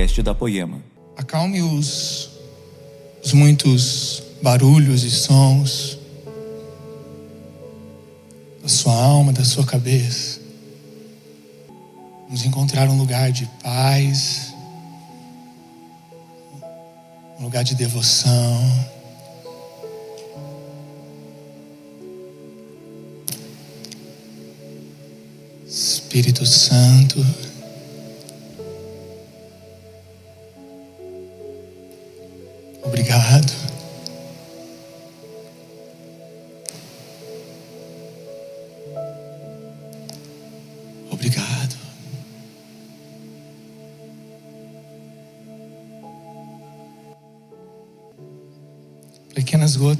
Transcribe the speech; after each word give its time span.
podcast 0.00 0.22
da 0.22 0.34
Poema. 0.34 0.82
Acalme 1.14 1.60
os, 1.60 2.30
os 3.22 3.34
muitos 3.34 4.22
barulhos 4.42 5.02
e 5.02 5.10
sons 5.10 5.98
da 8.62 8.68
sua 8.68 8.94
alma, 8.94 9.30
da 9.30 9.44
sua 9.44 9.66
cabeça. 9.66 10.40
Vamos 12.24 12.46
encontrar 12.46 12.88
um 12.88 12.96
lugar 12.96 13.30
de 13.30 13.44
paz, 13.62 14.54
um 17.38 17.44
lugar 17.44 17.62
de 17.62 17.74
devoção. 17.74 18.88
Espírito 25.66 26.46
Santo. 26.46 27.49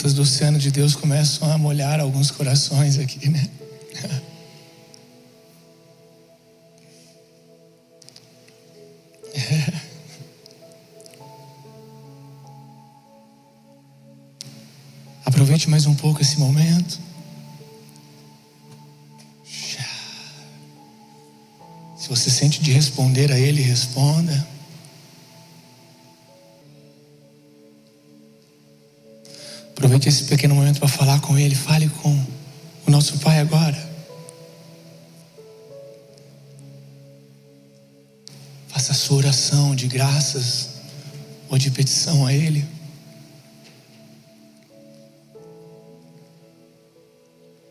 Gotas 0.00 0.14
do 0.14 0.22
oceano 0.22 0.58
de 0.58 0.70
Deus 0.70 0.94
começam 0.94 1.52
a 1.52 1.58
molhar 1.58 2.00
alguns 2.00 2.30
corações 2.30 2.98
aqui, 2.98 3.28
né? 3.28 3.46
Aproveite 15.26 15.68
mais 15.68 15.84
um 15.84 15.94
pouco 15.94 16.22
esse 16.22 16.38
momento. 16.38 16.98
Se 21.98 22.08
você 22.08 22.30
sente 22.30 22.62
de 22.62 22.72
responder 22.72 23.30
a 23.30 23.38
Ele, 23.38 23.60
responda. 23.60 24.48
Aproveite 30.00 30.08
esse 30.08 30.24
pequeno 30.30 30.54
momento 30.54 30.78
para 30.78 30.88
falar 30.88 31.20
com 31.20 31.38
Ele. 31.38 31.54
Fale 31.54 31.86
com 31.86 32.26
o 32.86 32.90
nosso 32.90 33.18
Pai 33.18 33.38
agora. 33.38 33.76
Faça 38.68 38.92
a 38.92 38.94
sua 38.94 39.18
oração 39.18 39.76
de 39.76 39.86
graças 39.86 40.70
ou 41.50 41.58
de 41.58 41.70
petição 41.70 42.26
a 42.26 42.32
Ele. 42.32 42.66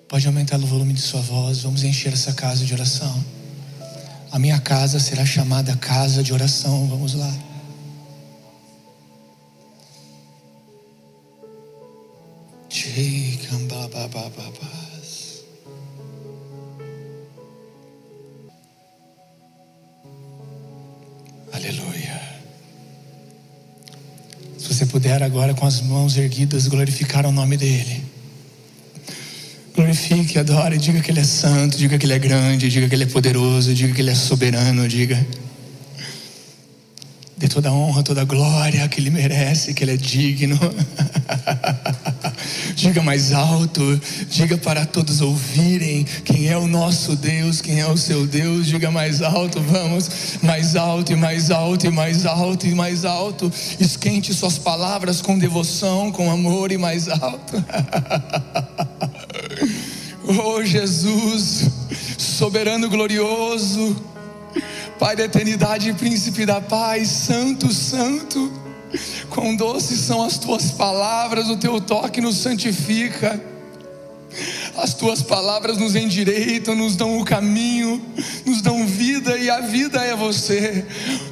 Pode 0.08 0.28
aumentar 0.28 0.60
o 0.60 0.68
volume 0.68 0.94
de 0.94 1.02
sua 1.02 1.22
voz. 1.22 1.62
Vamos 1.62 1.84
encher 1.84 2.14
essa 2.14 2.34
casa 2.34 2.64
de 2.64 2.72
oração. 2.76 3.26
A 4.32 4.38
minha 4.38 4.60
casa 4.60 5.00
será 5.00 5.26
chamada 5.26 5.76
casa 5.76 6.22
de 6.22 6.32
oração. 6.32 6.88
Vamos 6.88 7.16
lá. 7.16 7.49
Aleluia. 21.54 22.22
Se 24.58 24.74
você 24.74 24.86
puder 24.86 25.22
agora 25.22 25.54
com 25.54 25.66
as 25.66 25.82
mãos 25.82 26.18
erguidas 26.18 26.68
glorificar 26.68 27.26
o 27.26 27.32
nome 27.32 27.58
dele. 27.58 28.04
Glorifique, 29.76 30.38
adore, 30.38 30.78
diga 30.78 31.00
que 31.02 31.12
Ele 31.12 31.22
é 31.22 31.24
santo, 31.24 31.78
diga 31.78 31.98
que 31.98 32.06
Ele 32.06 32.14
é 32.14 32.20
grande, 32.20 32.70
diga 32.70 32.90
que 32.90 32.96
Ele 32.96 33.04
é 33.04 33.08
poderoso, 33.08 33.74
diga 33.74 33.94
que 33.94 34.02
Ele 34.02 34.12
é 34.12 34.16
soberano, 34.16 34.88
diga. 34.88 35.26
Dê 37.38 37.48
toda 37.48 37.70
a 37.70 37.74
honra, 37.74 38.04
toda 38.04 38.22
a 38.22 38.26
glória 38.26 38.88
que 38.90 39.00
Ele 39.00 39.10
merece, 39.10 39.74
que 39.74 39.84
Ele 39.84 39.94
é 39.94 39.98
digno. 39.98 40.60
diga 42.76 43.02
mais 43.02 43.32
alto, 43.32 44.00
diga 44.30 44.58
para 44.58 44.86
todos 44.86 45.22
ouvirem 45.22 46.04
quem 46.24 46.48
é 46.48 46.58
o 46.58 46.68
nosso 46.68 47.16
Deus, 47.16 47.62
quem 47.62 47.80
é 47.80 47.88
o 47.88 47.98
seu 47.98 48.26
Deus, 48.26 48.68
diga 48.68 48.92
mais 48.92 49.22
alto, 49.22 49.62
vamos, 49.62 50.10
mais 50.42 50.76
alto 50.76 51.12
e 51.12 51.16
mais 51.16 51.52
alto 51.52 51.86
e 51.88 51.90
mais 51.90 52.26
alto 52.26 52.68
e 52.68 52.76
mais 52.76 53.06
alto. 53.06 53.52
Esquente 53.80 54.34
suas 54.34 54.58
palavras 54.58 55.22
com 55.22 55.38
devoção, 55.38 56.12
com 56.12 56.32
amor 56.32 56.72
e 56.72 56.78
mais 56.78 57.08
alto. 57.08 57.64
Oh 60.32 60.64
Jesus, 60.64 61.72
soberano 62.20 62.88
glorioso, 62.88 63.96
Pai 65.00 65.16
da 65.16 65.24
eternidade, 65.24 65.94
príncipe 65.94 66.46
da 66.46 66.60
paz, 66.60 67.08
santo, 67.08 67.72
santo, 67.74 68.52
quão 69.30 69.56
doces 69.56 70.00
são 70.00 70.24
as 70.24 70.38
tuas 70.38 70.72
palavras, 70.72 71.50
o 71.50 71.58
teu 71.58 71.80
toque 71.80 72.22
nos 72.22 72.38
santifica. 72.38 73.42
As 74.82 74.94
tuas 74.94 75.22
palavras 75.22 75.78
nos 75.78 75.94
endireitam, 75.94 76.74
nos 76.74 76.96
dão 76.96 77.20
o 77.20 77.26
caminho, 77.26 78.02
nos 78.46 78.62
dão 78.62 78.88
vida 78.88 79.38
e 79.38 79.50
a 79.50 79.60
vida 79.60 80.00
é 80.02 80.16
você. 80.16 80.86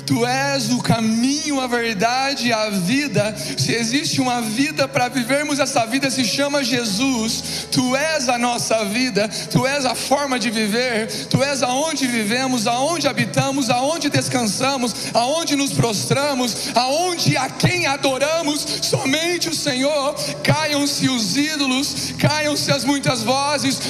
Tu 0.06 0.26
és 0.26 0.70
o 0.72 0.82
caminho, 0.82 1.62
a 1.62 1.68
verdade 1.68 2.48
e 2.48 2.54
a 2.54 2.70
vida. 2.70 3.34
Se 3.58 3.74
existe 3.74 4.20
uma 4.20 4.42
vida 4.42 4.86
para 4.86 5.08
vivermos 5.08 5.60
essa 5.60 5.86
vida, 5.86 6.10
se 6.12 6.26
chama 6.26 6.62
Jesus. 6.62 7.68
Tu 7.72 7.96
és 7.96 8.28
a 8.28 8.38
nossa 8.38 8.84
vida, 8.86 9.30
tu 9.50 9.66
és 9.66 9.86
a 9.86 9.96
forma 9.96 10.38
de 10.38 10.50
viver, 10.50 11.08
tu 11.30 11.42
és 11.42 11.64
aonde 11.64 12.06
vivemos, 12.06 12.68
aonde 12.68 13.08
habitamos, 13.08 13.70
aonde 13.70 14.10
descansamos, 14.10 14.94
aonde 15.14 15.56
nos 15.56 15.72
prostramos, 15.72 16.76
aonde 16.76 17.38
a 17.38 17.50
quem 17.50 17.86
adoramos, 17.86 18.66
somente 18.82 19.48
o 19.48 19.56
Senhor. 19.56 20.16
Caiam-se 20.44 21.08
os 21.08 21.38
ídolos, 21.38 22.14
caiam-se 22.18 22.72
as 22.72 22.84
muitas 22.84 23.24
vozes, 23.24 23.37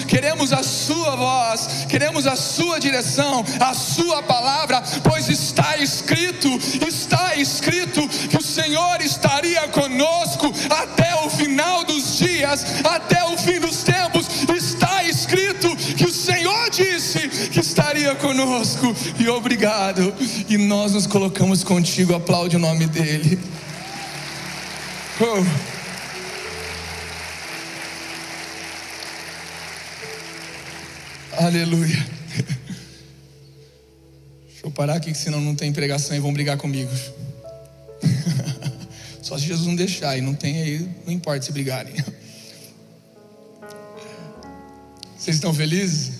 queremos 0.07 0.53
a 0.53 0.63
Sua 0.63 1.15
voz, 1.15 1.85
queremos 1.89 2.25
a 2.27 2.35
Sua 2.35 2.79
direção, 2.79 3.43
a 3.59 3.73
Sua 3.73 4.21
palavra, 4.23 4.81
pois 5.03 5.29
está 5.29 5.77
escrito, 5.77 6.49
está 6.87 7.35
escrito 7.35 8.07
que 8.29 8.37
o 8.37 8.43
Senhor 8.43 9.01
estaria 9.01 9.67
conosco 9.67 10.53
até 10.69 11.15
o 11.25 11.29
final 11.29 11.83
dos 11.83 12.17
dias, 12.17 12.65
até 12.85 13.23
o 13.25 13.37
fim 13.37 13.59
dos 13.59 13.83
tempos, 13.83 14.27
está 14.55 15.03
escrito 15.03 15.75
que 15.95 16.05
o 16.05 16.13
Senhor 16.13 16.69
disse 16.69 17.27
que 17.49 17.59
estaria 17.59 18.15
conosco, 18.15 18.95
e 19.19 19.27
obrigado, 19.29 20.13
e 20.49 20.57
nós 20.57 20.93
nos 20.93 21.07
colocamos 21.07 21.63
contigo, 21.63 22.15
aplaude 22.15 22.55
o 22.55 22.59
nome 22.59 22.87
dEle. 22.87 23.39
Oh. 25.19 25.76
Aleluia. 31.47 32.05
Deixa 34.47 34.65
eu 34.65 34.71
parar 34.71 34.95
aqui, 34.95 35.15
senão 35.15 35.39
não 35.39 35.55
tem 35.55 35.71
pregação 35.71 36.13
e 36.13 36.19
vão 36.19 36.33
brigar 36.33 36.57
comigo. 36.57 36.91
Só 39.23 39.37
se 39.37 39.45
Jesus 39.45 39.65
não 39.65 39.73
deixar, 39.73 40.17
e 40.17 40.21
não 40.21 40.33
tem 40.35 40.61
aí, 40.61 40.89
não 41.05 41.13
importa 41.13 41.45
se 41.45 41.53
brigarem. 41.53 41.93
Vocês 45.17 45.37
estão 45.37 45.53
felizes? 45.53 46.15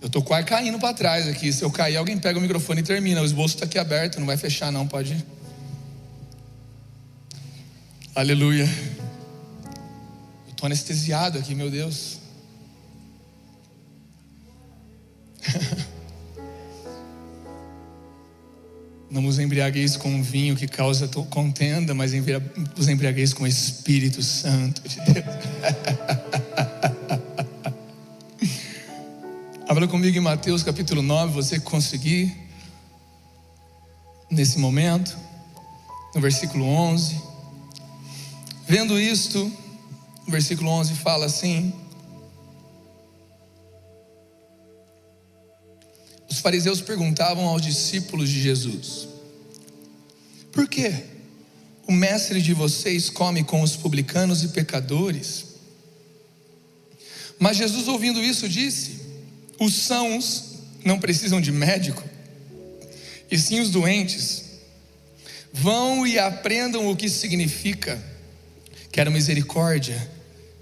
Eu 0.00 0.06
estou 0.06 0.22
quase 0.22 0.46
caindo 0.46 0.78
para 0.78 0.94
trás 0.94 1.26
aqui. 1.26 1.52
Se 1.52 1.64
eu 1.64 1.70
cair, 1.72 1.96
alguém 1.96 2.16
pega 2.16 2.38
o 2.38 2.42
microfone 2.42 2.78
e 2.82 2.84
termina. 2.84 3.20
O 3.20 3.24
esboço 3.24 3.56
está 3.56 3.66
aqui 3.66 3.76
aberto, 3.76 4.20
não 4.20 4.26
vai 4.26 4.36
fechar, 4.36 4.70
não, 4.70 4.86
pode 4.86 5.14
ir. 5.14 5.26
Aleluia. 8.14 8.70
Eu 10.46 10.50
estou 10.52 10.66
anestesiado 10.66 11.38
aqui, 11.38 11.56
meu 11.56 11.72
Deus. 11.72 12.27
Não 19.18 19.24
vos 19.24 19.40
embriagueis 19.40 19.96
com 19.96 20.22
vinho 20.22 20.54
que 20.54 20.68
causa 20.68 21.08
contenda, 21.08 21.92
mas 21.92 22.12
vos 22.76 22.88
embriagueis 22.88 23.34
com 23.34 23.42
o 23.42 23.48
Espírito 23.48 24.22
Santo 24.22 24.80
de 24.88 25.00
Deus. 25.00 25.26
Abra 29.68 29.88
comigo 29.88 30.16
em 30.16 30.20
Mateus 30.20 30.62
capítulo 30.62 31.02
9, 31.02 31.32
você 31.32 31.58
conseguir, 31.58 32.32
nesse 34.30 34.56
momento, 34.60 35.18
no 36.14 36.20
versículo 36.20 36.64
11. 36.64 37.20
Vendo 38.68 39.00
isto, 39.00 39.52
o 40.28 40.30
versículo 40.30 40.70
11 40.70 40.94
fala 40.94 41.26
assim: 41.26 41.74
os 46.30 46.38
fariseus 46.38 46.80
perguntavam 46.80 47.48
aos 47.48 47.60
discípulos 47.60 48.28
de 48.28 48.40
Jesus: 48.40 49.07
Por 50.58 50.66
que 50.66 50.92
o 51.86 51.92
mestre 51.92 52.42
de 52.42 52.52
vocês 52.52 53.08
come 53.08 53.44
com 53.44 53.62
os 53.62 53.76
publicanos 53.76 54.42
e 54.42 54.48
pecadores? 54.48 55.44
Mas 57.38 57.56
Jesus, 57.56 57.86
ouvindo 57.86 58.20
isso, 58.20 58.48
disse: 58.48 58.98
Os 59.60 59.72
sãos 59.72 60.56
não 60.84 60.98
precisam 60.98 61.40
de 61.40 61.52
médico, 61.52 62.02
e 63.30 63.38
sim 63.38 63.60
os 63.60 63.70
doentes. 63.70 64.46
Vão 65.52 66.04
e 66.04 66.18
aprendam 66.18 66.90
o 66.90 66.96
que 66.96 67.08
significa: 67.08 67.96
quero 68.90 69.12
misericórdia 69.12 70.10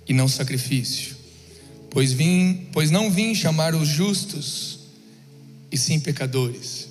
e 0.07 0.13
não 0.13 0.29
sacrifício, 0.29 1.17
pois 1.89 2.13
vim, 2.13 2.69
pois 2.71 2.91
não 2.91 3.11
vim 3.11 3.35
chamar 3.35 3.75
os 3.75 3.89
justos, 3.89 4.79
e 5.73 5.79
sim 5.79 5.99
pecadores. 5.99 6.86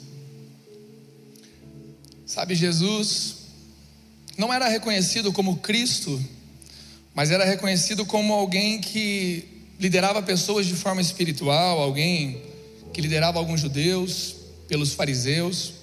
Sabe, 2.25 2.56
Jesus 2.56 3.36
não 4.38 4.54
era 4.54 4.68
reconhecido 4.68 5.31
como 5.31 5.57
Cristo, 5.57 6.22
mas 7.13 7.31
era 7.31 7.45
reconhecido 7.45 8.06
como 8.06 8.33
alguém 8.33 8.81
que 8.81 9.45
liderava 9.80 10.22
pessoas 10.22 10.66
de 10.66 10.74
forma 10.74 11.01
espiritual, 11.01 11.80
alguém 11.80 12.42
que 12.94 13.01
liderava 13.01 13.38
alguns 13.38 13.62
judeus 13.62 14.36
pelos 14.68 14.94
fariseus. 14.94 15.74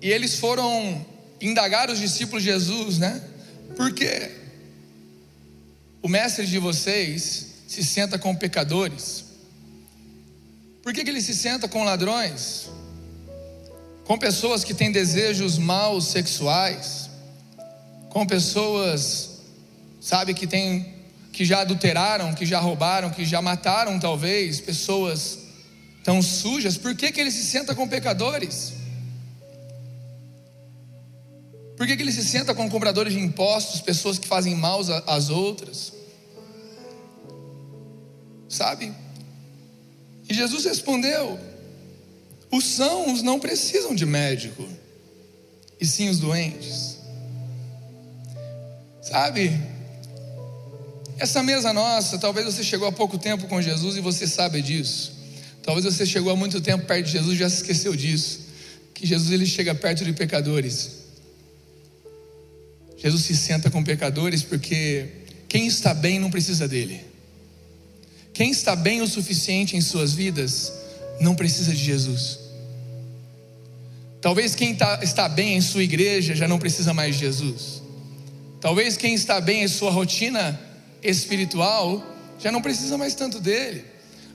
E 0.00 0.10
eles 0.10 0.36
foram 0.36 1.06
indagar 1.40 1.90
os 1.90 1.98
discípulos 1.98 2.42
de 2.42 2.50
Jesus, 2.50 2.98
né? 2.98 3.22
Porque 3.76 4.30
o 6.02 6.08
mestre 6.08 6.46
de 6.46 6.58
vocês 6.58 7.46
se 7.66 7.82
senta 7.82 8.18
com 8.18 8.34
pecadores. 8.34 9.24
Por 10.82 10.92
que, 10.92 11.02
que 11.02 11.10
ele 11.10 11.22
se 11.22 11.34
senta 11.34 11.66
com 11.68 11.84
ladrões? 11.84 12.68
Com 14.04 14.18
pessoas 14.18 14.64
que 14.64 14.74
têm 14.74 14.90
desejos 14.90 15.58
maus 15.58 16.06
sexuais? 16.06 17.10
Com 18.08 18.26
pessoas, 18.26 19.40
sabe, 20.00 20.34
que 20.34 20.46
têm 20.46 20.92
que 21.32 21.44
já 21.44 21.62
adulteraram, 21.62 22.34
que 22.34 22.44
já 22.44 22.60
roubaram, 22.60 23.10
que 23.10 23.24
já 23.24 23.40
mataram 23.40 23.98
talvez, 23.98 24.60
pessoas 24.60 25.38
tão 26.04 26.20
sujas, 26.20 26.76
por 26.76 26.94
que, 26.94 27.10
que 27.10 27.20
ele 27.20 27.30
se 27.30 27.44
senta 27.44 27.74
com 27.74 27.88
pecadores? 27.88 28.74
Por 31.76 31.86
que, 31.86 31.96
que 31.96 32.02
ele 32.02 32.12
se 32.12 32.24
senta 32.24 32.54
com 32.54 32.68
cobradores 32.68 33.14
de 33.14 33.18
impostos, 33.18 33.80
pessoas 33.80 34.18
que 34.18 34.28
fazem 34.28 34.54
mal 34.54 34.80
às 35.06 35.30
outras? 35.30 35.92
Sabe? 38.48 38.92
E 40.28 40.34
Jesus 40.34 40.64
respondeu: 40.64 41.40
os 42.52 42.64
sãos 42.66 43.22
não 43.22 43.40
precisam 43.40 43.94
de 43.94 44.04
médico, 44.04 44.68
e 45.80 45.86
sim 45.86 46.10
os 46.10 46.18
doentes. 46.18 46.98
Sabe? 49.00 49.58
Essa 51.18 51.42
mesa 51.42 51.72
nossa, 51.72 52.18
talvez 52.18 52.44
você 52.44 52.62
chegou 52.62 52.86
há 52.86 52.92
pouco 52.92 53.16
tempo 53.16 53.48
com 53.48 53.60
Jesus 53.62 53.96
e 53.96 54.00
você 54.00 54.26
sabe 54.26 54.60
disso. 54.60 55.12
Talvez 55.62 55.86
você 55.86 56.04
chegou 56.04 56.30
há 56.30 56.36
muito 56.36 56.60
tempo 56.60 56.84
perto 56.84 57.06
de 57.06 57.12
Jesus 57.12 57.34
e 57.34 57.38
já 57.38 57.48
se 57.48 57.56
esqueceu 57.56 57.96
disso. 57.96 58.40
Que 58.92 59.06
Jesus 59.06 59.30
ele 59.30 59.46
chega 59.46 59.74
perto 59.74 60.04
de 60.04 60.12
pecadores. 60.12 61.02
Jesus 62.98 63.22
se 63.22 63.34
senta 63.34 63.70
com 63.70 63.82
pecadores 63.82 64.42
porque 64.42 65.08
quem 65.48 65.66
está 65.66 65.94
bem 65.94 66.18
não 66.18 66.30
precisa 66.30 66.68
dele. 66.68 67.00
Quem 68.34 68.50
está 68.50 68.76
bem 68.76 69.00
o 69.00 69.06
suficiente 69.06 69.76
em 69.76 69.80
suas 69.80 70.12
vidas 70.12 70.72
não 71.20 71.34
precisa 71.34 71.72
de 71.72 71.82
Jesus. 71.82 72.41
Talvez 74.22 74.54
quem 74.54 74.72
tá, 74.76 75.00
está 75.02 75.28
bem 75.28 75.56
em 75.56 75.60
sua 75.60 75.82
igreja 75.82 76.32
já 76.36 76.46
não 76.46 76.56
precisa 76.56 76.94
mais 76.94 77.16
de 77.16 77.22
Jesus. 77.22 77.82
Talvez 78.60 78.96
quem 78.96 79.14
está 79.14 79.40
bem 79.40 79.64
em 79.64 79.68
sua 79.68 79.90
rotina 79.90 80.58
espiritual 81.02 82.00
já 82.38 82.52
não 82.52 82.62
precisa 82.62 82.96
mais 82.96 83.16
tanto 83.16 83.40
dele. 83.40 83.84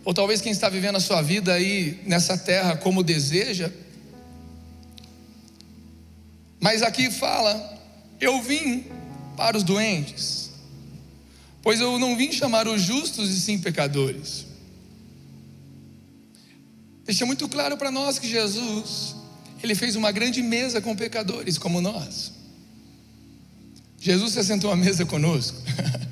Ou 0.04 0.14
talvez 0.14 0.42
quem 0.42 0.52
está 0.52 0.68
vivendo 0.68 0.98
a 0.98 1.00
sua 1.00 1.22
vida 1.22 1.54
aí 1.54 2.02
nessa 2.06 2.38
terra 2.38 2.76
como 2.76 3.02
deseja. 3.02 3.72
Mas 6.60 6.84
aqui 6.84 7.10
fala: 7.10 7.80
Eu 8.20 8.42
vim 8.42 8.86
para 9.38 9.56
os 9.56 9.64
doentes, 9.64 10.52
pois 11.62 11.80
eu 11.80 11.98
não 11.98 12.18
vim 12.18 12.30
chamar 12.34 12.68
os 12.68 12.82
justos 12.82 13.30
e 13.30 13.40
sim 13.40 13.58
pecadores. 13.58 14.46
Deixa 17.06 17.26
muito 17.26 17.48
claro 17.48 17.78
para 17.78 17.90
nós 17.90 18.20
que 18.20 18.28
Jesus, 18.28 19.16
ele 19.64 19.76
fez 19.76 19.96
uma 19.96 20.12
grande 20.12 20.42
mesa 20.42 20.82
com 20.82 20.96
pecadores 20.96 21.58
como 21.58 21.82
nós. 21.82 22.32
Jesus 24.00 24.34
se 24.34 24.44
sentou 24.44 24.72
à 24.72 24.76
mesa 24.76 25.06
conosco. 25.06 25.58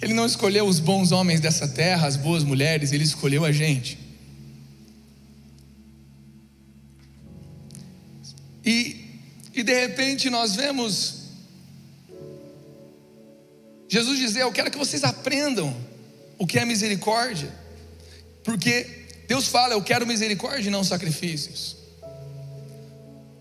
Ele 0.00 0.14
não 0.14 0.26
escolheu 0.26 0.64
os 0.64 0.78
bons 0.78 1.10
homens 1.10 1.40
dessa 1.40 1.66
terra, 1.66 2.06
as 2.06 2.16
boas 2.16 2.44
mulheres, 2.44 2.92
ele 2.92 3.02
escolheu 3.02 3.44
a 3.44 3.50
gente. 3.50 3.98
E, 8.64 9.04
e 9.54 9.62
de 9.62 9.74
repente 9.74 10.30
nós 10.30 10.54
vemos 10.54 11.18
Jesus 13.88 14.18
dizer: 14.18 14.42
Eu 14.42 14.52
quero 14.52 14.70
que 14.70 14.78
vocês 14.78 15.02
aprendam 15.02 15.74
o 16.38 16.46
que 16.46 16.58
é 16.58 16.64
misericórdia, 16.64 17.52
porque 18.44 18.97
Deus 19.28 19.46
fala: 19.46 19.74
Eu 19.74 19.82
quero 19.82 20.06
misericórdia 20.06 20.68
e 20.68 20.72
não 20.72 20.82
sacrifícios. 20.82 21.76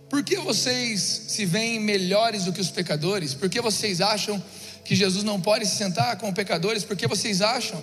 Por 0.10 0.22
que 0.22 0.36
vocês 0.36 1.02
se 1.30 1.46
veem 1.46 1.80
melhores 1.80 2.44
do 2.44 2.52
que 2.54 2.62
os 2.62 2.70
pecadores? 2.70 3.34
Por 3.34 3.50
que 3.50 3.62
vocês 3.62 4.02
acham 4.02 4.44
que 4.84 4.96
Jesus 4.96 5.24
não 5.24 5.40
pode 5.40 5.66
se 5.66 5.78
sentar 5.78 6.18
com 6.18 6.32
pecadores, 6.34 6.84
porque 6.84 7.08
vocês 7.08 7.42
acham 7.42 7.82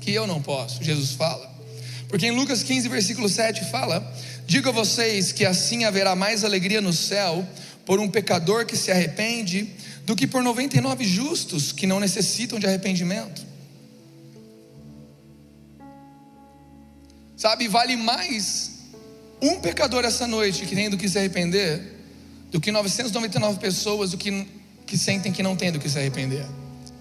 que 0.00 0.12
eu 0.12 0.26
não 0.26 0.40
posso? 0.40 0.82
Jesus 0.82 1.10
fala. 1.10 1.50
Porque 2.08 2.26
em 2.26 2.30
Lucas 2.30 2.62
15, 2.62 2.88
versículo 2.88 3.28
7 3.28 3.64
fala: 3.64 4.00
Digo 4.46 4.68
a 4.68 4.72
vocês 4.72 5.32
que 5.32 5.44
assim 5.44 5.84
haverá 5.84 6.14
mais 6.14 6.44
alegria 6.44 6.80
no 6.80 6.92
céu 6.92 7.44
por 7.84 7.98
um 7.98 8.08
pecador 8.08 8.64
que 8.66 8.76
se 8.76 8.92
arrepende 8.92 9.68
do 10.06 10.14
que 10.14 10.28
por 10.28 10.44
99 10.44 11.04
justos 11.04 11.72
que 11.72 11.88
não 11.88 11.98
necessitam 11.98 12.60
de 12.60 12.66
arrependimento. 12.66 13.49
Sabe, 17.40 17.68
vale 17.68 17.96
mais 17.96 18.72
um 19.40 19.60
pecador 19.60 20.04
essa 20.04 20.26
noite 20.26 20.66
que 20.66 20.76
tem 20.76 20.90
do 20.90 20.98
que 20.98 21.08
se 21.08 21.18
arrepender 21.18 21.80
do 22.50 22.60
que 22.60 22.70
999 22.70 23.58
pessoas 23.58 24.10
do 24.10 24.18
que 24.18 24.46
que 24.86 24.98
sentem 24.98 25.32
que 25.32 25.42
não 25.42 25.56
têm 25.56 25.72
do 25.72 25.78
que 25.78 25.88
se 25.88 25.98
arrepender. 25.98 26.44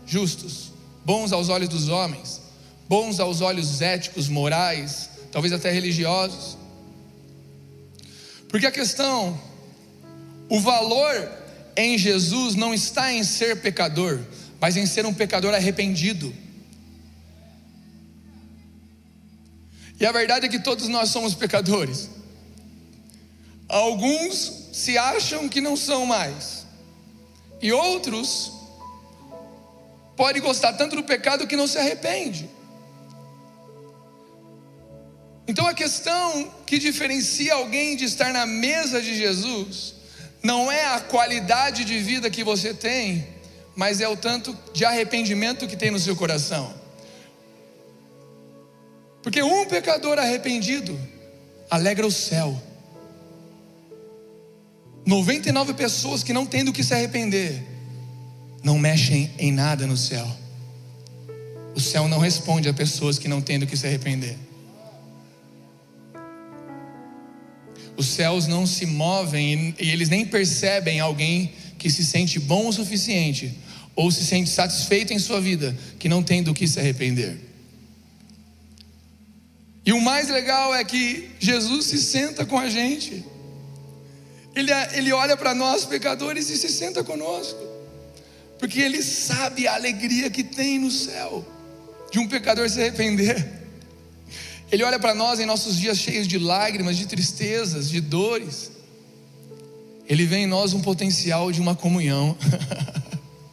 Justos, 0.08 0.72
bons 1.04 1.34
aos 1.34 1.50
olhos 1.50 1.68
dos 1.68 1.90
homens, 1.90 2.40
bons 2.88 3.20
aos 3.20 3.42
olhos 3.42 3.82
éticos, 3.82 4.30
morais, 4.30 5.10
talvez 5.30 5.52
até 5.54 5.72
religiosos. 5.72 6.58
Porque 8.48 8.66
a 8.66 8.72
questão, 8.72 9.38
o 10.48 10.62
valor 10.62 11.30
em 11.76 11.98
Jesus 11.98 12.56
não 12.56 12.74
está 12.74 13.12
em 13.12 13.26
ser 13.26 13.58
pecador, 13.58 14.18
mas 14.58 14.78
em 14.78 14.86
ser 14.86 15.06
um 15.06 15.14
pecador 15.14 15.54
arrependido. 15.54 16.34
E 20.00 20.06
a 20.06 20.12
verdade 20.12 20.46
é 20.46 20.50
que 20.50 20.60
todos 20.60 20.88
nós 20.88 21.10
somos 21.10 21.36
pecadores. 21.36 22.10
Alguns 23.68 24.70
se 24.72 24.98
acham 24.98 25.50
que 25.50 25.60
não 25.60 25.76
são 25.76 26.06
mais. 26.06 26.66
E 27.62 27.74
outros 27.74 28.52
podem 30.16 30.42
gostar 30.42 30.74
tanto 30.74 30.96
do 30.96 31.04
pecado 31.04 31.46
que 31.46 31.56
não 31.56 31.68
se 31.68 31.78
arrepende. 31.78 32.50
Então 35.48 35.68
a 35.68 35.74
questão 35.74 36.50
que 36.66 36.78
diferencia 36.78 37.56
alguém 37.56 37.96
de 37.96 38.06
estar 38.06 38.32
na 38.32 38.46
mesa 38.46 39.02
de 39.02 39.16
Jesus 39.16 39.96
não 40.42 40.72
é 40.72 40.86
a 40.86 41.02
qualidade 41.02 41.84
de 41.84 42.00
vida 42.00 42.30
que 42.30 42.44
você 42.44 42.74
tem, 42.74 43.28
mas 43.76 44.00
é 44.00 44.08
o 44.08 44.16
tanto 44.16 44.58
de 44.72 44.86
arrependimento 44.86 45.68
que 45.68 45.76
tem 45.76 45.92
no 45.92 46.00
seu 46.00 46.16
coração. 46.16 46.79
Porque 49.22 49.42
um 49.42 49.66
pecador 49.66 50.18
arrependido 50.18 50.98
alegra 51.70 52.08
o 52.08 52.12
céu. 52.12 52.62
99 55.06 55.74
pessoas 55.74 56.24
que 56.24 56.34
não 56.34 56.46
têm 56.46 56.64
do 56.64 56.72
que 56.72 56.84
se 56.84 56.94
arrepender, 56.94 57.64
não 58.64 58.78
mexem 58.78 59.32
em 59.38 59.52
nada 59.52 59.88
no 59.88 59.98
céu. 59.98 60.28
O 61.76 61.80
céu 61.80 62.08
não 62.08 62.20
responde 62.20 62.70
a 62.70 62.74
pessoas 62.74 63.18
que 63.18 63.28
não 63.28 63.42
têm 63.42 63.60
do 63.60 63.66
que 63.66 63.78
se 63.78 63.88
arrepender. 63.88 64.38
Os 67.98 68.08
céus 68.08 68.48
não 68.48 68.66
se 68.66 68.86
movem 68.86 69.76
e 69.80 69.90
eles 69.90 70.10
nem 70.10 70.26
percebem 70.26 71.00
alguém 71.00 71.54
que 71.78 71.90
se 71.90 72.06
sente 72.06 72.40
bom 72.40 72.68
o 72.68 72.74
suficiente 72.74 73.58
ou 73.96 74.10
se 74.12 74.24
sente 74.26 74.50
satisfeito 74.50 75.12
em 75.12 75.20
sua 75.20 75.42
vida, 75.42 75.76
que 75.98 76.08
não 76.08 76.24
tem 76.24 76.42
do 76.42 76.54
que 76.54 76.68
se 76.68 76.80
arrepender. 76.80 77.49
E 79.90 79.92
o 79.92 80.00
mais 80.00 80.30
legal 80.30 80.76
é 80.76 80.84
que 80.84 81.32
Jesus 81.40 81.88
se 81.88 81.98
senta 81.98 82.46
com 82.46 82.60
a 82.60 82.70
gente. 82.70 83.26
Ele, 84.56 84.72
ele 84.94 85.12
olha 85.12 85.36
para 85.36 85.56
nós, 85.56 85.84
pecadores, 85.84 86.48
e 86.52 86.58
se 86.60 86.70
senta 86.70 87.04
conosco. 87.04 87.58
Porque 88.60 88.80
ele 88.80 89.02
sabe 89.02 89.68
a 89.68 89.74
alegria 89.74 90.30
que 90.30 90.44
tem 90.44 90.78
no 90.78 90.92
céu 90.92 91.44
de 92.12 92.20
um 92.20 92.28
pecador 92.28 92.70
se 92.70 92.80
arrepender. 92.80 93.44
Ele 94.72 94.84
olha 94.84 95.00
para 95.00 95.16
nós 95.16 95.40
em 95.40 95.46
nossos 95.48 95.76
dias 95.76 95.98
cheios 95.98 96.28
de 96.28 96.38
lágrimas, 96.38 96.96
de 96.96 97.08
tristezas, 97.08 97.90
de 97.90 98.00
dores. 98.00 98.70
Ele 100.08 100.24
vê 100.24 100.38
em 100.38 100.46
nós 100.46 100.72
um 100.72 100.84
potencial 100.84 101.52
de 101.52 101.60
uma 101.60 101.76
comunhão. 101.76 102.38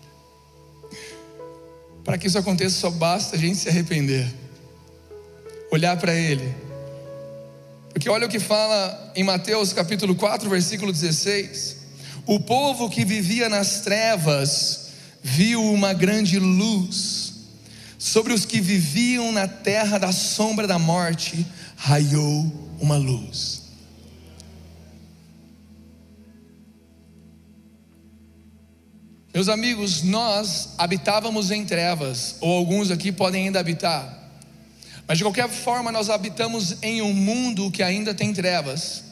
para 2.04 2.18
que 2.18 2.26
isso 2.26 2.36
aconteça, 2.36 2.78
só 2.78 2.90
basta 2.90 3.36
a 3.36 3.38
gente 3.38 3.56
se 3.56 3.70
arrepender, 3.70 4.30
olhar 5.70 5.96
para 5.96 6.14
Ele. 6.14 6.54
Porque 7.90 8.08
olha 8.08 8.26
o 8.26 8.30
que 8.30 8.40
fala 8.40 9.12
em 9.14 9.24
Mateus 9.24 9.72
capítulo 9.72 10.14
4, 10.14 10.48
versículo 10.48 10.92
16: 10.92 11.76
O 12.26 12.40
povo 12.40 12.90
que 12.90 13.04
vivia 13.04 13.48
nas 13.48 13.80
trevas 13.80 14.90
viu 15.22 15.62
uma 15.72 15.92
grande 15.92 16.38
luz 16.38 17.26
Sobre 18.06 18.32
os 18.32 18.44
que 18.44 18.60
viviam 18.60 19.32
na 19.32 19.48
terra 19.48 19.98
da 19.98 20.12
sombra 20.12 20.66
da 20.66 20.78
morte, 20.78 21.46
raiou 21.76 22.52
uma 22.78 22.96
luz. 22.96 23.62
Meus 29.34 29.48
amigos, 29.48 30.02
nós 30.02 30.70
habitávamos 30.78 31.50
em 31.50 31.64
trevas, 31.64 32.36
ou 32.40 32.56
alguns 32.56 32.90
aqui 32.90 33.10
podem 33.10 33.46
ainda 33.46 33.60
habitar, 33.60 34.25
mas 35.06 35.18
de 35.18 35.24
qualquer 35.24 35.48
forma 35.48 35.92
nós 35.92 36.10
habitamos 36.10 36.76
em 36.82 37.00
um 37.00 37.12
mundo 37.12 37.70
que 37.70 37.82
ainda 37.82 38.12
tem 38.14 38.32
trevas. 38.32 39.04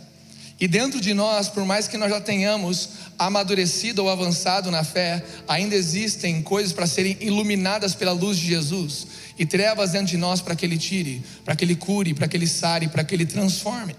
E 0.59 0.69
dentro 0.69 1.01
de 1.01 1.13
nós, 1.13 1.49
por 1.49 1.65
mais 1.65 1.89
que 1.89 1.97
nós 1.97 2.11
já 2.11 2.21
tenhamos 2.21 2.91
amadurecido 3.19 4.05
ou 4.05 4.11
avançado 4.11 4.71
na 4.71 4.85
fé, 4.85 5.25
ainda 5.49 5.75
existem 5.75 6.43
coisas 6.43 6.73
para 6.73 6.87
serem 6.87 7.17
iluminadas 7.21 7.95
pela 7.95 8.13
luz 8.13 8.39
de 8.39 8.47
Jesus 8.47 9.07
e 9.39 9.45
trevas 9.45 9.91
dentro 9.91 10.09
de 10.09 10.17
nós 10.17 10.41
para 10.41 10.55
que 10.55 10.65
Ele 10.65 10.79
tire, 10.79 11.23
para 11.45 11.57
que 11.57 11.65
Ele 11.65 11.75
cure, 11.75 12.15
para 12.15 12.29
que 12.29 12.37
Ele 12.37 12.47
sare, 12.47 12.89
para 12.89 13.05
que 13.05 13.15
Ele 13.15 13.27
transforme. 13.27 13.97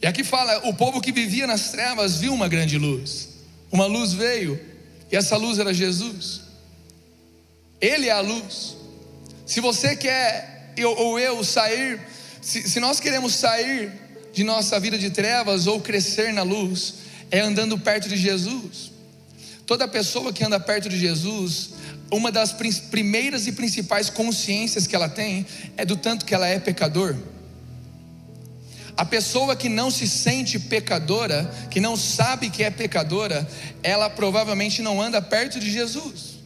E 0.00 0.06
aqui 0.06 0.22
fala: 0.22 0.68
o 0.68 0.74
povo 0.74 1.00
que 1.00 1.12
vivia 1.12 1.46
nas 1.46 1.70
trevas 1.70 2.18
viu 2.18 2.32
uma 2.32 2.48
grande 2.48 2.78
luz, 2.78 3.30
uma 3.72 3.86
luz 3.86 4.12
veio, 4.12 4.60
e 5.10 5.16
essa 5.16 5.36
luz 5.36 5.58
era 5.58 5.72
Jesus. 5.72 6.42
Ele 7.80 8.08
é 8.08 8.12
a 8.12 8.20
luz. 8.20 8.77
Se 9.48 9.62
você 9.62 9.96
quer, 9.96 10.74
eu, 10.76 10.92
ou 10.92 11.18
eu, 11.18 11.42
sair, 11.42 11.98
se, 12.42 12.68
se 12.68 12.78
nós 12.78 13.00
queremos 13.00 13.34
sair 13.34 13.90
de 14.30 14.44
nossa 14.44 14.78
vida 14.78 14.98
de 14.98 15.08
trevas 15.08 15.66
ou 15.66 15.80
crescer 15.80 16.34
na 16.34 16.42
luz, 16.42 16.96
é 17.30 17.40
andando 17.40 17.78
perto 17.78 18.10
de 18.10 18.16
Jesus. 18.18 18.92
Toda 19.66 19.88
pessoa 19.88 20.34
que 20.34 20.44
anda 20.44 20.60
perto 20.60 20.90
de 20.90 20.98
Jesus, 20.98 21.70
uma 22.10 22.30
das 22.30 22.54
primeiras 22.90 23.46
e 23.46 23.52
principais 23.52 24.10
consciências 24.10 24.86
que 24.86 24.94
ela 24.94 25.08
tem 25.08 25.46
é 25.78 25.84
do 25.86 25.96
tanto 25.96 26.26
que 26.26 26.34
ela 26.34 26.46
é 26.46 26.58
pecador. 26.58 27.16
A 28.98 29.04
pessoa 29.06 29.56
que 29.56 29.70
não 29.70 29.90
se 29.90 30.06
sente 30.06 30.58
pecadora, 30.58 31.50
que 31.70 31.80
não 31.80 31.96
sabe 31.96 32.50
que 32.50 32.62
é 32.62 32.70
pecadora, 32.70 33.48
ela 33.82 34.10
provavelmente 34.10 34.82
não 34.82 35.00
anda 35.00 35.22
perto 35.22 35.58
de 35.58 35.70
Jesus. 35.70 36.37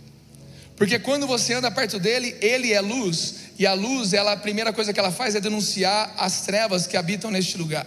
Porque 0.83 0.99
quando 0.99 1.29
você 1.29 1.55
anda 1.55 1.71
perto 1.71 2.01
dele, 2.01 2.37
ele 2.41 2.73
é 2.73 2.81
luz, 2.81 3.35
e 3.57 3.65
a 3.65 3.73
luz, 3.73 4.13
ela, 4.13 4.33
a 4.33 4.37
primeira 4.37 4.73
coisa 4.73 4.93
que 4.93 4.99
ela 4.99 5.13
faz 5.13 5.37
é 5.37 5.41
denunciar 5.41 6.13
as 6.19 6.41
trevas 6.41 6.89
que 6.89 6.97
habitam 6.97 7.31
neste 7.31 7.57
lugar. 7.57 7.87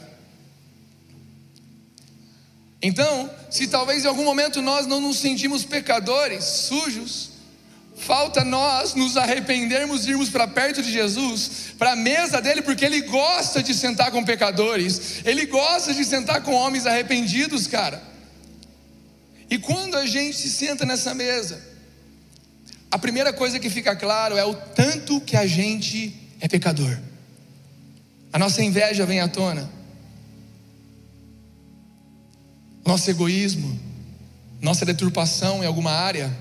Então, 2.81 3.29
se 3.49 3.67
talvez 3.67 4.05
em 4.05 4.07
algum 4.07 4.23
momento 4.23 4.61
nós 4.61 4.87
não 4.87 5.01
nos 5.01 5.17
sentimos 5.17 5.65
pecadores, 5.65 6.45
sujos, 6.45 7.31
falta 7.97 8.45
nós 8.45 8.93
nos 8.93 9.17
arrependermos 9.17 10.05
e 10.05 10.11
irmos 10.11 10.29
para 10.29 10.47
perto 10.47 10.81
de 10.81 10.89
Jesus, 10.89 11.73
para 11.77 11.91
a 11.91 11.95
mesa 11.97 12.41
dele, 12.41 12.61
porque 12.61 12.85
ele 12.85 13.01
gosta 13.01 13.61
de 13.61 13.73
sentar 13.73 14.09
com 14.09 14.23
pecadores, 14.23 15.19
ele 15.25 15.45
gosta 15.47 15.93
de 15.93 16.05
sentar 16.05 16.41
com 16.43 16.53
homens 16.53 16.85
arrependidos, 16.85 17.67
cara. 17.67 18.01
E 19.49 19.57
quando 19.57 19.97
a 19.97 20.05
gente 20.05 20.37
se 20.37 20.49
senta 20.49 20.85
nessa 20.85 21.13
mesa, 21.13 21.74
a 22.91 22.97
primeira 22.97 23.33
coisa 23.33 23.59
que 23.59 23.69
fica 23.69 23.95
claro 23.95 24.37
é 24.37 24.45
o 24.45 24.53
tanto 24.53 25.19
que 25.21 25.35
a 25.35 25.45
gente 25.45 26.13
é 26.39 26.47
pecador. 26.47 26.97
A 28.31 28.39
nossa 28.39 28.63
inveja 28.63 29.05
vem 29.05 29.19
à 29.19 29.27
tona. 29.27 29.69
Nosso 32.85 33.09
egoísmo, 33.09 33.79
nossa 34.61 34.85
deturpação 34.85 35.63
em 35.63 35.67
alguma 35.67 35.91
área, 35.91 36.35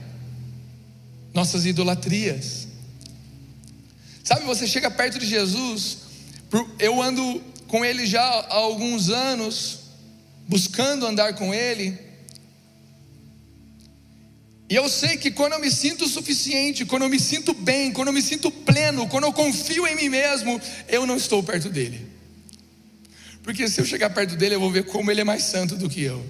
nossas 1.33 1.65
idolatrias. 1.67 2.69
Sabe, 4.23 4.45
você 4.45 4.67
chega 4.67 4.91
perto 4.91 5.19
de 5.19 5.27
Jesus, 5.27 5.99
eu 6.79 7.03
ando 7.03 7.43
com 7.67 7.85
ele 7.85 8.07
já 8.07 8.23
há 8.23 8.55
alguns 8.55 9.09
anos, 9.09 9.81
buscando 10.49 11.07
andar 11.07 11.35
com 11.35 11.53
ele, 11.53 11.99
e 14.69 14.75
eu 14.75 14.89
sei 14.89 15.17
que 15.17 15.31
quando 15.31 15.53
eu 15.53 15.61
me 15.61 15.71
sinto 15.71 16.09
suficiente, 16.09 16.85
quando 16.85 17.03
eu 17.03 17.09
me 17.09 17.21
sinto 17.21 17.53
bem, 17.53 17.93
quando 17.93 18.09
eu 18.09 18.15
me 18.15 18.23
sinto 18.23 18.51
pleno, 18.51 19.07
quando 19.09 19.25
eu 19.25 19.33
confio 19.33 19.87
em 19.87 19.95
mim 19.95 20.09
mesmo, 20.09 20.61
eu 20.89 21.07
não 21.07 21.17
estou 21.17 21.43
perto 21.43 21.69
dele. 21.69 22.07
Porque 23.43 23.69
se 23.69 23.81
eu 23.81 23.85
chegar 23.85 24.09
perto 24.11 24.37
dele, 24.37 24.55
eu 24.55 24.61
vou 24.61 24.71
ver 24.71 24.85
como 24.85 25.11
ele 25.11 25.21
é 25.21 25.25
mais 25.25 25.43
santo 25.43 25.77
do 25.77 25.89
que 25.89 26.03
eu. 26.03 26.25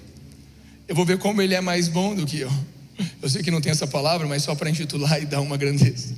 Eu 0.85 0.93
vou 0.93 1.05
ver 1.05 1.17
como 1.17 1.41
ele 1.41 1.55
é 1.55 1.61
mais 1.61 1.87
bom 1.87 2.13
do 2.13 2.25
que 2.25 2.41
eu. 2.41 2.51
Eu 3.21 3.29
sei 3.29 3.41
que 3.41 3.49
não 3.49 3.61
tem 3.61 3.71
essa 3.71 3.87
palavra, 3.87 4.27
mas 4.27 4.43
só 4.43 4.53
para 4.53 4.69
intitular 4.69 5.19
e 5.23 5.25
dar 5.25 5.39
uma 5.39 5.55
grandeza. 5.55 6.13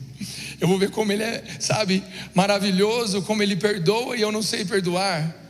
Eu 0.59 0.67
vou 0.67 0.79
ver 0.79 0.89
como 0.89 1.12
ele 1.12 1.21
é, 1.21 1.43
sabe, 1.59 2.03
maravilhoso, 2.33 3.21
como 3.21 3.43
ele 3.43 3.55
perdoa 3.55 4.17
e 4.17 4.21
eu 4.21 4.31
não 4.31 4.41
sei 4.41 4.65
perdoar 4.65 5.46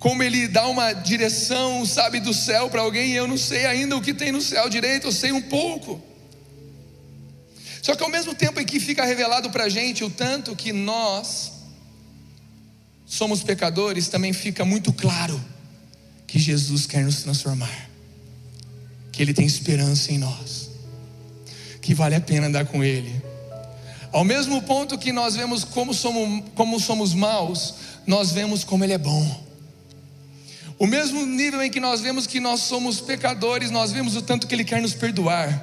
como 0.00 0.22
ele 0.22 0.48
dá 0.48 0.66
uma 0.66 0.94
direção, 0.94 1.84
sabe, 1.84 2.20
do 2.20 2.32
céu 2.32 2.70
para 2.70 2.80
alguém, 2.80 3.10
e 3.10 3.16
eu 3.16 3.28
não 3.28 3.36
sei 3.36 3.66
ainda 3.66 3.94
o 3.94 4.00
que 4.00 4.14
tem 4.14 4.32
no 4.32 4.40
céu 4.40 4.66
direito, 4.70 5.06
eu 5.06 5.12
sei 5.12 5.30
um 5.30 5.42
pouco. 5.42 6.02
Só 7.82 7.94
que 7.94 8.02
ao 8.02 8.08
mesmo 8.08 8.34
tempo 8.34 8.58
em 8.58 8.64
que 8.64 8.80
fica 8.80 9.04
revelado 9.04 9.50
para 9.50 9.64
a 9.64 9.68
gente 9.68 10.02
o 10.02 10.08
tanto 10.08 10.56
que 10.56 10.72
nós 10.72 11.52
somos 13.04 13.42
pecadores, 13.42 14.08
também 14.08 14.32
fica 14.32 14.64
muito 14.64 14.90
claro 14.90 15.38
que 16.26 16.38
Jesus 16.38 16.86
quer 16.86 17.04
nos 17.04 17.22
transformar, 17.22 17.90
que 19.12 19.20
Ele 19.20 19.34
tem 19.34 19.44
esperança 19.44 20.12
em 20.12 20.18
nós, 20.18 20.70
que 21.82 21.92
vale 21.92 22.14
a 22.14 22.20
pena 22.22 22.46
andar 22.46 22.64
com 22.64 22.82
Ele. 22.82 23.20
Ao 24.10 24.24
mesmo 24.24 24.62
ponto 24.62 24.96
que 24.96 25.12
nós 25.12 25.36
vemos 25.36 25.62
como 25.62 25.92
somos, 25.92 26.44
como 26.54 26.80
somos 26.80 27.12
maus, 27.12 27.74
nós 28.06 28.32
vemos 28.32 28.64
como 28.64 28.82
Ele 28.82 28.94
é 28.94 28.98
bom. 28.98 29.49
O 30.80 30.86
mesmo 30.86 31.26
nível 31.26 31.62
em 31.62 31.70
que 31.70 31.78
nós 31.78 32.00
vemos 32.00 32.26
que 32.26 32.40
nós 32.40 32.62
somos 32.62 33.02
pecadores, 33.02 33.70
nós 33.70 33.92
vemos 33.92 34.16
o 34.16 34.22
tanto 34.22 34.46
que 34.46 34.54
Ele 34.54 34.64
quer 34.64 34.80
nos 34.80 34.94
perdoar. 34.94 35.62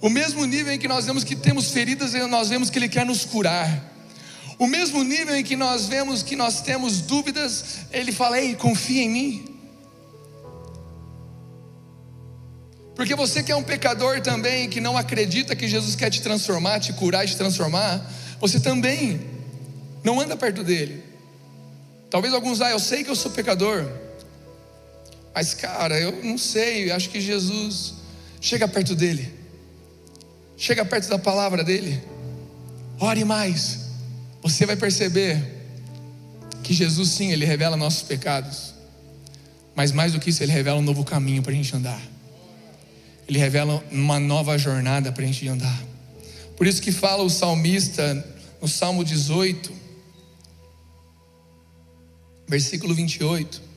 O 0.00 0.08
mesmo 0.08 0.46
nível 0.46 0.72
em 0.72 0.78
que 0.78 0.86
nós 0.86 1.04
vemos 1.04 1.24
que 1.24 1.34
temos 1.34 1.72
feridas, 1.72 2.12
nós 2.28 2.48
vemos 2.48 2.70
que 2.70 2.78
Ele 2.78 2.88
quer 2.88 3.04
nos 3.04 3.24
curar. 3.24 3.92
O 4.56 4.68
mesmo 4.68 5.02
nível 5.02 5.34
em 5.34 5.42
que 5.42 5.56
nós 5.56 5.88
vemos 5.88 6.22
que 6.22 6.36
nós 6.36 6.60
temos 6.60 7.00
dúvidas, 7.00 7.80
Ele 7.90 8.12
fala: 8.12 8.38
Ei, 8.38 8.54
confia 8.54 9.02
em 9.02 9.10
mim. 9.10 9.44
Porque 12.94 13.16
você 13.16 13.42
que 13.42 13.50
é 13.50 13.56
um 13.56 13.64
pecador 13.64 14.20
também, 14.20 14.68
que 14.68 14.80
não 14.80 14.96
acredita 14.96 15.56
que 15.56 15.66
Jesus 15.66 15.96
quer 15.96 16.08
te 16.08 16.22
transformar, 16.22 16.78
te 16.78 16.92
curar, 16.92 17.26
te 17.26 17.36
transformar, 17.36 18.08
você 18.38 18.60
também 18.60 19.20
não 20.04 20.20
anda 20.20 20.36
perto 20.36 20.62
dele. 20.62 21.02
Talvez 22.08 22.32
alguns, 22.32 22.60
ah, 22.60 22.70
eu 22.70 22.78
sei 22.78 23.02
que 23.02 23.10
eu 23.10 23.16
sou 23.16 23.32
pecador, 23.32 23.90
mas, 25.40 25.54
cara, 25.54 25.98
eu 25.98 26.22
não 26.22 26.36
sei, 26.36 26.92
acho 26.92 27.08
que 27.08 27.18
Jesus 27.18 27.94
chega 28.42 28.68
perto 28.68 28.94
dele, 28.94 29.32
chega 30.54 30.84
perto 30.84 31.08
da 31.08 31.18
palavra 31.18 31.64
dele, 31.64 31.98
ore 32.98 33.24
mais, 33.24 33.86
você 34.42 34.66
vai 34.66 34.76
perceber 34.76 35.42
que 36.62 36.74
Jesus, 36.74 37.08
sim, 37.12 37.32
ele 37.32 37.46
revela 37.46 37.74
nossos 37.74 38.02
pecados, 38.02 38.74
mas 39.74 39.92
mais 39.92 40.12
do 40.12 40.20
que 40.20 40.28
isso, 40.28 40.42
ele 40.42 40.52
revela 40.52 40.78
um 40.78 40.82
novo 40.82 41.04
caminho 41.04 41.42
para 41.42 41.52
a 41.52 41.54
gente 41.54 41.74
andar, 41.74 42.02
ele 43.26 43.38
revela 43.38 43.82
uma 43.90 44.20
nova 44.20 44.58
jornada 44.58 45.10
para 45.10 45.24
a 45.24 45.26
gente 45.26 45.48
andar. 45.48 45.82
Por 46.54 46.66
isso 46.66 46.82
que 46.82 46.92
fala 46.92 47.22
o 47.22 47.30
salmista 47.30 48.22
no 48.60 48.68
Salmo 48.68 49.02
18, 49.02 49.72
versículo 52.46 52.94
28. 52.94 53.69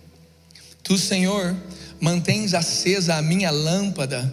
Tu, 0.83 0.97
Senhor, 0.97 1.55
mantens 1.99 2.53
acesa 2.53 3.15
a 3.15 3.21
minha 3.21 3.49
lâmpada, 3.49 4.31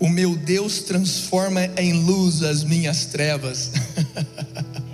o 0.00 0.08
meu 0.08 0.34
Deus 0.34 0.80
transforma 0.80 1.66
em 1.76 1.92
luz 1.92 2.42
as 2.42 2.64
minhas 2.64 3.06
trevas. 3.06 3.70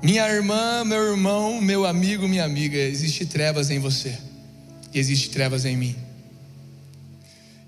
Minha 0.00 0.28
irmã, 0.28 0.84
meu 0.84 1.10
irmão, 1.10 1.60
meu 1.60 1.84
amigo, 1.84 2.28
minha 2.28 2.44
amiga, 2.44 2.78
existe 2.78 3.26
trevas 3.26 3.68
em 3.68 3.80
você. 3.80 4.16
E 4.94 4.98
existe 4.98 5.28
trevas 5.30 5.64
em 5.64 5.76
mim. 5.76 5.96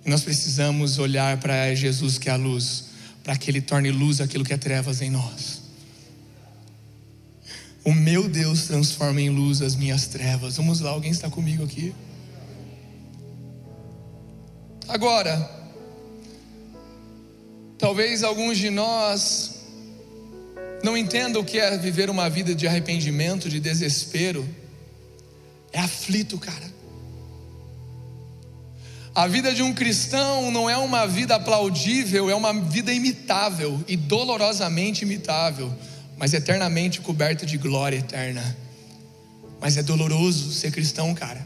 E 0.07 0.09
nós 0.09 0.23
precisamos 0.23 0.99
olhar 0.99 1.39
para 1.39 1.75
Jesus 1.75 2.19
que 2.19 2.29
é 2.29 2.33
a 2.33 2.37
luz, 2.37 2.85
para 3.25 3.37
que 3.37 3.51
ele 3.51 3.61
torne 3.61 3.91
luz 3.91 4.21
aquilo 4.21 4.45
que 4.45 4.53
é 4.55 4.57
trevas 4.57 5.03
em 5.03 5.11
nós. 5.11 5.60
O 7.85 7.93
meu 7.93 8.29
Deus 8.29 8.67
transforma 8.67 9.21
em 9.21 9.31
luz 9.31 9.63
as 9.63 9.75
minhas 9.75 10.07
trevas. 10.07 10.57
Vamos 10.57 10.81
lá, 10.81 10.91
alguém 10.91 11.11
está 11.11 11.31
comigo 11.31 11.65
aqui? 11.65 11.95
Agora, 14.87 15.51
talvez 17.79 18.23
alguns 18.23 18.59
de 18.59 18.71
nós 18.71 19.61
não 20.83 20.97
entendam 20.97 21.43
o 21.43 21.45
que 21.45 21.59
é 21.59 21.77
viver 21.79 22.11
uma 22.11 22.29
vida 22.29 22.55
de 22.55 22.67
arrependimento, 22.67 23.49
de 23.49 23.61
desespero. 23.61 24.47
É 25.73 25.79
aflito, 25.79 26.39
cara. 26.39 26.71
A 29.15 29.27
vida 29.27 29.53
de 29.53 29.63
um 29.63 29.75
cristão 29.75 30.51
não 30.51 30.71
é 30.71 30.77
uma 30.77 31.07
vida 31.07 31.35
aplaudível, 31.35 32.31
é 32.31 32.35
uma 32.35 32.53
vida 32.53 32.93
imitável 32.93 33.83
e 33.89 33.97
dolorosamente 33.97 35.05
imitável, 35.05 35.73
mas 36.21 36.33
eternamente 36.33 37.01
coberta 37.01 37.45
de 37.45 37.59
glória 37.59 37.97
eterna. 37.97 38.57
Mas 39.61 39.77
é 39.77 39.83
doloroso 39.83 40.53
ser 40.53 40.71
cristão, 40.71 41.13
cara. 41.15 41.45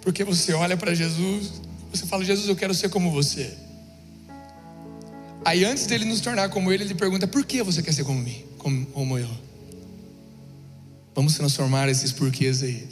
Porque 0.00 0.24
você 0.24 0.52
olha 0.52 0.76
para 0.76 0.92
Jesus 0.92 1.62
você 1.92 2.06
fala, 2.06 2.24
Jesus, 2.24 2.48
eu 2.48 2.56
quero 2.56 2.72
ser 2.72 2.88
como 2.88 3.10
você. 3.10 3.52
Aí 5.44 5.62
antes 5.64 5.84
dele 5.86 6.06
nos 6.06 6.22
tornar 6.22 6.48
como 6.48 6.72
ele, 6.72 6.84
ele 6.84 6.94
pergunta: 6.94 7.26
por 7.26 7.44
que 7.44 7.62
você 7.62 7.82
quer 7.82 7.92
ser 7.92 8.04
como 8.04 8.18
mim, 8.18 8.42
como, 8.56 8.86
como 8.86 9.18
eu? 9.18 9.28
Vamos 11.14 11.34
transformar 11.34 11.90
esses 11.90 12.10
porquês 12.10 12.62
aí. 12.62 12.88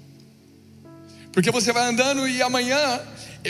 Porque 1.32 1.50
você 1.50 1.72
vai 1.72 1.88
andando 1.88 2.28
e 2.28 2.42
amanhã, 2.42 3.00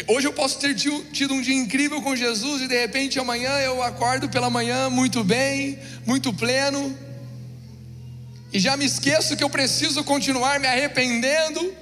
hoje 0.07 0.27
eu 0.27 0.33
posso 0.33 0.59
ter 0.59 0.75
tido 0.75 1.35
um 1.35 1.41
dia 1.41 1.55
incrível 1.55 2.01
com 2.01 2.15
Jesus 2.15 2.63
e 2.63 2.69
de 2.69 2.79
repente 2.79 3.19
amanhã 3.19 3.51
eu 3.59 3.83
acordo 3.83 4.29
pela 4.29 4.49
manhã 4.49 4.89
muito 4.89 5.25
bem, 5.25 5.79
muito 6.07 6.33
pleno, 6.33 6.97
e 8.53 8.59
já 8.59 8.77
me 8.77 8.85
esqueço 8.85 9.37
que 9.37 9.45
eu 9.45 9.51
preciso 9.51 10.03
continuar 10.03 10.59
me 10.59 10.67
arrependendo. 10.67 11.75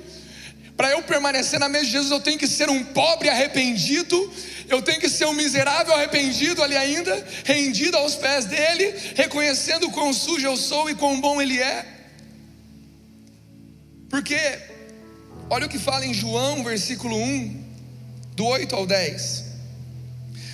Para 0.77 0.91
eu 0.91 1.03
permanecer 1.03 1.59
na 1.59 1.69
mesa 1.69 1.87
de 1.87 1.93
Jesus, 1.93 2.11
eu 2.11 2.21
tenho 2.21 2.38
que 2.38 2.47
ser 2.47 2.71
um 2.71 2.85
pobre 2.85 3.29
arrependido, 3.29 4.33
eu 4.69 4.81
tenho 4.81 5.00
que 5.00 5.09
ser 5.09 5.25
um 5.25 5.33
miserável 5.33 5.93
arrependido 5.95 6.62
ali 6.62 6.77
ainda, 6.77 7.27
rendido 7.45 7.97
aos 7.97 8.15
pés 8.15 8.45
dele, 8.45 8.95
reconhecendo 9.17 9.91
quão 9.91 10.12
sujo 10.12 10.47
eu 10.47 10.57
sou 10.57 10.88
e 10.88 10.95
quão 10.95 11.21
bom 11.21 11.43
ele 11.43 11.59
é. 11.59 11.85
Porque, 14.09 14.38
olha 15.50 15.67
o 15.67 15.69
que 15.69 15.79
fala 15.79 16.07
em 16.07 16.15
João, 16.15 16.62
versículo 16.62 17.17
1, 17.17 17.68
do 18.38 18.47
8 18.47 18.73
ao 18.76 18.87
10. 18.87 19.45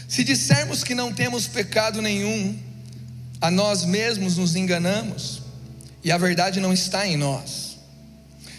Se 0.09 0.25
dissermos 0.25 0.83
que 0.83 0.95
não 0.95 1.13
temos 1.13 1.47
pecado 1.47 2.01
nenhum, 2.01 2.59
a 3.43 3.51
nós 3.51 3.85
mesmos 3.85 4.39
nos 4.39 4.57
enganamos, 4.57 5.43
e 6.03 6.11
a 6.11 6.17
verdade 6.17 6.61
não 6.61 6.73
está 6.73 7.07
em 7.07 7.19
nós. 7.19 7.77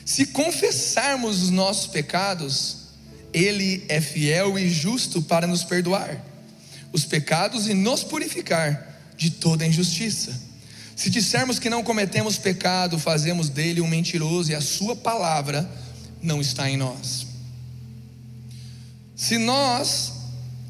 Se 0.06 0.28
confessarmos 0.28 1.42
os 1.42 1.50
nossos 1.50 1.88
pecados, 1.88 2.78
Ele 3.34 3.84
é 3.90 4.00
fiel 4.00 4.60
e 4.60 4.70
justo 4.70 5.24
para 5.24 5.48
nos 5.48 5.64
perdoar 5.64 6.24
os 6.94 7.04
pecados 7.04 7.68
e 7.68 7.74
nos 7.74 8.04
purificar 8.04 8.96
de 9.18 9.32
toda 9.32 9.66
injustiça. 9.66 10.40
Se 10.96 11.10
dissermos 11.10 11.58
que 11.58 11.70
não 11.70 11.84
cometemos 11.84 12.38
pecado, 12.38 13.00
fazemos 13.00 13.50
dele 13.50 13.82
um 13.82 13.88
mentiroso 13.88 14.52
e 14.52 14.56
a 14.56 14.62
Sua 14.62 14.96
palavra 14.96 15.68
não 16.22 16.40
está 16.40 16.70
em 16.70 16.78
nós. 16.78 17.35
Se 19.16 19.38
nós 19.38 20.12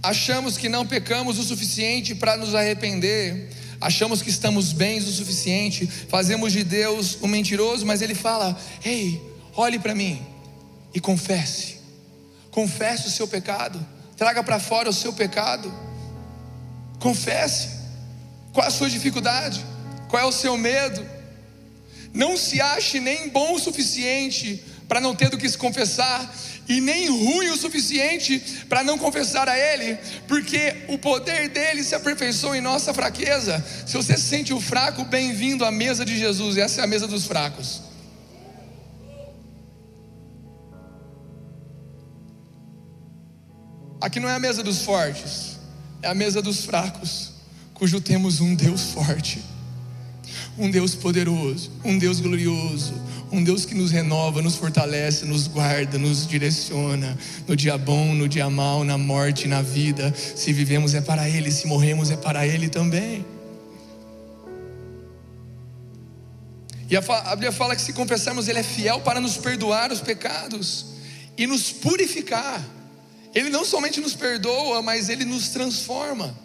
achamos 0.04 0.56
que 0.56 0.70
não 0.70 0.86
pecamos 0.86 1.40
o 1.40 1.44
suficiente 1.44 2.14
para 2.14 2.38
nos 2.38 2.54
arrepender, 2.54 3.50
achamos 3.82 4.22
que 4.22 4.30
estamos 4.30 4.72
bens 4.72 5.08
o 5.08 5.12
suficiente, 5.12 5.88
fazemos 5.88 6.54
de 6.54 6.64
Deus 6.64 7.18
um 7.24 7.28
mentiroso, 7.28 7.86
mas 7.86 8.04
Ele 8.04 8.14
fala: 8.14 8.56
Ei, 8.84 9.20
olhe 9.56 9.80
para 9.80 9.96
mim 9.96 10.22
e 10.94 11.00
confesse, 11.00 11.78
confesse 12.52 13.08
o 13.08 13.12
seu 13.12 13.28
pecado, 13.28 13.84
traga 14.16 14.44
para 14.44 14.60
fora 14.60 14.90
o 14.90 14.94
seu 14.94 15.12
pecado, 15.12 15.74
confesse, 17.00 17.70
qual 18.54 18.68
a 18.68 18.72
sua 18.72 18.90
dificuldade, 18.90 19.66
qual 20.08 20.22
é 20.22 20.26
o 20.26 20.32
seu 20.32 20.56
medo, 20.56 21.04
não 22.14 22.38
se 22.38 22.62
ache 22.62 23.00
nem 23.00 23.28
bom 23.30 23.56
o 23.56 23.60
suficiente 23.60 24.64
para 24.88 25.02
não 25.02 25.16
ter 25.16 25.30
do 25.30 25.38
que 25.38 25.50
se 25.50 25.58
confessar, 25.58 26.34
e 26.68 26.82
nem 26.82 27.08
ruim 27.10 27.50
o 27.50 27.58
suficiente 27.58 28.66
para 28.68 28.84
não 28.84 28.98
confessar 28.98 29.48
a 29.48 29.58
Ele, 29.58 29.98
porque 30.28 30.86
o 30.88 30.98
poder 30.98 31.50
dele 31.50 31.84
se 31.84 31.96
aperfeiçoa 31.96 32.58
em 32.58 32.62
nossa 32.62 32.94
fraqueza. 32.94 33.64
Se 33.86 33.96
você 33.96 34.18
se 34.18 34.24
sente 34.24 34.54
o 34.54 34.60
fraco, 34.60 35.06
bem-vindo 35.06 35.64
à 35.64 35.72
mesa 35.72 36.04
de 36.04 36.18
Jesus, 36.18 36.58
essa 36.58 36.82
é 36.82 36.84
a 36.84 36.88
mesa 36.88 37.08
dos 37.08 37.26
fracos. 37.26 37.82
Aqui 44.02 44.20
não 44.20 44.30
é 44.30 44.36
a 44.36 44.40
mesa 44.40 44.62
dos 44.62 44.82
fortes, 44.82 45.58
é 46.02 46.08
a 46.08 46.14
mesa 46.14 46.42
dos 46.42 46.64
fracos, 46.64 47.32
cujo 47.74 48.00
temos 48.00 48.40
um 48.40 48.54
Deus 48.54 48.92
forte, 48.92 49.44
um 50.58 50.70
Deus 50.70 50.96
poderoso, 50.96 51.70
um 51.84 51.98
Deus 51.98 52.20
glorioso, 52.20 52.94
um 53.32 53.44
Deus 53.44 53.66
que 53.66 53.76
nos 53.76 53.92
renova, 53.92 54.42
nos 54.42 54.56
fortalece, 54.56 55.26
nos 55.26 55.48
guarda, 55.48 55.98
nos 55.98 56.26
direciona 56.26 57.18
no 57.48 57.56
dia 57.56 57.78
bom, 57.78 58.14
no 58.14 58.28
dia 58.28 58.50
mal, 58.50 58.84
na 58.84 58.98
morte, 58.98 59.48
na 59.48 59.62
vida. 59.62 60.14
Se 60.16 60.54
vivemos 60.54 60.94
é 60.94 61.02
para 61.02 61.28
Ele, 61.28 61.52
se 61.52 61.68
morremos 61.68 62.10
é 62.10 62.16
para 62.16 62.48
Ele 62.48 62.70
também. 62.70 63.26
E 66.90 66.96
a 66.96 67.02
Bíblia 67.32 67.52
fala 67.52 67.76
que 67.76 67.82
se 67.82 67.92
confessarmos, 67.94 68.48
Ele 68.48 68.60
é 68.60 68.64
fiel 68.64 69.02
para 69.02 69.20
nos 69.20 69.38
perdoar 69.38 69.92
os 69.92 70.02
pecados 70.02 70.86
e 71.38 71.46
nos 71.48 71.72
purificar. 71.72 72.64
Ele 73.34 73.50
não 73.50 73.66
somente 73.66 74.00
nos 74.00 74.14
perdoa, 74.14 74.82
mas 74.82 75.10
Ele 75.10 75.26
nos 75.26 75.50
transforma. 75.50 76.45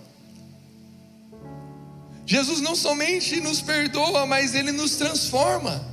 Jesus 2.31 2.61
não 2.61 2.77
somente 2.77 3.40
nos 3.40 3.61
perdoa, 3.61 4.25
mas 4.25 4.55
Ele 4.55 4.71
nos 4.71 4.95
transforma. 4.95 5.85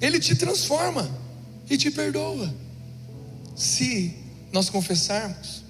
Ele 0.00 0.18
te 0.18 0.34
transforma 0.34 1.10
e 1.68 1.76
te 1.76 1.90
perdoa, 1.90 2.50
se 3.54 4.16
nós 4.50 4.70
confessarmos. 4.70 5.62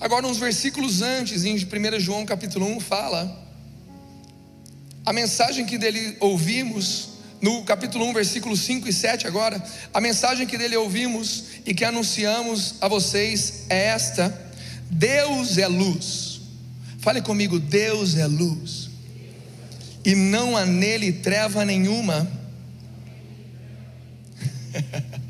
Agora, 0.00 0.28
uns 0.28 0.38
versículos 0.38 1.02
antes, 1.02 1.44
em 1.44 1.56
1 1.56 1.98
João 1.98 2.24
capítulo 2.24 2.66
1, 2.66 2.78
fala 2.78 3.36
a 5.04 5.12
mensagem 5.12 5.66
que 5.66 5.76
dele 5.76 6.16
ouvimos, 6.20 7.08
no 7.42 7.64
capítulo 7.64 8.06
1, 8.10 8.12
versículos 8.12 8.60
5 8.60 8.88
e 8.88 8.92
7 8.92 9.26
agora, 9.26 9.60
a 9.92 10.00
mensagem 10.00 10.46
que 10.46 10.56
dele 10.56 10.76
ouvimos 10.76 11.46
e 11.66 11.74
que 11.74 11.84
anunciamos 11.84 12.76
a 12.80 12.86
vocês 12.86 13.64
é 13.68 13.86
esta: 13.86 14.52
Deus 14.88 15.58
é 15.58 15.66
luz. 15.66 16.29
Fale 17.00 17.22
comigo, 17.22 17.58
Deus 17.58 18.14
é 18.16 18.26
luz. 18.26 18.90
E 20.04 20.14
não 20.14 20.56
há 20.56 20.66
nele 20.66 21.12
treva 21.12 21.64
nenhuma. 21.64 22.30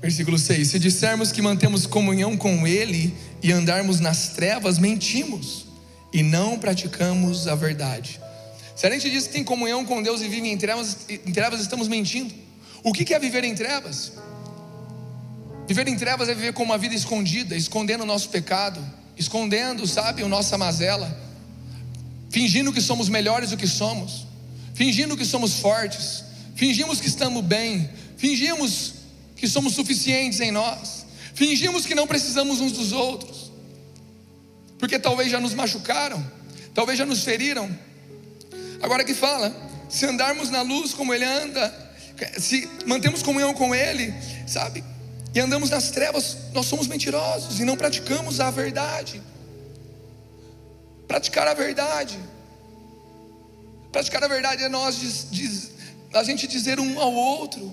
Versículo 0.00 0.38
6: 0.38 0.68
Se 0.68 0.78
dissermos 0.78 1.30
que 1.30 1.42
mantemos 1.42 1.86
comunhão 1.86 2.34
com 2.36 2.66
Ele 2.66 3.14
e 3.42 3.52
andarmos 3.52 4.00
nas 4.00 4.30
trevas, 4.30 4.78
mentimos 4.78 5.66
e 6.12 6.22
não 6.22 6.58
praticamos 6.58 7.46
a 7.46 7.54
verdade. 7.54 8.18
Se 8.74 8.86
a 8.86 8.90
gente 8.90 9.10
diz 9.10 9.26
que 9.26 9.34
tem 9.34 9.44
comunhão 9.44 9.84
com 9.84 10.02
Deus 10.02 10.22
e 10.22 10.28
vive 10.28 10.48
em 10.48 10.56
trevas, 10.56 10.96
em 11.08 11.32
trevas 11.32 11.60
estamos 11.60 11.88
mentindo. 11.88 12.32
O 12.82 12.92
que 12.92 13.12
é 13.12 13.18
viver 13.18 13.44
em 13.44 13.54
trevas? 13.54 14.12
Viver 15.68 15.86
em 15.86 15.96
trevas 15.98 16.30
é 16.30 16.34
viver 16.34 16.54
com 16.54 16.62
uma 16.62 16.78
vida 16.78 16.94
escondida, 16.94 17.54
escondendo 17.54 18.02
o 18.02 18.06
nosso 18.06 18.30
pecado, 18.30 18.82
escondendo, 19.18 19.86
sabe, 19.86 20.22
a 20.22 20.26
nossa 20.28 20.56
mazela, 20.56 21.14
fingindo 22.30 22.72
que 22.72 22.80
somos 22.80 23.10
melhores 23.10 23.50
do 23.50 23.56
que 23.58 23.66
somos, 23.66 24.26
fingindo 24.72 25.14
que 25.14 25.26
somos 25.26 25.58
fortes, 25.58 26.24
fingimos 26.56 27.02
que 27.02 27.06
estamos 27.06 27.44
bem, 27.44 27.90
fingimos 28.16 28.94
que 29.36 29.46
somos 29.46 29.74
suficientes 29.74 30.40
em 30.40 30.50
nós, 30.50 31.04
fingimos 31.34 31.84
que 31.84 31.94
não 31.94 32.06
precisamos 32.06 32.62
uns 32.62 32.72
dos 32.72 32.92
outros, 32.92 33.52
porque 34.78 34.98
talvez 34.98 35.30
já 35.30 35.38
nos 35.38 35.52
machucaram, 35.52 36.26
talvez 36.72 36.98
já 36.98 37.04
nos 37.04 37.22
feriram. 37.22 37.68
Agora 38.80 39.04
que 39.04 39.12
fala, 39.12 39.54
se 39.90 40.06
andarmos 40.06 40.48
na 40.48 40.62
luz 40.62 40.94
como 40.94 41.12
Ele 41.12 41.26
anda, 41.26 41.92
se 42.38 42.66
mantemos 42.86 43.22
comunhão 43.22 43.52
com 43.52 43.74
Ele, 43.74 44.14
sabe, 44.46 44.82
e 45.38 45.40
andamos 45.40 45.70
nas 45.70 45.90
trevas, 45.90 46.36
nós 46.52 46.66
somos 46.66 46.88
mentirosos 46.88 47.60
e 47.60 47.64
não 47.64 47.76
praticamos 47.76 48.40
a 48.40 48.50
verdade. 48.50 49.22
Praticar 51.06 51.46
a 51.46 51.54
verdade. 51.54 52.18
Praticar 53.92 54.24
a 54.24 54.26
verdade 54.26 54.64
é 54.64 54.68
nós 54.68 54.98
diz, 54.98 55.28
diz, 55.30 55.70
a 56.12 56.24
gente 56.24 56.48
dizer 56.48 56.80
um 56.80 56.98
ao 56.98 57.14
outro 57.14 57.72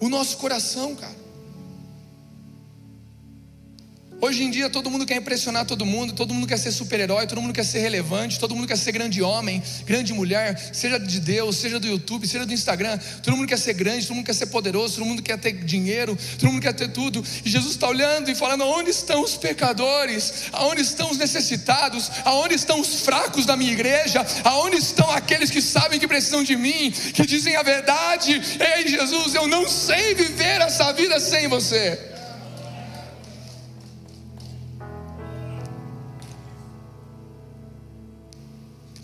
o 0.00 0.08
nosso 0.08 0.36
coração, 0.38 0.96
cara. 0.96 1.21
Hoje 4.24 4.44
em 4.44 4.50
dia 4.52 4.70
todo 4.70 4.88
mundo 4.88 5.04
quer 5.04 5.16
impressionar 5.16 5.66
todo 5.66 5.84
mundo, 5.84 6.12
todo 6.12 6.32
mundo 6.32 6.46
quer 6.46 6.56
ser 6.56 6.70
super-herói, 6.70 7.26
todo 7.26 7.42
mundo 7.42 7.52
quer 7.52 7.64
ser 7.64 7.80
relevante, 7.80 8.38
todo 8.38 8.54
mundo 8.54 8.68
quer 8.68 8.78
ser 8.78 8.92
grande 8.92 9.20
homem, 9.20 9.60
grande 9.84 10.12
mulher, 10.12 10.56
seja 10.72 10.96
de 10.96 11.18
Deus, 11.18 11.56
seja 11.56 11.80
do 11.80 11.88
YouTube, 11.88 12.24
seja 12.28 12.46
do 12.46 12.52
Instagram, 12.52 12.96
todo 13.20 13.36
mundo 13.36 13.48
quer 13.48 13.58
ser 13.58 13.72
grande, 13.72 14.06
todo 14.06 14.14
mundo 14.14 14.26
quer 14.26 14.36
ser 14.36 14.46
poderoso, 14.46 14.94
todo 14.94 15.06
mundo 15.06 15.24
quer 15.24 15.36
ter 15.38 15.64
dinheiro, 15.64 16.16
todo 16.38 16.52
mundo 16.52 16.62
quer 16.62 16.72
ter 16.72 16.92
tudo. 16.92 17.20
E 17.44 17.50
Jesus 17.50 17.72
está 17.72 17.88
olhando 17.88 18.30
e 18.30 18.34
falando: 18.36 18.62
aonde 18.62 18.90
estão 18.90 19.24
os 19.24 19.36
pecadores? 19.36 20.44
Aonde 20.52 20.82
estão 20.82 21.10
os 21.10 21.18
necessitados? 21.18 22.08
Aonde 22.24 22.54
estão 22.54 22.80
os 22.80 23.00
fracos 23.00 23.44
da 23.44 23.56
minha 23.56 23.72
igreja? 23.72 24.24
Aonde 24.44 24.76
estão 24.76 25.10
aqueles 25.10 25.50
que 25.50 25.60
sabem 25.60 25.98
que 25.98 26.06
precisam 26.06 26.44
de 26.44 26.54
mim, 26.54 26.92
que 26.92 27.26
dizem 27.26 27.56
a 27.56 27.64
verdade? 27.64 28.40
Ei, 28.76 28.86
Jesus, 28.86 29.34
eu 29.34 29.48
não 29.48 29.68
sei 29.68 30.14
viver 30.14 30.60
essa 30.60 30.92
vida 30.92 31.18
sem 31.18 31.48
você. 31.48 32.11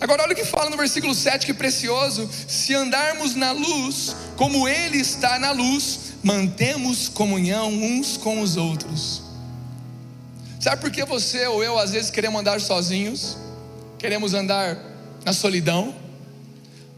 Agora, 0.00 0.22
olha 0.22 0.32
o 0.32 0.36
que 0.36 0.44
fala 0.44 0.70
no 0.70 0.76
versículo 0.76 1.14
7, 1.14 1.46
que 1.46 1.54
precioso: 1.54 2.28
se 2.46 2.74
andarmos 2.74 3.34
na 3.34 3.52
luz, 3.52 4.14
como 4.36 4.68
Ele 4.68 4.98
está 4.98 5.38
na 5.38 5.50
luz, 5.50 6.14
mantemos 6.22 7.08
comunhão 7.08 7.72
uns 7.72 8.16
com 8.16 8.40
os 8.40 8.56
outros. 8.56 9.22
Sabe 10.60 10.80
por 10.80 10.90
que 10.90 11.04
você 11.04 11.46
ou 11.46 11.62
eu 11.62 11.78
às 11.78 11.92
vezes 11.92 12.10
queremos 12.10 12.40
andar 12.40 12.60
sozinhos, 12.60 13.36
queremos 13.98 14.34
andar 14.34 14.76
na 15.24 15.32
solidão, 15.32 15.94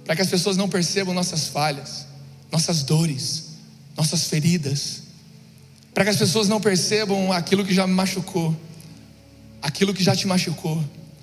para 0.04 0.16
que 0.16 0.22
as 0.22 0.28
pessoas 0.28 0.56
não 0.56 0.68
percebam 0.68 1.14
nossas 1.14 1.48
falhas, 1.48 2.06
nossas 2.50 2.82
dores, 2.82 3.50
nossas 3.96 4.24
feridas, 4.24 5.02
para 5.94 6.04
que 6.04 6.10
as 6.10 6.16
pessoas 6.16 6.48
não 6.48 6.60
percebam 6.60 7.32
aquilo 7.32 7.64
que 7.64 7.74
já 7.74 7.86
me 7.86 7.92
machucou, 7.92 8.56
aquilo 9.60 9.92
que 9.94 10.02
já 10.02 10.16
te 10.16 10.26
machucou, 10.26 10.82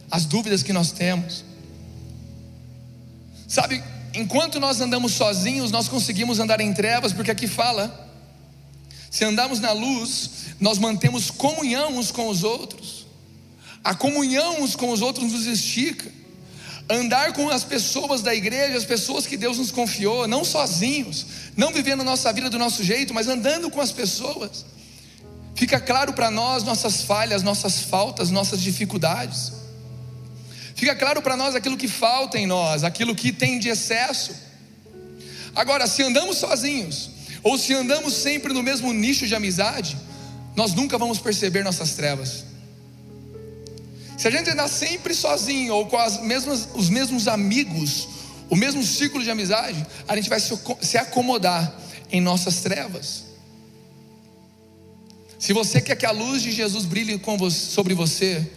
as 0.09 0.25
dúvidas 0.25 0.63
que 0.63 0.73
nós 0.73 0.91
temos. 0.91 1.46
Sabe, 3.47 3.81
enquanto 4.13 4.59
nós 4.59 4.81
andamos 4.81 5.13
sozinhos, 5.13 5.71
nós 5.71 5.87
conseguimos 5.87 6.39
andar 6.39 6.59
em 6.59 6.73
trevas, 6.73 7.13
porque 7.13 7.31
aqui 7.31 7.47
fala: 7.47 8.09
se 9.09 9.23
andamos 9.23 9.59
na 9.59 9.71
luz, 9.71 10.29
nós 10.59 10.77
mantemos 10.77 11.31
comunhão 11.31 11.97
uns 11.97 12.11
com 12.11 12.27
os 12.27 12.43
outros. 12.43 13.07
A 13.83 13.95
comunhão 13.95 14.61
uns 14.61 14.75
com 14.75 14.89
os 14.89 15.01
outros 15.01 15.31
nos 15.31 15.45
estica. 15.45 16.11
Andar 16.89 17.33
com 17.33 17.49
as 17.49 17.63
pessoas 17.63 18.21
da 18.21 18.33
igreja, 18.33 18.77
as 18.77 18.85
pessoas 18.85 19.25
que 19.25 19.35
Deus 19.35 19.57
nos 19.57 19.71
confiou, 19.71 20.27
não 20.27 20.43
sozinhos, 20.45 21.25
não 21.55 21.71
vivendo 21.71 22.01
a 22.01 22.03
nossa 22.03 22.31
vida 22.31 22.49
do 22.49 22.57
nosso 22.57 22.83
jeito, 22.83 23.13
mas 23.13 23.27
andando 23.27 23.69
com 23.69 23.81
as 23.81 23.91
pessoas. 23.91 24.65
Fica 25.53 25.79
claro 25.79 26.13
para 26.13 26.29
nós 26.31 26.63
nossas 26.63 27.01
falhas, 27.01 27.43
nossas 27.43 27.81
faltas, 27.81 28.29
nossas 28.29 28.61
dificuldades. 28.61 29.51
Fica 30.77 30.95
claro 30.95 31.23
para 31.23 31.35
nós 31.35 31.55
aquilo 31.55 31.75
que 31.75 31.87
falta 31.87 32.37
em 32.37 32.45
nós, 32.45 32.83
aquilo 32.83 33.15
que 33.15 33.31
tem 33.31 33.57
de 33.57 33.67
excesso. 33.67 34.31
Agora, 35.55 35.87
se 35.87 36.03
andamos 36.03 36.37
sozinhos, 36.37 37.09
ou 37.41 37.57
se 37.57 37.73
andamos 37.73 38.13
sempre 38.13 38.53
no 38.53 38.61
mesmo 38.61 38.93
nicho 38.93 39.25
de 39.25 39.33
amizade, 39.33 39.97
nós 40.55 40.75
nunca 40.75 40.95
vamos 40.95 41.17
perceber 41.17 41.63
nossas 41.63 41.95
trevas. 41.95 42.45
Se 44.19 44.27
a 44.27 44.31
gente 44.31 44.51
andar 44.51 44.67
sempre 44.67 45.15
sozinho 45.15 45.73
ou 45.73 45.87
com 45.87 45.97
as 45.97 46.21
mesmas, 46.21 46.69
os 46.75 46.89
mesmos 46.89 47.27
amigos, 47.27 48.07
o 48.47 48.55
mesmo 48.55 48.83
círculo 48.83 49.23
de 49.23 49.31
amizade, 49.31 49.83
a 50.07 50.15
gente 50.15 50.29
vai 50.29 50.39
se 50.39 50.95
acomodar 50.95 51.75
em 52.11 52.21
nossas 52.21 52.57
trevas. 52.57 53.23
Se 55.39 55.53
você 55.53 55.81
quer 55.81 55.95
que 55.95 56.05
a 56.05 56.11
luz 56.11 56.43
de 56.43 56.51
Jesus 56.51 56.85
brilhe 56.85 57.19
você, 57.39 57.59
sobre 57.59 57.95
você 57.95 58.47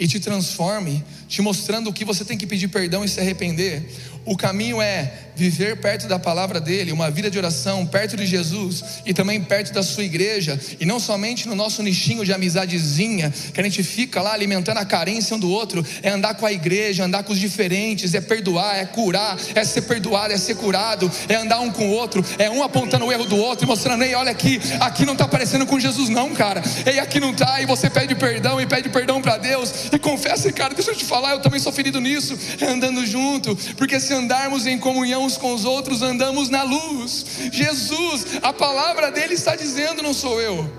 e 0.00 0.08
te 0.08 0.18
transforme, 0.18 1.04
te 1.28 1.42
mostrando 1.42 1.90
o 1.90 1.92
que 1.92 2.06
você 2.06 2.24
tem 2.24 2.38
que 2.38 2.46
pedir 2.46 2.68
perdão 2.68 3.04
e 3.04 3.08
se 3.08 3.20
arrepender. 3.20 3.86
O 4.24 4.36
caminho 4.36 4.82
é 4.82 5.12
viver 5.40 5.76
perto 5.76 6.06
da 6.06 6.18
palavra 6.18 6.60
dele, 6.60 6.92
uma 6.92 7.10
vida 7.10 7.30
de 7.30 7.38
oração, 7.38 7.86
perto 7.86 8.14
de 8.14 8.26
Jesus 8.26 8.84
e 9.06 9.14
também 9.14 9.40
perto 9.42 9.72
da 9.72 9.82
sua 9.82 10.04
igreja, 10.04 10.60
e 10.78 10.84
não 10.84 11.00
somente 11.00 11.48
no 11.48 11.54
nosso 11.54 11.82
nichinho 11.82 12.26
de 12.26 12.32
amizadezinha, 12.32 13.32
que 13.52 13.58
a 13.58 13.64
gente 13.64 13.82
fica 13.82 14.20
lá 14.20 14.34
alimentando 14.34 14.76
a 14.76 14.84
carência 14.84 15.34
um 15.34 15.38
do 15.38 15.50
outro, 15.50 15.84
é 16.02 16.10
andar 16.10 16.34
com 16.34 16.44
a 16.44 16.52
igreja, 16.52 17.04
andar 17.04 17.22
com 17.22 17.32
os 17.32 17.38
diferentes, 17.38 18.12
é 18.12 18.20
perdoar, 18.20 18.76
é 18.76 18.84
curar, 18.84 19.38
é 19.54 19.64
ser 19.64 19.82
perdoado, 19.82 20.34
é 20.34 20.36
ser 20.36 20.56
curado, 20.56 21.10
é 21.26 21.36
andar 21.36 21.60
um 21.60 21.70
com 21.70 21.88
o 21.88 21.92
outro, 21.92 22.22
é 22.38 22.50
um 22.50 22.62
apontando 22.62 23.06
o 23.06 23.12
erro 23.12 23.24
do 23.24 23.36
outro 23.36 23.64
e 23.64 23.66
mostrando, 23.68 24.04
ei, 24.04 24.14
olha 24.14 24.30
aqui, 24.30 24.60
aqui 24.78 25.06
não 25.06 25.14
está 25.14 25.26
parecendo 25.26 25.64
com 25.64 25.80
Jesus, 25.80 26.10
não, 26.10 26.34
cara, 26.34 26.62
ei, 26.84 26.98
aqui 26.98 27.18
não 27.18 27.30
está, 27.30 27.62
e 27.62 27.66
você 27.66 27.88
pede 27.88 28.14
perdão 28.14 28.60
e 28.60 28.66
pede 28.66 28.90
perdão 28.90 29.22
para 29.22 29.38
Deus. 29.38 29.86
E 29.90 29.98
confessa, 29.98 30.52
cara, 30.52 30.74
deixa 30.74 30.90
eu 30.90 30.96
te 30.96 31.04
falar, 31.04 31.30
eu 31.30 31.40
também 31.40 31.60
sou 31.60 31.72
ferido 31.72 31.98
nisso, 31.98 32.38
é 32.60 32.66
andando 32.66 33.06
junto, 33.06 33.56
porque 33.76 33.98
se 33.98 34.12
andarmos 34.20 34.66
em 34.66 34.78
comunhão 34.78 35.24
uns 35.24 35.36
com 35.36 35.52
os 35.52 35.64
outros, 35.64 36.02
andamos 36.02 36.48
na 36.48 36.62
luz. 36.62 37.24
Jesus, 37.52 38.38
a 38.42 38.52
palavra 38.52 39.10
dele 39.10 39.34
está 39.34 39.56
dizendo, 39.56 40.02
não 40.02 40.14
sou 40.14 40.40
eu. 40.40 40.70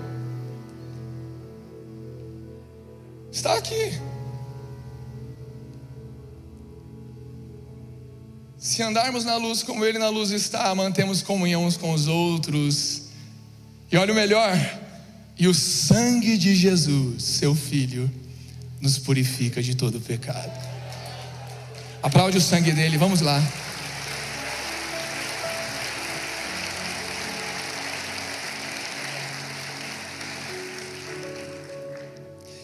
Está 3.30 3.54
aqui. 3.54 3.92
Se 8.58 8.82
andarmos 8.82 9.24
na 9.24 9.36
luz 9.36 9.62
como 9.62 9.84
Ele 9.84 9.98
na 9.98 10.08
luz 10.08 10.30
está, 10.30 10.72
mantemos 10.74 11.20
comunhão 11.20 11.64
uns 11.64 11.76
com 11.76 11.92
os 11.92 12.06
outros. 12.06 13.08
E 13.90 13.96
olha 13.96 14.12
o 14.12 14.14
melhor: 14.14 14.52
e 15.36 15.48
o 15.48 15.54
sangue 15.54 16.38
de 16.38 16.54
Jesus, 16.54 17.24
seu 17.24 17.54
Filho, 17.54 18.08
nos 18.80 18.98
purifica 18.98 19.62
de 19.62 19.74
todo 19.74 20.00
pecado. 20.00 20.52
Aplaude 22.02 22.36
o 22.36 22.40
sangue 22.40 22.72
dele, 22.72 22.98
vamos 22.98 23.20
lá. 23.20 23.40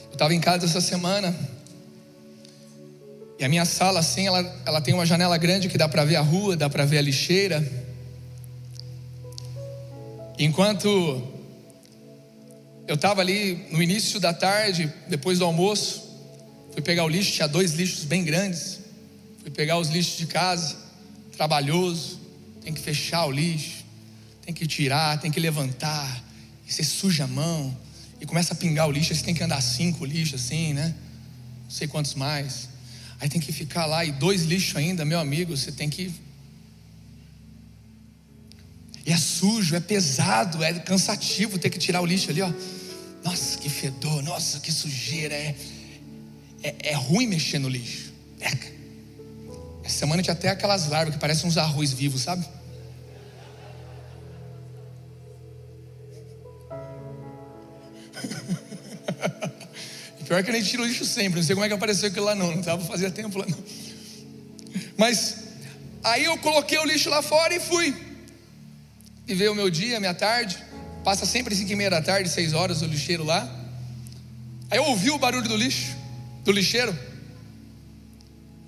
Eu 0.07 0.13
estava 0.13 0.35
em 0.35 0.41
casa 0.41 0.67
essa 0.67 0.81
semana. 0.81 1.33
E 3.39 3.45
a 3.45 3.49
minha 3.49 3.65
sala, 3.65 4.01
assim, 4.01 4.27
ela, 4.27 4.41
ela 4.67 4.81
tem 4.81 4.93
uma 4.93 5.07
janela 5.07 5.39
grande 5.39 5.69
que 5.69 5.79
dá 5.79 5.89
para 5.89 6.05
ver 6.05 6.17
a 6.17 6.21
rua, 6.21 6.57
dá 6.57 6.69
para 6.69 6.85
ver 6.85 6.99
a 6.99 7.03
lixeira. 7.03 7.65
Enquanto 10.37 11.23
eu 12.89 12.97
estava 12.97 13.21
ali 13.21 13.69
no 13.71 13.81
início 13.81 14.19
da 14.19 14.33
tarde, 14.33 14.93
depois 15.07 15.39
do 15.39 15.45
almoço, 15.45 16.03
fui 16.73 16.83
pegar 16.83 17.05
o 17.05 17.09
lixo, 17.09 17.31
tinha 17.31 17.47
dois 17.47 17.75
lixos 17.75 18.03
bem 18.03 18.25
grandes. 18.25 18.78
Fui 19.49 19.55
pegar 19.55 19.79
os 19.79 19.89
lixos 19.89 20.19
de 20.19 20.27
casa, 20.27 20.77
trabalhoso, 21.33 22.21
tem 22.61 22.71
que 22.71 22.81
fechar 22.81 23.25
o 23.25 23.31
lixo, 23.31 23.83
tem 24.43 24.53
que 24.53 24.67
tirar, 24.67 25.19
tem 25.19 25.31
que 25.31 25.41
levantar, 25.41 26.23
e 26.67 26.71
você 26.71 26.85
suja 26.85 27.25
a 27.25 27.27
mão, 27.27 27.75
e 28.21 28.27
começa 28.27 28.53
a 28.53 28.57
pingar 28.57 28.87
o 28.87 28.93
lixo, 28.93 29.11
aí 29.11 29.19
você 29.19 29.25
tem 29.25 29.35
que 29.35 29.43
andar 29.43 29.63
cinco 29.63 30.05
lixos 30.05 30.43
assim, 30.45 30.75
né? 30.75 30.95
Não 31.65 31.71
sei 31.71 31.89
quantos 31.89 32.13
mais. 32.13 32.69
Aí 33.19 33.31
tem 33.31 33.41
que 33.41 33.51
ficar 33.51 33.87
lá, 33.87 34.05
e 34.05 34.13
dois 34.13 34.43
lixos 34.43 34.77
ainda, 34.77 35.03
meu 35.03 35.19
amigo, 35.19 35.57
você 35.57 35.73
tem 35.73 35.89
que. 35.89 36.13
E 39.07 39.11
é 39.11 39.17
sujo, 39.17 39.75
é 39.75 39.81
pesado, 39.81 40.63
é 40.63 40.75
cansativo 40.75 41.59
ter 41.59 41.71
que 41.71 41.79
tirar 41.79 42.03
o 42.03 42.07
lixo 42.07 42.29
ali, 42.29 42.43
ó. 42.43 42.53
Nossa, 43.25 43.57
que 43.57 43.71
fedor, 43.71 44.23
nossa, 44.23 44.61
que 44.61 44.71
sujeira, 44.71 45.35
é, 45.35 45.57
é, 46.63 46.91
é 46.91 46.95
ruim 46.95 47.27
mexer 47.27 47.59
no 47.59 47.71
lixo. 47.71 48.13
É. 48.41 48.78
Essa 49.89 49.99
semana 50.01 50.23
tinha 50.23 50.35
até 50.35 50.51
aquelas 50.51 50.87
larvas 50.87 51.15
que 51.15 51.21
parecem 51.21 51.49
uns 51.49 51.57
arroz 51.57 51.95
vivos, 51.95 52.21
sabe? 52.21 52.45
pior 60.29 60.45
que 60.45 60.51
a 60.51 60.55
gente 60.55 60.69
tira 60.69 60.83
o 60.83 60.85
lixo 60.85 61.07
sempre. 61.07 61.41
Não 61.41 61.47
sei 61.47 61.55
como 61.55 61.65
é 61.65 61.69
que 61.69 61.75
apareceu 61.75 62.11
aquilo 62.11 62.27
lá, 62.27 62.35
não. 62.35 62.51
Não 62.51 62.61
estava 62.61 62.85
fazia 62.85 63.11
tempo 63.11 63.39
lá, 63.39 63.47
não. 63.49 63.57
Mas 64.95 65.37
aí 66.05 66.25
eu 66.25 66.37
coloquei 66.37 66.79
o 66.79 66.85
lixo 66.85 67.09
lá 67.09 67.23
fora 67.23 67.55
e 67.55 67.61
fui. 67.61 67.97
E 69.27 69.35
veio 69.35 69.53
o 69.53 69.55
meu 69.55 69.71
dia, 69.71 69.99
minha 69.99 70.13
tarde. 70.13 70.59
Passa 71.03 71.25
sempre 71.25 71.57
5 71.57 71.73
e 71.73 71.77
meia 71.77 71.89
da 71.89 72.03
tarde, 72.03 72.29
6 72.29 72.53
horas, 72.53 72.83
o 72.83 72.85
lixeiro 72.85 73.25
lá. 73.25 73.51
Aí 74.71 74.77
eu 74.77 74.85
ouvi 74.85 75.11
o 75.11 75.19
barulho 75.19 75.49
do 75.49 75.57
lixo, 75.57 75.97
do 76.45 76.53
lixeiro. 76.53 76.95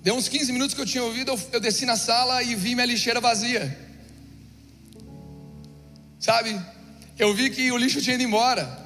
Deu 0.01 0.15
uns 0.15 0.27
15 0.27 0.51
minutos 0.51 0.73
que 0.73 0.81
eu 0.81 0.85
tinha 0.85 1.03
ouvido, 1.03 1.31
eu, 1.51 1.59
desci 1.59 1.85
na 1.85 1.95
sala 1.95 2.41
e 2.41 2.55
vi 2.55 2.73
minha 2.73 2.85
lixeira 2.85 3.21
vazia. 3.21 3.77
Sabe? 6.19 6.59
Eu 7.17 7.33
vi 7.35 7.51
que 7.51 7.71
o 7.71 7.77
lixo 7.77 8.01
tinha 8.01 8.15
ido 8.15 8.23
embora. 8.23 8.79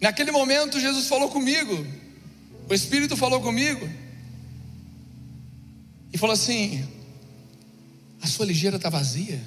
Naquele 0.00 0.30
momento, 0.30 0.80
Jesus 0.80 1.06
falou 1.06 1.28
comigo: 1.28 1.86
O 2.68 2.74
Espírito 2.74 3.16
falou 3.16 3.40
comigo 3.42 3.88
e 6.12 6.18
falou 6.18 6.32
assim: 6.32 6.86
a 8.22 8.26
sua 8.26 8.46
ligeira 8.46 8.76
está 8.76 8.88
vazia. 8.88 9.42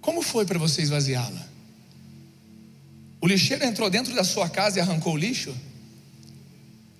Como 0.00 0.22
foi 0.22 0.46
para 0.46 0.58
você 0.58 0.80
esvaziá-la? 0.80 1.48
O 3.20 3.26
lixeiro 3.26 3.64
entrou 3.64 3.90
dentro 3.90 4.14
da 4.14 4.24
sua 4.24 4.48
casa 4.48 4.78
e 4.78 4.80
arrancou 4.80 5.12
o 5.12 5.16
lixo? 5.18 5.54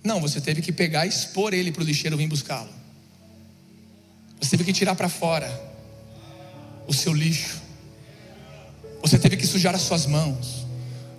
Não, 0.03 0.21
você 0.21 0.41
teve 0.41 0.63
que 0.63 0.73
pegar 0.73 1.07
e 1.07 1.09
expor 1.09 1.53
ele 1.53 1.71
para 1.71 1.83
o 1.83 1.87
lixeiro 1.87 2.17
vir 2.17 2.27
buscá-lo. 2.27 2.71
Você 4.41 4.51
teve 4.51 4.65
que 4.65 4.73
tirar 4.73 4.95
para 4.95 5.09
fora 5.09 5.49
o 6.87 6.95
seu 6.95 7.13
lixo. 7.13 7.61
Você 9.03 9.19
teve 9.19 9.37
que 9.37 9.47
sujar 9.47 9.75
as 9.75 9.83
suas 9.83 10.07
mãos. 10.07 10.67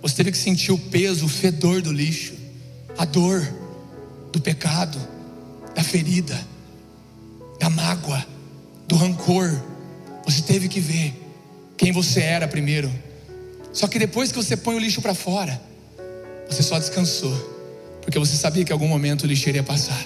Você 0.02 0.16
teve 0.16 0.32
que 0.32 0.38
sentir 0.38 0.72
o 0.72 0.78
peso, 0.78 1.26
o 1.26 1.28
fedor 1.28 1.80
do 1.80 1.92
lixo, 1.92 2.34
a 2.98 3.04
dor 3.04 3.40
do 4.32 4.40
pecado, 4.40 4.98
da 5.74 5.84
ferida, 5.84 6.38
da 7.60 7.70
mágoa, 7.70 8.26
do 8.88 8.96
rancor. 8.96 9.48
Você 10.24 10.42
teve 10.42 10.68
que 10.68 10.80
ver 10.80 11.14
quem 11.76 11.92
você 11.92 12.20
era 12.20 12.48
primeiro. 12.48 12.92
Só 13.72 13.86
que 13.86 13.98
depois 13.98 14.32
que 14.32 14.36
você 14.36 14.56
põe 14.56 14.74
o 14.74 14.78
lixo 14.78 15.00
para 15.00 15.14
fora, 15.14 15.60
você 16.48 16.62
só 16.62 16.78
descansou, 16.78 17.51
porque 18.02 18.18
você 18.18 18.36
sabia 18.36 18.64
que 18.64 18.72
em 18.72 18.74
algum 18.74 18.88
momento 18.88 19.22
o 19.22 19.26
lixeiro 19.26 19.58
ia 19.58 19.62
passar 19.62 20.04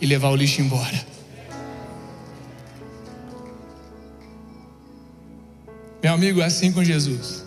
e 0.00 0.06
levar 0.06 0.28
o 0.28 0.36
lixo 0.36 0.60
embora. 0.60 1.12
Meu 6.02 6.12
amigo, 6.12 6.40
é 6.40 6.44
assim 6.44 6.72
com 6.72 6.82
Jesus. 6.82 7.44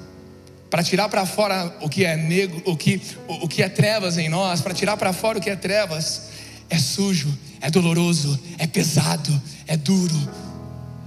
Para 0.70 0.82
tirar 0.82 1.10
para 1.10 1.26
fora 1.26 1.78
o 1.82 1.90
que 1.90 2.06
é 2.06 2.16
negro, 2.16 2.62
o 2.66 2.76
que, 2.76 3.02
o, 3.28 3.46
o 3.46 3.48
que 3.48 3.62
é 3.62 3.68
trevas 3.68 4.18
em 4.18 4.30
nós, 4.30 4.62
para 4.62 4.74
tirar 4.74 4.96
para 4.96 5.12
fora 5.12 5.38
o 5.38 5.42
que 5.42 5.50
é 5.50 5.56
trevas, 5.56 6.30
é 6.70 6.80
sujo, 6.80 7.38
é 7.60 7.70
doloroso, 7.70 8.40
é 8.58 8.66
pesado, 8.66 9.42
é 9.68 9.76
duro, 9.76 10.16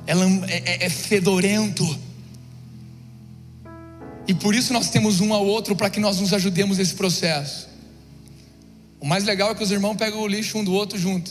é, 0.06 0.12
é, 0.12 0.86
é 0.86 0.90
fedorento. 0.90 1.98
E 4.26 4.34
por 4.34 4.54
isso 4.54 4.74
nós 4.74 4.90
temos 4.90 5.20
um 5.20 5.32
ao 5.32 5.46
outro 5.46 5.74
para 5.74 5.88
que 5.88 5.98
nós 5.98 6.20
nos 6.20 6.34
ajudemos 6.34 6.76
nesse 6.76 6.94
processo. 6.94 7.66
O 9.00 9.06
mais 9.06 9.24
legal 9.24 9.50
é 9.50 9.54
que 9.54 9.62
os 9.62 9.70
irmãos 9.70 9.96
pegam 9.96 10.20
o 10.20 10.26
lixo 10.26 10.58
um 10.58 10.64
do 10.64 10.72
outro 10.72 10.98
junto. 10.98 11.30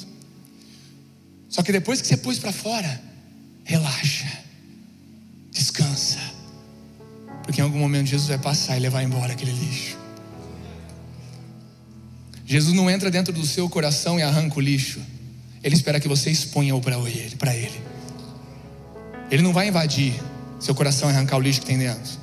Só 1.50 1.62
que 1.62 1.72
depois 1.72 2.02
que 2.02 2.08
você 2.08 2.18
pôs 2.18 2.40
para 2.40 2.52
fora, 2.52 3.02
relaxa 3.64 4.48
descansa, 5.58 6.20
porque 7.44 7.60
em 7.60 7.64
algum 7.64 7.80
momento 7.80 8.08
Jesus 8.08 8.30
vai 8.30 8.38
passar 8.38 8.78
e 8.78 8.80
levar 8.80 9.02
embora 9.02 9.34
aquele 9.34 9.52
lixo. 9.52 9.98
Jesus 12.46 12.76
não 12.76 12.90
entra 12.90 13.10
dentro 13.10 13.34
do 13.34 13.46
seu 13.46 13.68
coração 13.68 14.20
e 14.20 14.24
arranca 14.24 14.58
o 14.58 14.62
lixo, 14.62 15.02
ele 15.64 15.76
espera 15.76 16.00
que 16.00 16.08
você 16.08 16.30
exponha-o 16.30 16.80
para 16.80 17.56
ele. 17.56 17.82
Ele 19.30 19.42
não 19.42 19.52
vai 19.52 19.68
invadir 19.68 20.14
seu 20.60 20.74
coração 20.74 21.10
e 21.10 21.14
arrancar 21.14 21.38
o 21.38 21.42
lixo 21.42 21.62
que 21.62 21.66
tem 21.66 21.78
dentro. 21.78 22.18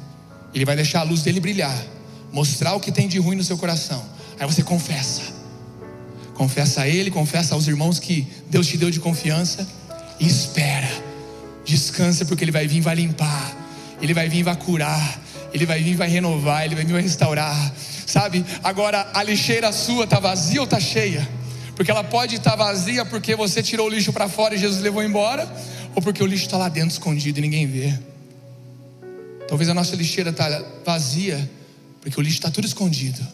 Ele 0.54 0.64
vai 0.64 0.76
deixar 0.76 1.00
a 1.00 1.02
luz 1.02 1.22
dele 1.22 1.40
brilhar, 1.40 1.76
mostrar 2.32 2.74
o 2.74 2.80
que 2.80 2.92
tem 2.92 3.08
de 3.08 3.18
ruim 3.18 3.36
no 3.36 3.44
seu 3.44 3.58
coração. 3.58 4.13
Aí 4.38 4.46
você 4.46 4.62
confessa. 4.62 5.22
Confessa 6.34 6.82
a 6.82 6.88
ele, 6.88 7.10
confessa 7.10 7.54
aos 7.54 7.68
irmãos 7.68 7.98
que 7.98 8.26
Deus 8.50 8.66
te 8.66 8.76
deu 8.76 8.90
de 8.90 9.00
confiança 9.00 9.66
e 10.18 10.26
espera 10.26 11.14
Descansa 11.64 12.24
porque 12.24 12.44
Ele 12.44 12.52
vai 12.52 12.66
vir 12.66 12.78
e 12.78 12.80
vai 12.80 12.94
limpar. 12.94 13.56
Ele 14.00 14.12
vai 14.12 14.28
vir 14.28 14.38
e 14.38 14.42
vai 14.42 14.56
curar. 14.56 15.20
Ele 15.52 15.64
vai 15.64 15.82
vir 15.82 15.92
e 15.92 15.96
vai 15.96 16.08
renovar. 16.08 16.64
Ele 16.64 16.74
vai 16.74 16.84
vir 16.84 16.90
e 16.90 16.92
vai 16.94 17.02
restaurar. 17.02 17.74
Sabe? 18.06 18.44
Agora 18.62 19.10
a 19.14 19.22
lixeira 19.22 19.72
sua 19.72 20.04
está 20.04 20.20
vazia 20.20 20.60
ou 20.60 20.64
está 20.64 20.78
cheia? 20.78 21.26
Porque 21.74 21.90
ela 21.90 22.04
pode 22.04 22.36
estar 22.36 22.50
tá 22.50 22.56
vazia 22.56 23.04
porque 23.04 23.34
você 23.34 23.62
tirou 23.62 23.86
o 23.86 23.90
lixo 23.90 24.12
para 24.12 24.28
fora 24.28 24.54
e 24.54 24.58
Jesus 24.58 24.80
levou 24.80 25.02
embora, 25.02 25.50
ou 25.94 26.02
porque 26.02 26.22
o 26.22 26.26
lixo 26.26 26.44
está 26.44 26.56
lá 26.56 26.68
dentro 26.68 26.90
escondido 26.90 27.38
e 27.38 27.42
ninguém 27.42 27.66
vê. 27.66 27.98
Talvez 29.48 29.68
a 29.68 29.74
nossa 29.74 29.96
lixeira 29.96 30.30
está 30.30 30.62
vazia 30.84 31.50
porque 32.00 32.20
o 32.20 32.22
lixo 32.22 32.36
está 32.36 32.50
tudo 32.50 32.66
escondido. 32.66 33.26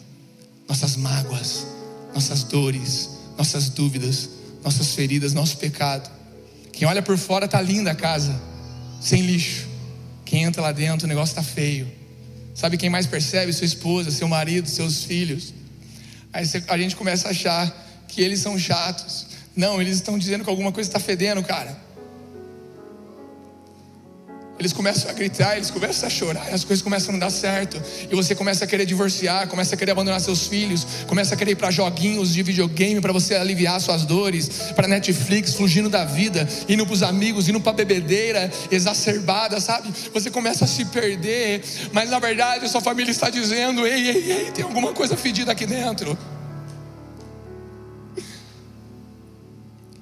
Nossas 0.71 0.95
mágoas, 0.95 1.67
nossas 2.13 2.45
dores, 2.45 3.09
nossas 3.37 3.67
dúvidas, 3.67 4.29
nossas 4.63 4.95
feridas, 4.95 5.33
nosso 5.33 5.57
pecado. 5.57 6.09
Quem 6.71 6.87
olha 6.87 7.01
por 7.01 7.17
fora 7.17 7.45
tá 7.45 7.61
linda 7.61 7.91
a 7.91 7.93
casa, 7.93 8.41
sem 9.01 9.21
lixo. 9.21 9.67
Quem 10.23 10.43
entra 10.43 10.61
lá 10.61 10.71
dentro, 10.71 11.05
o 11.05 11.09
negócio 11.09 11.35
tá 11.35 11.43
feio. 11.43 11.91
Sabe 12.55 12.77
quem 12.77 12.89
mais 12.89 13.05
percebe? 13.05 13.51
Sua 13.51 13.65
esposa, 13.65 14.11
seu 14.11 14.29
marido, 14.29 14.69
seus 14.69 15.03
filhos. 15.03 15.53
Aí 16.31 16.45
a 16.69 16.77
gente 16.77 16.95
começa 16.95 17.27
a 17.27 17.31
achar 17.31 18.05
que 18.07 18.21
eles 18.21 18.39
são 18.39 18.57
chatos. 18.57 19.25
Não, 19.53 19.81
eles 19.81 19.97
estão 19.97 20.17
dizendo 20.17 20.45
que 20.45 20.49
alguma 20.49 20.71
coisa 20.71 20.87
está 20.87 21.01
fedendo, 21.01 21.43
cara. 21.43 21.77
Eles 24.61 24.73
começam 24.73 25.09
a 25.09 25.13
gritar, 25.13 25.57
eles 25.57 25.71
começam 25.71 26.05
a 26.05 26.09
chorar, 26.11 26.53
as 26.53 26.63
coisas 26.63 26.83
começam 26.83 27.09
a 27.09 27.11
não 27.13 27.19
dar 27.19 27.31
certo. 27.31 27.81
E 28.11 28.15
você 28.15 28.35
começa 28.35 28.63
a 28.63 28.67
querer 28.67 28.85
divorciar, 28.85 29.47
começa 29.47 29.73
a 29.73 29.77
querer 29.77 29.89
abandonar 29.89 30.21
seus 30.21 30.45
filhos, 30.45 30.85
começa 31.07 31.33
a 31.33 31.37
querer 31.37 31.53
ir 31.53 31.55
para 31.55 31.71
joguinhos 31.71 32.31
de 32.31 32.43
videogame 32.43 33.01
para 33.01 33.11
você 33.11 33.33
aliviar 33.33 33.81
suas 33.81 34.05
dores, 34.05 34.71
para 34.75 34.87
Netflix, 34.87 35.55
fugindo 35.55 35.89
da 35.89 36.05
vida, 36.05 36.47
indo 36.69 36.85
para 36.85 36.93
os 36.93 37.01
amigos, 37.01 37.49
indo 37.49 37.59
para 37.59 37.73
bebedeira 37.73 38.51
exacerbada, 38.69 39.59
sabe? 39.59 39.91
Você 40.13 40.29
começa 40.29 40.65
a 40.65 40.67
se 40.67 40.85
perder, 40.85 41.63
mas 41.91 42.11
na 42.11 42.19
verdade 42.19 42.63
a 42.63 42.69
sua 42.69 42.81
família 42.81 43.09
está 43.09 43.31
dizendo: 43.31 43.87
ei, 43.87 44.09
ei, 44.09 44.31
ei, 44.31 44.51
tem 44.51 44.63
alguma 44.63 44.93
coisa 44.93 45.17
fedida 45.17 45.53
aqui 45.53 45.65
dentro. 45.65 46.15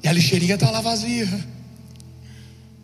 E 0.03 0.07
a 0.09 0.11
lixeirinha 0.11 0.55
está 0.55 0.69
lá 0.69 0.81
vazia. 0.81 1.58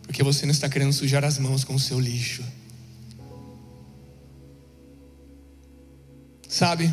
Porque 0.06 0.22
você 0.22 0.46
não 0.46 0.52
está 0.52 0.68
querendo 0.68 0.92
sujar 0.92 1.24
as 1.24 1.38
mãos 1.38 1.64
com 1.64 1.74
o 1.74 1.80
seu 1.80 1.98
lixo. 1.98 2.42
Sabe? 6.48 6.92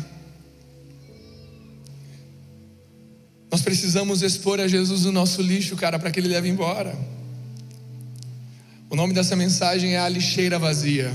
Nós 3.50 3.62
precisamos 3.62 4.20
expor 4.22 4.60
a 4.60 4.66
Jesus 4.66 5.04
o 5.04 5.12
nosso 5.12 5.40
lixo, 5.40 5.76
cara, 5.76 5.98
para 5.98 6.10
que 6.10 6.18
ele 6.18 6.28
leve 6.28 6.48
embora. 6.48 6.98
O 8.90 8.96
nome 8.96 9.14
dessa 9.14 9.36
mensagem 9.36 9.94
é 9.94 9.98
A 9.98 10.08
Lixeira 10.08 10.58
Vazia. 10.58 11.12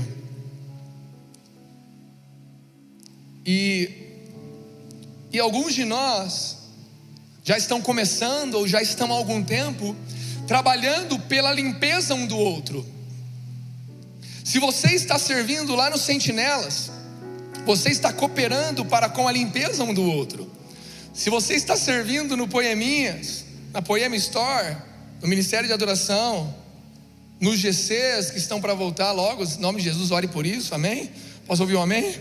E, 3.44 3.90
e 5.32 5.38
alguns 5.38 5.74
de 5.74 5.84
nós 5.84 6.58
já 7.44 7.56
estão 7.56 7.80
começando 7.80 8.54
ou 8.54 8.66
já 8.66 8.82
estão 8.82 9.12
há 9.12 9.16
algum 9.16 9.42
tempo 9.42 9.96
trabalhando 10.50 11.16
pela 11.16 11.52
limpeza 11.52 12.12
um 12.12 12.26
do 12.26 12.36
outro. 12.36 12.84
Se 14.42 14.58
você 14.58 14.88
está 14.88 15.16
servindo 15.16 15.76
lá 15.76 15.88
nos 15.90 16.00
sentinelas, 16.00 16.90
você 17.64 17.90
está 17.90 18.12
cooperando 18.12 18.84
para 18.84 19.08
com 19.08 19.28
a 19.28 19.32
limpeza 19.32 19.84
um 19.84 19.94
do 19.94 20.02
outro. 20.02 20.50
Se 21.14 21.30
você 21.30 21.54
está 21.54 21.76
servindo 21.76 22.36
no 22.36 22.48
Poeminhas, 22.48 23.44
na 23.72 23.80
Poema 23.80 24.16
Store, 24.16 24.76
no 25.22 25.28
Ministério 25.28 25.68
de 25.68 25.72
Adoração, 25.72 26.52
nos 27.38 27.60
GCs 27.60 28.32
que 28.32 28.38
estão 28.38 28.60
para 28.60 28.74
voltar 28.74 29.12
logo, 29.12 29.44
em 29.44 29.60
nome 29.60 29.78
de 29.78 29.84
Jesus, 29.84 30.10
ore 30.10 30.26
por 30.26 30.44
isso, 30.44 30.74
amém? 30.74 31.12
Posso 31.46 31.62
ouvir 31.62 31.76
um 31.76 31.82
amém? 31.82 32.16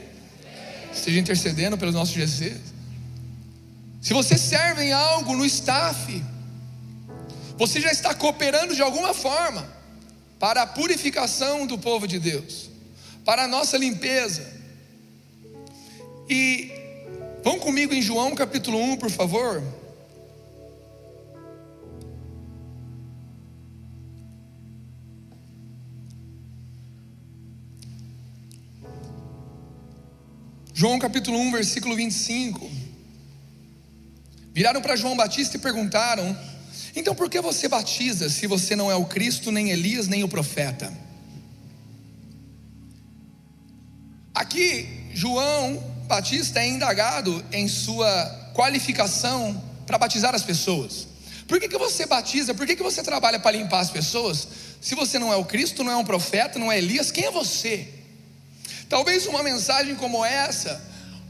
Esteja 0.94 1.20
intercedendo 1.20 1.80
pelos 1.80 1.96
nossos 1.96 2.14
GCs. 2.14 2.62
Se 4.00 4.14
você 4.14 4.38
serve 4.38 4.84
em 4.84 4.94
algo 4.94 5.36
no 5.36 5.44
staff, 5.48 6.24
você 7.60 7.82
já 7.82 7.92
está 7.92 8.16
cooperando 8.16 8.74
de 8.74 8.82
alguma 8.82 9.14
forma 9.14 9.70
para 10.40 10.62
a 10.62 10.66
purificação 10.66 11.68
do 11.68 11.78
povo 11.78 12.08
de 12.08 12.18
Deus, 12.18 12.70
para 13.26 13.44
a 13.44 13.48
nossa 13.50 13.78
limpeza. 13.78 14.50
E 16.30 16.72
vão 17.44 17.60
comigo 17.60 17.94
em 17.94 18.02
João 18.02 18.34
capítulo 18.34 18.82
1, 18.82 18.96
por 18.96 19.12
favor. 19.12 19.62
João 30.74 30.98
capítulo 30.98 31.38
1, 31.38 31.52
versículo 31.52 31.94
25. 31.94 32.72
Viraram 34.54 34.82
para 34.82 34.96
João 34.96 35.18
Batista 35.18 35.58
e 35.58 35.60
perguntaram: 35.60 36.38
então 37.00 37.16
por 37.16 37.30
que 37.30 37.42
você 37.42 37.68
batiza 37.68 38.30
se 38.30 38.46
você 38.46 38.76
não 38.76 38.92
é 38.92 38.96
o 38.96 39.06
Cristo, 39.06 39.52
nem 39.52 39.72
Elias, 39.72 40.08
nem 40.08 40.24
o 40.24 40.28
profeta? 40.28 40.92
Aqui, 44.34 45.10
João 45.14 45.84
Batista 46.08 46.60
é 46.60 46.68
indagado 46.68 47.44
em 47.52 47.68
sua 47.68 48.52
qualificação 48.54 49.62
para 49.86 49.98
batizar 49.98 50.36
as 50.36 50.44
pessoas. 50.44 51.08
Por 51.48 51.60
que, 51.60 51.68
que 51.68 51.78
você 51.78 52.06
batiza? 52.06 52.54
Por 52.54 52.68
que, 52.68 52.76
que 52.76 52.84
você 52.84 53.02
trabalha 53.02 53.40
para 53.40 53.58
limpar 53.58 53.80
as 53.80 53.90
pessoas? 53.90 54.48
Se 54.80 54.94
você 54.96 55.18
não 55.18 55.34
é 55.34 55.36
o 55.36 55.46
Cristo, 55.46 55.84
não 55.84 55.92
é 55.92 55.96
um 55.96 56.06
profeta, 56.06 56.60
não 56.60 56.72
é 56.72 56.78
Elias, 56.78 57.12
quem 57.12 57.26
é 57.26 57.32
você? 57.32 57.88
Talvez 58.88 59.26
uma 59.26 59.42
mensagem 59.42 59.96
como 59.96 60.24
essa 60.24 60.82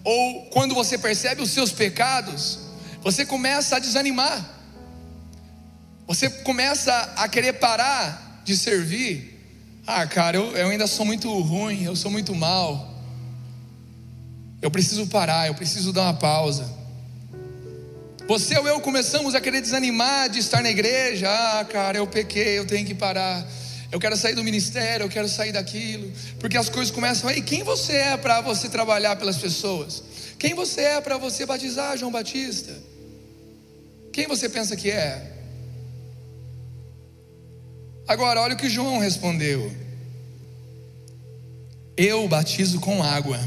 ou 0.03 0.45
quando 0.47 0.75
você 0.75 0.97
percebe 0.97 1.41
os 1.41 1.51
seus 1.51 1.71
pecados, 1.71 2.59
você 3.01 3.25
começa 3.25 3.75
a 3.75 3.79
desanimar. 3.79 4.58
Você 6.09 6.27
começa 6.27 6.91
a 7.17 7.29
querer 7.29 7.53
parar 7.53 8.41
de 8.43 8.57
servir. 8.57 9.39
Ah, 9.85 10.07
cara, 10.07 10.37
eu, 10.37 10.57
eu 10.57 10.69
ainda 10.69 10.87
sou 10.87 11.05
muito 11.05 11.31
ruim, 11.39 11.83
eu 11.83 11.95
sou 11.95 12.09
muito 12.09 12.33
mal. 12.33 12.95
Eu 14.59 14.71
preciso 14.71 15.05
parar, 15.05 15.45
eu 15.45 15.53
preciso 15.53 15.93
dar 15.93 16.01
uma 16.01 16.15
pausa. 16.15 16.67
Você 18.27 18.57
ou 18.57 18.67
eu 18.67 18.79
começamos 18.79 19.35
a 19.35 19.39
querer 19.39 19.61
desanimar 19.61 20.31
de 20.31 20.39
estar 20.39 20.63
na 20.63 20.71
igreja. 20.71 21.29
Ah, 21.29 21.63
cara, 21.63 21.99
eu 21.99 22.07
pequei, 22.07 22.57
eu 22.57 22.65
tenho 22.65 22.87
que 22.87 22.95
parar. 22.95 23.45
Eu 23.91 23.99
quero 23.99 24.17
sair 24.17 24.33
do 24.33 24.43
ministério, 24.43 25.03
eu 25.03 25.09
quero 25.09 25.29
sair 25.29 25.51
daquilo. 25.51 26.11
Porque 26.39 26.57
as 26.57 26.69
coisas 26.69 26.89
começam 26.89 27.29
aí. 27.29 27.39
Quem 27.43 27.61
você 27.61 27.93
é 27.93 28.17
para 28.17 28.41
você 28.41 28.67
trabalhar 28.67 29.15
pelas 29.15 29.37
pessoas? 29.37 30.01
Quem 30.39 30.55
você 30.55 30.81
é 30.81 31.01
para 31.01 31.19
você 31.19 31.45
batizar 31.45 31.95
João 31.99 32.11
Batista? 32.11 32.75
Quem 34.11 34.25
você 34.25 34.49
pensa 34.49 34.75
que 34.75 34.89
é? 34.89 35.35
Agora, 38.09 38.41
olha 38.41 38.55
o 38.55 38.57
que 38.57 38.67
João 38.67 38.97
respondeu: 38.97 39.71
Eu 41.95 42.27
batizo 42.27 42.79
com 42.79 43.03
água, 43.03 43.39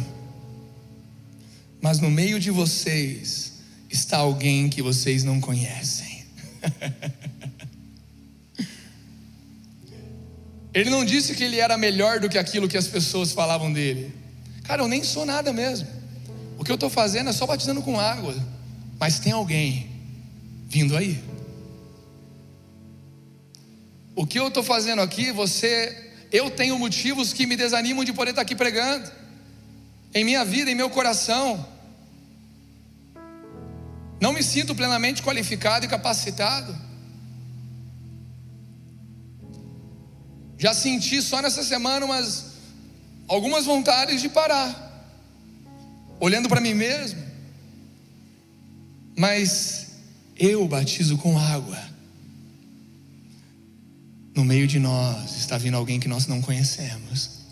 mas 1.81 1.99
no 1.99 2.09
meio 2.09 2.39
de 2.39 2.53
vocês 2.53 3.55
está 3.91 4.19
alguém 4.19 4.69
que 4.69 4.81
vocês 4.81 5.25
não 5.25 5.41
conhecem. 5.41 6.25
Ele 10.73 10.89
não 10.89 11.05
disse 11.05 11.35
que 11.35 11.45
ele 11.45 11.59
era 11.59 11.77
melhor 11.77 12.19
do 12.19 12.31
que 12.31 12.39
aquilo 12.39 12.67
que 12.67 12.79
as 12.79 12.87
pessoas 12.87 13.33
falavam 13.33 13.71
dele. 13.71 14.11
Cara, 14.63 14.81
eu 14.81 14.89
nem 14.89 15.05
sou 15.05 15.27
nada 15.27 15.53
mesmo. 15.53 15.87
O 16.57 16.65
que 16.65 16.71
eu 16.71 16.77
estou 16.77 16.89
fazendo 16.89 17.29
é 17.29 17.33
só 17.35 17.47
batizando 17.47 17.83
com 17.83 18.01
água. 18.01 18.35
Mas 18.99 19.19
tem 19.19 19.33
alguém 19.33 19.91
vindo 20.67 20.97
aí. 20.97 21.23
O 24.15 24.27
que 24.27 24.39
eu 24.39 24.49
estou 24.49 24.63
fazendo 24.63 25.01
aqui, 25.01 25.31
você. 25.33 26.11
Eu 26.31 26.51
tenho 26.51 26.79
motivos 26.79 27.33
que 27.33 27.47
me 27.47 27.57
desanimam 27.57 28.05
de 28.05 28.13
poder 28.13 28.31
estar 28.31 28.43
aqui 28.43 28.55
pregando. 28.55 29.11
Em 30.15 30.25
minha 30.25 30.45
vida, 30.45 30.71
em 30.71 30.75
meu 30.75 30.91
coração. 30.91 31.67
Não 34.21 34.33
me 34.33 34.43
sinto 34.43 34.75
plenamente 34.75 35.23
qualificado 35.23 35.85
e 35.85 35.89
capacitado. 35.89 36.75
Já 40.59 40.73
senti 40.73 41.21
só 41.21 41.43
nessa 41.43 41.63
semana 41.65 42.07
umas 42.07 42.53
algumas 43.27 43.65
vontades 43.65 44.21
de 44.21 44.29
parar. 44.29 44.91
Olhando 46.21 46.49
para 46.49 46.61
mim 46.61 46.75
mesmo. 46.75 47.21
Mas 49.17 49.89
eu 50.37 50.67
batizo 50.69 51.19
com 51.19 51.39
água. 51.39 51.92
No 54.35 54.45
meio 54.45 54.67
de 54.67 54.79
nós 54.79 55.37
está 55.37 55.59
vindo 55.59 55.77
alguém 55.77 56.01
que 56.01 56.09
nós 56.09 56.27
não 56.27 56.41
conhecemos. 56.41 57.43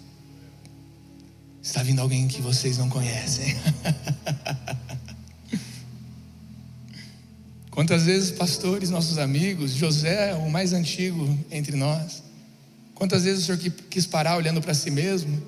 Está 1.62 1.82
vindo 1.82 2.00
alguém 2.00 2.26
que 2.26 2.40
vocês 2.40 2.78
não 2.78 2.88
conhecem. 2.88 3.56
Quantas 7.70 8.04
vezes 8.04 8.30
pastores, 8.30 8.90
nossos 8.90 9.18
amigos, 9.18 9.72
José, 9.72 10.34
o 10.34 10.50
mais 10.50 10.72
antigo 10.72 11.38
entre 11.50 11.76
nós, 11.76 12.22
Quantas 13.00 13.24
vezes 13.24 13.44
o 13.44 13.46
Senhor 13.46 13.72
quis 13.88 14.04
parar 14.04 14.36
olhando 14.36 14.60
para 14.60 14.74
si 14.74 14.90
mesmo? 14.90 15.42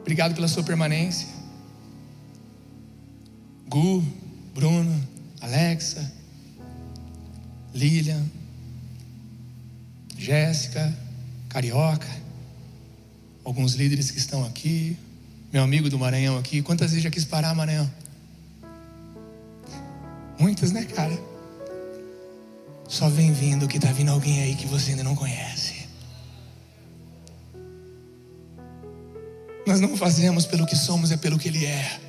Obrigado 0.00 0.34
pela 0.34 0.46
sua 0.48 0.62
permanência. 0.62 1.26
Gu, 3.66 4.04
Bruno, 4.54 5.08
Alexa, 5.40 6.12
Lilian, 7.74 8.24
Jéssica, 10.16 10.96
Carioca, 11.48 12.08
alguns 13.44 13.74
líderes 13.74 14.10
que 14.10 14.18
estão 14.18 14.44
aqui, 14.46 14.96
meu 15.52 15.62
amigo 15.62 15.90
do 15.90 15.98
Maranhão 15.98 16.38
aqui. 16.38 16.62
Quantas 16.62 16.90
vezes 16.90 17.02
já 17.02 17.10
quis 17.10 17.24
parar, 17.24 17.54
Maranhão? 17.54 17.90
Muitas, 20.38 20.72
né, 20.72 20.84
cara? 20.84 21.18
Só 22.88 23.08
vem 23.08 23.32
vindo 23.32 23.66
que 23.66 23.76
está 23.76 23.90
vindo 23.92 24.10
alguém 24.10 24.42
aí 24.42 24.54
que 24.54 24.66
você 24.66 24.90
ainda 24.90 25.02
não 25.02 25.16
conhece. 25.16 25.84
Nós 29.66 29.80
não 29.80 29.96
fazemos 29.96 30.46
pelo 30.46 30.66
que 30.66 30.76
somos, 30.76 31.10
é 31.10 31.16
pelo 31.16 31.38
que 31.38 31.48
Ele 31.48 31.64
é. 31.64 32.00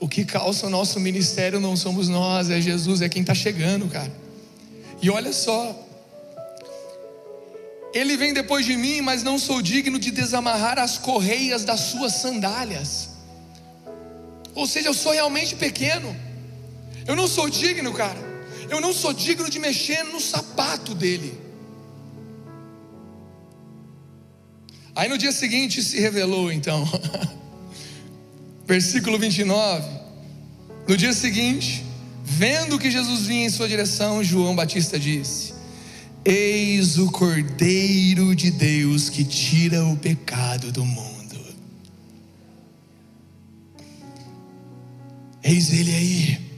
O 0.00 0.08
que 0.08 0.24
calça 0.24 0.66
o 0.66 0.70
nosso 0.70 1.00
ministério 1.00 1.58
não 1.58 1.76
somos 1.76 2.08
nós, 2.08 2.50
é 2.50 2.60
Jesus, 2.60 3.02
é 3.02 3.08
quem 3.08 3.22
está 3.22 3.34
chegando, 3.34 3.88
cara. 3.88 4.12
E 5.02 5.10
olha 5.10 5.32
só, 5.32 5.76
Ele 7.92 8.16
vem 8.16 8.32
depois 8.32 8.64
de 8.64 8.76
mim, 8.76 9.00
mas 9.00 9.22
não 9.22 9.38
sou 9.38 9.60
digno 9.60 9.98
de 9.98 10.10
desamarrar 10.10 10.78
as 10.78 10.98
correias 10.98 11.64
das 11.64 11.80
suas 11.80 12.14
sandálias. 12.14 13.10
Ou 14.54 14.66
seja, 14.66 14.88
eu 14.88 14.94
sou 14.94 15.12
realmente 15.12 15.56
pequeno. 15.56 16.14
Eu 17.06 17.16
não 17.16 17.26
sou 17.26 17.48
digno, 17.48 17.92
cara. 17.92 18.18
Eu 18.68 18.80
não 18.80 18.92
sou 18.92 19.12
digno 19.12 19.48
de 19.48 19.58
mexer 19.58 20.02
no 20.04 20.20
sapato 20.20 20.94
dele. 20.94 21.38
Aí 24.94 25.08
no 25.08 25.16
dia 25.16 25.32
seguinte 25.32 25.82
se 25.82 26.00
revelou 26.00 26.52
então. 26.52 26.84
Versículo 28.68 29.18
29. 29.18 29.88
No 30.86 30.94
dia 30.94 31.14
seguinte, 31.14 31.86
vendo 32.22 32.78
que 32.78 32.90
Jesus 32.90 33.26
vinha 33.26 33.46
em 33.46 33.50
sua 33.50 33.66
direção, 33.66 34.22
João 34.22 34.54
Batista 34.54 34.98
disse: 34.98 35.54
Eis 36.22 36.98
o 36.98 37.10
Cordeiro 37.10 38.36
de 38.36 38.50
Deus 38.50 39.08
que 39.08 39.24
tira 39.24 39.82
o 39.86 39.96
pecado 39.96 40.70
do 40.70 40.84
mundo. 40.84 41.08
Eis 45.42 45.72
ele 45.72 45.94
aí 45.94 46.48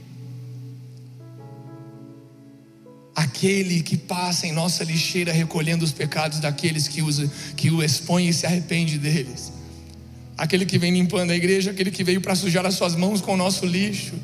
aquele 3.15 3.81
que 3.81 3.95
passa 3.95 4.45
em 4.45 4.51
nossa 4.51 4.83
lixeira 4.83 5.31
recolhendo 5.31 5.85
os 5.85 5.93
pecados 5.93 6.39
daqueles 6.39 6.89
que, 6.89 7.01
usa, 7.01 7.31
que 7.55 7.71
o 7.71 7.81
expõe 7.81 8.27
e 8.27 8.33
se 8.33 8.45
arrepende 8.45 8.97
deles. 8.97 9.60
Aquele 10.41 10.65
que 10.65 10.79
vem 10.79 10.91
limpando 10.91 11.29
a 11.29 11.35
igreja, 11.35 11.69
aquele 11.69 11.91
que 11.91 12.03
veio 12.03 12.19
para 12.19 12.33
sujar 12.33 12.65
as 12.65 12.73
suas 12.73 12.95
mãos 12.95 13.21
com 13.21 13.35
o 13.35 13.37
nosso 13.37 13.63
lixo. 13.63 14.15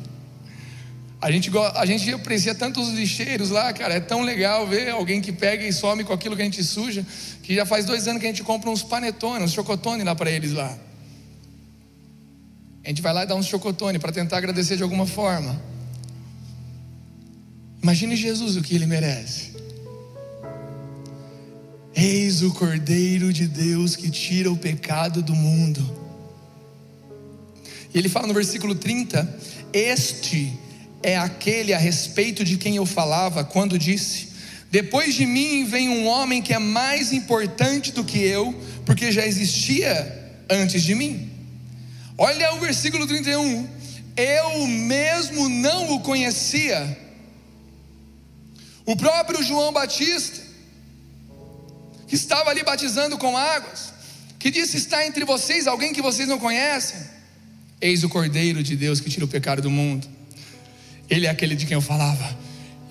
A 1.22 1.30
gente, 1.30 1.52
a 1.76 1.86
gente 1.86 2.12
aprecia 2.12 2.56
tanto 2.56 2.82
os 2.82 2.90
lixeiros 2.90 3.52
lá, 3.52 3.72
cara. 3.72 3.94
É 3.94 4.00
tão 4.00 4.24
legal 4.24 4.66
ver 4.66 4.90
alguém 4.90 5.22
que 5.22 5.32
pega 5.32 5.64
e 5.64 5.72
some 5.72 6.04
com 6.04 6.12
aquilo 6.12 6.36
que 6.36 6.42
a 6.42 6.46
gente 6.46 6.64
suja, 6.64 7.06
que 7.44 7.54
já 7.54 7.68
faz 7.68 7.86
dois 7.86 8.08
anos 8.08 8.20
que 8.20 8.26
a 8.26 8.32
gente 8.32 8.42
compra 8.42 8.68
uns 8.68 8.82
panetones, 8.82 9.44
uns 9.44 9.54
chocotone 9.54 10.04
lá 10.04 10.16
para 10.16 10.32
eles 10.32 10.54
lá. 10.54 10.76
A 12.84 12.90
gente 12.90 13.04
vai 13.04 13.14
lá 13.14 13.22
e 13.22 13.28
dá 13.28 13.36
uns 13.36 13.46
chocotone 13.46 14.00
para 14.00 14.12
tentar 14.12 14.38
agradecer 14.38 14.76
de 14.76 14.82
alguma 14.82 15.06
forma. 15.06 15.62
Imagine 17.80 18.16
Jesus 18.16 18.58
o 18.58 18.64
que 18.64 18.74
ele 18.74 18.88
merece. 18.88 19.56
Eis 21.96 22.42
o 22.42 22.52
Cordeiro 22.56 23.32
de 23.32 23.48
Deus 23.48 23.96
que 23.96 24.10
tira 24.10 24.52
o 24.52 24.58
pecado 24.58 25.22
do 25.22 25.36
mundo. 25.36 26.07
E 27.94 27.98
ele 27.98 28.10
fala 28.10 28.28
no 28.28 28.34
versículo 28.34 28.76
30: 28.76 29.38
Este 29.74 30.54
é 31.02 31.18
aquele 31.18 31.74
a 31.74 31.78
respeito 31.78 32.44
de 32.44 32.58
quem 32.58 32.76
eu 32.76 32.86
falava 32.86 33.44
quando 33.44 33.78
disse: 33.78 34.30
Depois 34.72 35.16
de 35.16 35.26
mim 35.26 35.66
vem 35.66 35.90
um 35.90 36.08
homem 36.08 36.42
que 36.42 36.54
é 36.54 36.60
mais 36.60 37.14
importante 37.14 37.92
do 37.92 38.04
que 38.04 38.20
eu, 38.20 38.54
porque 38.86 39.12
já 39.12 39.26
existia 39.26 40.42
antes 40.50 40.84
de 40.84 40.96
mim. 40.96 41.32
Olha 42.18 42.54
o 42.56 42.60
versículo 42.60 43.06
31. 43.06 43.68
Eu 44.16 44.68
mesmo 44.68 45.48
não 45.48 45.94
o 45.94 46.00
conhecia 46.00 46.98
o 48.84 48.96
próprio 48.96 49.44
João 49.44 49.72
Batista, 49.72 50.42
que 52.08 52.16
estava 52.16 52.50
ali 52.50 52.64
batizando 52.64 53.18
com 53.18 53.38
águas, 53.38 53.94
que 54.40 54.50
disse: 54.50 54.78
Está 54.78 55.06
entre 55.06 55.24
vocês 55.26 55.68
alguém 55.68 55.94
que 55.94 56.02
vocês 56.02 56.28
não 56.28 56.40
conhecem. 56.40 57.17
Eis 57.80 58.04
o 58.04 58.10
Cordeiro 58.10 58.64
de 58.64 58.76
Deus 58.76 59.00
que 59.00 59.10
tira 59.10 59.26
o 59.26 59.28
pecado 59.28 59.62
do 59.62 59.70
mundo. 59.70 60.08
Ele 61.10 61.26
é 61.26 61.30
aquele 61.30 61.56
de 61.56 61.66
quem 61.66 61.76
eu 61.76 61.82
falava. 61.82 62.38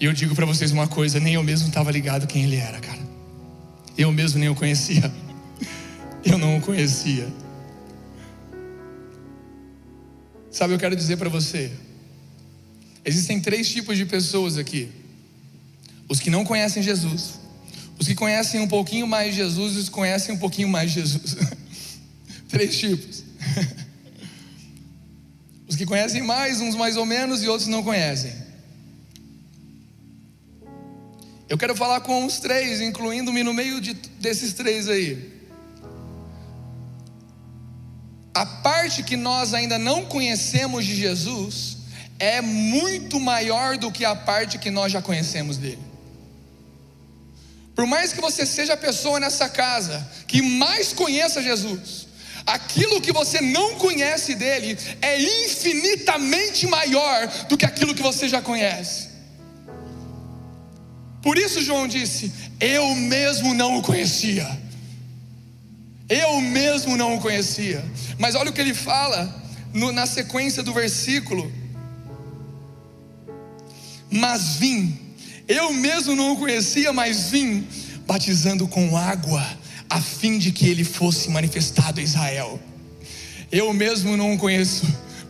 E 0.01 0.05
eu 0.05 0.13
digo 0.13 0.35
para 0.35 0.47
vocês 0.47 0.71
uma 0.71 0.87
coisa: 0.87 1.19
nem 1.19 1.35
eu 1.35 1.43
mesmo 1.43 1.69
estava 1.69 1.91
ligado 1.91 2.27
quem 2.27 2.45
ele 2.45 2.57
era, 2.57 2.79
cara. 2.81 3.01
Eu 3.97 4.13
mesmo 4.13 4.39
nem 4.39 4.49
o 4.49 4.55
conhecia. 4.55 5.13
Eu 6.25 6.39
não 6.39 6.59
o 6.59 6.61
conhecia. 6.61 7.33
Sabe, 10.51 10.75
eu 10.75 10.79
quero 10.79 10.97
dizer 10.97 11.17
para 11.17 11.29
você: 11.29 11.71
existem 13.05 13.41
três 13.41 13.69
tipos 13.69 13.97
de 13.97 14.05
pessoas 14.05 14.59
aqui 14.59 14.91
os 16.09 16.21
que 16.21 16.31
não 16.31 16.45
conhecem 16.45 16.83
Jesus, 16.83 17.39
os 17.99 18.07
que 18.07 18.15
conhecem 18.15 18.61
um 18.61 18.69
pouquinho 18.69 19.07
mais 19.07 19.35
Jesus 19.35 19.77
os 19.77 19.85
que 19.85 19.91
conhecem 19.91 20.35
um 20.35 20.39
pouquinho 20.39 20.69
mais 20.69 20.91
Jesus. 20.91 21.37
Três 22.49 22.79
tipos. 22.79 23.25
Que 25.77 25.85
conhecem 25.85 26.23
mais, 26.23 26.61
uns 26.61 26.75
mais 26.75 26.97
ou 26.97 27.05
menos 27.05 27.43
e 27.43 27.49
outros 27.49 27.69
não 27.69 27.83
conhecem. 27.83 28.33
Eu 31.49 31.57
quero 31.57 31.77
falar 31.77 32.01
com 32.01 32.25
os 32.27 32.41
três, 32.41 32.81
incluindo-me 32.81 33.43
no 33.43 33.55
meio 33.55 33.81
de, 33.81 33.95
desses 33.95 34.53
três 34.53 34.89
aí. 34.89 35.33
A 38.35 38.45
parte 38.45 39.03
que 39.03 39.17
nós 39.17 39.55
ainda 39.55 39.79
não 39.79 40.05
conhecemos 40.05 40.85
de 40.85 40.95
Jesus 40.95 41.79
é 42.19 42.41
muito 42.41 43.21
maior 43.21 43.79
do 43.79 43.93
que 43.93 44.05
a 44.05 44.17
parte 44.17 44.59
que 44.59 44.71
nós 44.71 44.91
já 44.91 45.01
conhecemos 45.01 45.57
dele. 45.57 45.79
Por 47.75 47.87
mais 47.87 48.13
que 48.13 48.21
você 48.21 48.45
seja 48.45 48.73
a 48.73 48.77
pessoa 48.77 49.21
nessa 49.21 49.49
casa 49.49 50.07
que 50.27 50.41
mais 50.43 50.93
conheça 50.93 51.43
Jesus, 51.43 52.06
aquilo 52.47 53.01
que 53.01 53.13
você 53.13 53.41
não 53.41 53.75
conhece 53.75 54.35
dele 54.35 54.79
é 55.03 55.21
infinitamente 55.45 56.67
maior 56.67 57.27
do 57.49 57.57
que 57.57 57.67
aquilo 57.67 57.95
que 57.95 58.03
você 58.03 58.29
já 58.29 58.41
conhece. 58.41 59.09
Por 61.21 61.37
isso 61.37 61.63
João 61.63 61.89
disse: 61.89 62.33
Eu 62.61 62.95
mesmo 62.95 63.53
não 63.53 63.79
o 63.79 63.83
conhecia. 63.83 64.47
Eu 66.09 66.41
mesmo 66.41 66.97
não 66.97 67.17
o 67.17 67.21
conhecia. 67.21 67.85
Mas 68.17 68.37
olha 68.37 68.51
o 68.51 68.53
que 68.53 68.61
ele 68.61 68.75
fala 68.75 69.43
no, 69.73 69.91
na 69.91 70.07
sequência 70.07 70.63
do 70.63 70.73
versículo. 70.73 71.53
Mas 74.09 74.55
vim, 74.57 74.97
eu 75.49 75.73
mesmo 75.73 76.15
não 76.15 76.35
o 76.35 76.37
conhecia, 76.37 76.93
mas 76.93 77.31
vim 77.31 77.67
batizando 78.07 78.69
com 78.69 78.97
água 78.97 79.45
a 79.89 80.01
fim 80.01 80.39
de 80.39 80.53
que 80.53 80.69
ele 80.69 80.85
fosse 80.85 81.31
manifestado 81.31 82.01
a 82.01 82.03
Israel. 82.03 82.61
Eu 83.51 83.73
mesmo 83.73 84.17
não 84.17 84.35
o 84.35 84.39
conheço, 84.39 84.87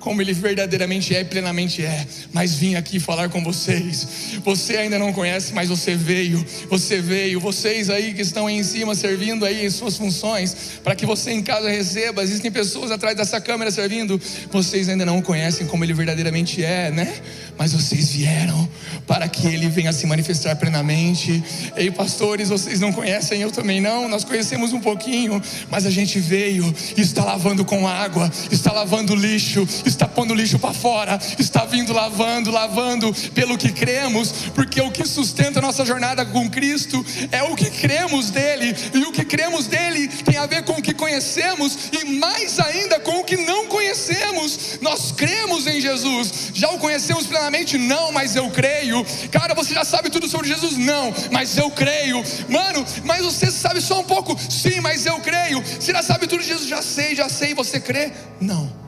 como 0.06 0.22
ele 0.22 0.32
verdadeiramente 0.32 1.16
é 1.16 1.22
e 1.22 1.24
plenamente 1.24 1.84
é, 1.84 2.06
mas 2.32 2.54
vim 2.54 2.76
aqui 2.76 3.00
falar 3.00 3.28
com 3.28 3.42
vocês. 3.42 4.06
Você 4.44 4.76
ainda 4.76 5.00
não 5.00 5.12
conhece, 5.12 5.52
mas 5.52 5.68
você 5.68 5.96
veio, 5.96 6.46
você 6.70 7.00
veio. 7.00 7.40
Vocês 7.40 7.90
aí 7.90 8.14
que 8.14 8.22
estão 8.22 8.46
aí 8.46 8.54
em 8.54 8.62
cima 8.62 8.94
servindo 8.94 9.44
aí 9.44 9.66
em 9.66 9.68
suas 9.70 9.96
funções, 9.96 10.78
para 10.84 10.94
que 10.94 11.04
você 11.04 11.32
em 11.32 11.42
casa 11.42 11.68
receba. 11.68 12.22
Existem 12.22 12.52
pessoas 12.52 12.92
atrás 12.92 13.16
dessa 13.16 13.40
câmera 13.40 13.72
servindo. 13.72 14.20
Vocês 14.52 14.88
ainda 14.88 15.04
não 15.04 15.20
conhecem 15.20 15.66
como 15.66 15.82
ele 15.82 15.92
verdadeiramente 15.92 16.62
é, 16.62 16.92
né? 16.92 17.12
Mas 17.58 17.72
vocês 17.72 18.10
vieram 18.10 18.68
para 19.08 19.28
que 19.28 19.46
ele 19.46 19.68
venha 19.68 19.92
se 19.92 20.06
manifestar 20.06 20.54
plenamente. 20.54 21.42
Ei, 21.74 21.90
pastores, 21.90 22.48
vocês 22.48 22.78
não 22.78 22.92
conhecem, 22.92 23.40
eu 23.40 23.50
também 23.50 23.80
não. 23.80 24.08
Nós 24.08 24.22
conhecemos 24.22 24.72
um 24.72 24.80
pouquinho, 24.80 25.42
mas 25.68 25.84
a 25.84 25.90
gente 25.90 26.20
veio, 26.20 26.72
está 26.96 27.24
lavando 27.24 27.64
com 27.64 27.88
água, 27.88 28.30
está 28.52 28.72
lavando 28.72 29.16
lixo, 29.16 29.66
está 29.84 29.95
está 29.96 30.06
pondo 30.06 30.34
lixo 30.34 30.58
para 30.58 30.74
fora, 30.74 31.18
está 31.38 31.64
vindo 31.64 31.92
lavando, 31.92 32.50
lavando 32.50 33.12
pelo 33.34 33.56
que 33.56 33.72
cremos, 33.72 34.30
porque 34.54 34.80
o 34.80 34.90
que 34.90 35.06
sustenta 35.06 35.58
a 35.58 35.62
nossa 35.62 35.84
jornada 35.84 36.24
com 36.24 36.48
Cristo 36.48 37.04
é 37.32 37.42
o 37.42 37.56
que 37.56 37.70
cremos 37.70 38.30
dele, 38.30 38.76
e 38.94 38.98
o 38.98 39.12
que 39.12 39.24
cremos 39.24 39.66
dele 39.66 40.06
tem 40.08 40.36
a 40.36 40.46
ver 40.46 40.64
com 40.64 40.74
o 40.74 40.82
que 40.82 40.92
conhecemos 40.92 41.90
e 41.92 42.04
mais 42.04 42.60
ainda 42.60 43.00
com 43.00 43.20
o 43.20 43.24
que 43.24 43.36
não 43.36 43.66
conhecemos. 43.66 44.78
Nós 44.80 45.12
cremos 45.12 45.66
em 45.66 45.80
Jesus, 45.80 46.50
já 46.54 46.70
o 46.70 46.78
conhecemos 46.78 47.26
plenamente? 47.26 47.78
Não, 47.78 48.12
mas 48.12 48.36
eu 48.36 48.50
creio. 48.50 49.04
Cara, 49.30 49.54
você 49.54 49.74
já 49.74 49.84
sabe 49.84 50.10
tudo 50.10 50.28
sobre 50.28 50.48
Jesus? 50.48 50.76
Não, 50.76 51.12
mas 51.32 51.56
eu 51.56 51.70
creio. 51.70 52.22
Mano, 52.48 52.84
mas 53.04 53.24
você 53.24 53.50
sabe 53.50 53.80
só 53.80 54.00
um 54.00 54.04
pouco? 54.04 54.36
Sim, 54.50 54.80
mas 54.80 55.06
eu 55.06 55.18
creio. 55.20 55.62
Você 55.62 55.92
já 55.92 56.02
sabe 56.02 56.26
tudo 56.26 56.42
de 56.42 56.48
Jesus? 56.48 56.68
Já 56.68 56.82
sei, 56.82 57.14
já 57.14 57.28
sei. 57.28 57.54
Você 57.54 57.80
crê? 57.80 58.12
Não. 58.40 58.85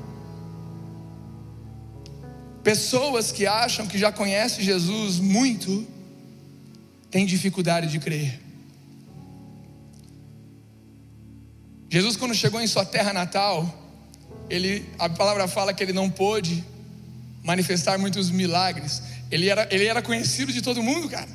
Pessoas 2.69 3.33
que 3.33 3.47
acham 3.47 3.87
que 3.87 3.97
já 3.97 4.13
conhecem 4.13 4.63
Jesus 4.63 5.19
muito, 5.19 5.89
têm 7.11 7.25
dificuldade 7.25 7.87
de 7.87 7.99
crer. 7.99 8.39
Jesus, 11.89 12.15
quando 12.15 12.35
chegou 12.35 12.61
em 12.61 12.67
sua 12.67 12.85
terra 12.85 13.11
natal, 13.15 13.57
ele, 14.51 14.87
a 14.99 15.09
palavra 15.09 15.49
fala 15.49 15.73
que 15.73 15.83
ele 15.83 15.95
não 15.95 16.11
pôde 16.11 16.63
manifestar 17.43 17.99
muitos 17.99 18.29
milagres. 18.29 19.03
Ele 19.31 19.49
era, 19.49 19.67
ele 19.71 19.87
era 19.87 20.03
conhecido 20.03 20.53
de 20.53 20.61
todo 20.61 20.83
mundo, 20.83 21.09
cara. 21.09 21.31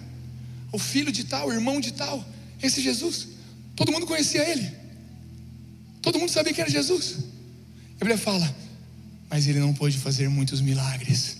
O 0.71 0.77
filho 0.77 1.11
de 1.11 1.23
tal, 1.23 1.47
o 1.47 1.51
irmão 1.51 1.81
de 1.81 1.93
tal, 1.93 2.23
esse 2.61 2.79
Jesus. 2.79 3.29
Todo 3.75 3.91
mundo 3.91 4.05
conhecia 4.05 4.47
ele. 4.47 4.71
Todo 5.99 6.19
mundo 6.19 6.29
sabia 6.29 6.53
que 6.53 6.61
era 6.61 6.69
Jesus. 6.69 7.23
A 7.95 8.05
Bíblia 8.05 8.19
fala: 8.19 8.55
mas 9.33 9.47
ele 9.47 9.59
não 9.59 9.73
pôde 9.73 9.97
fazer 9.97 10.29
muitos 10.29 10.61
milagres, 10.61 11.37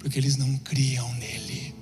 porque 0.00 0.18
eles 0.18 0.36
não 0.36 0.58
criam 0.58 1.14
nele. 1.14 1.75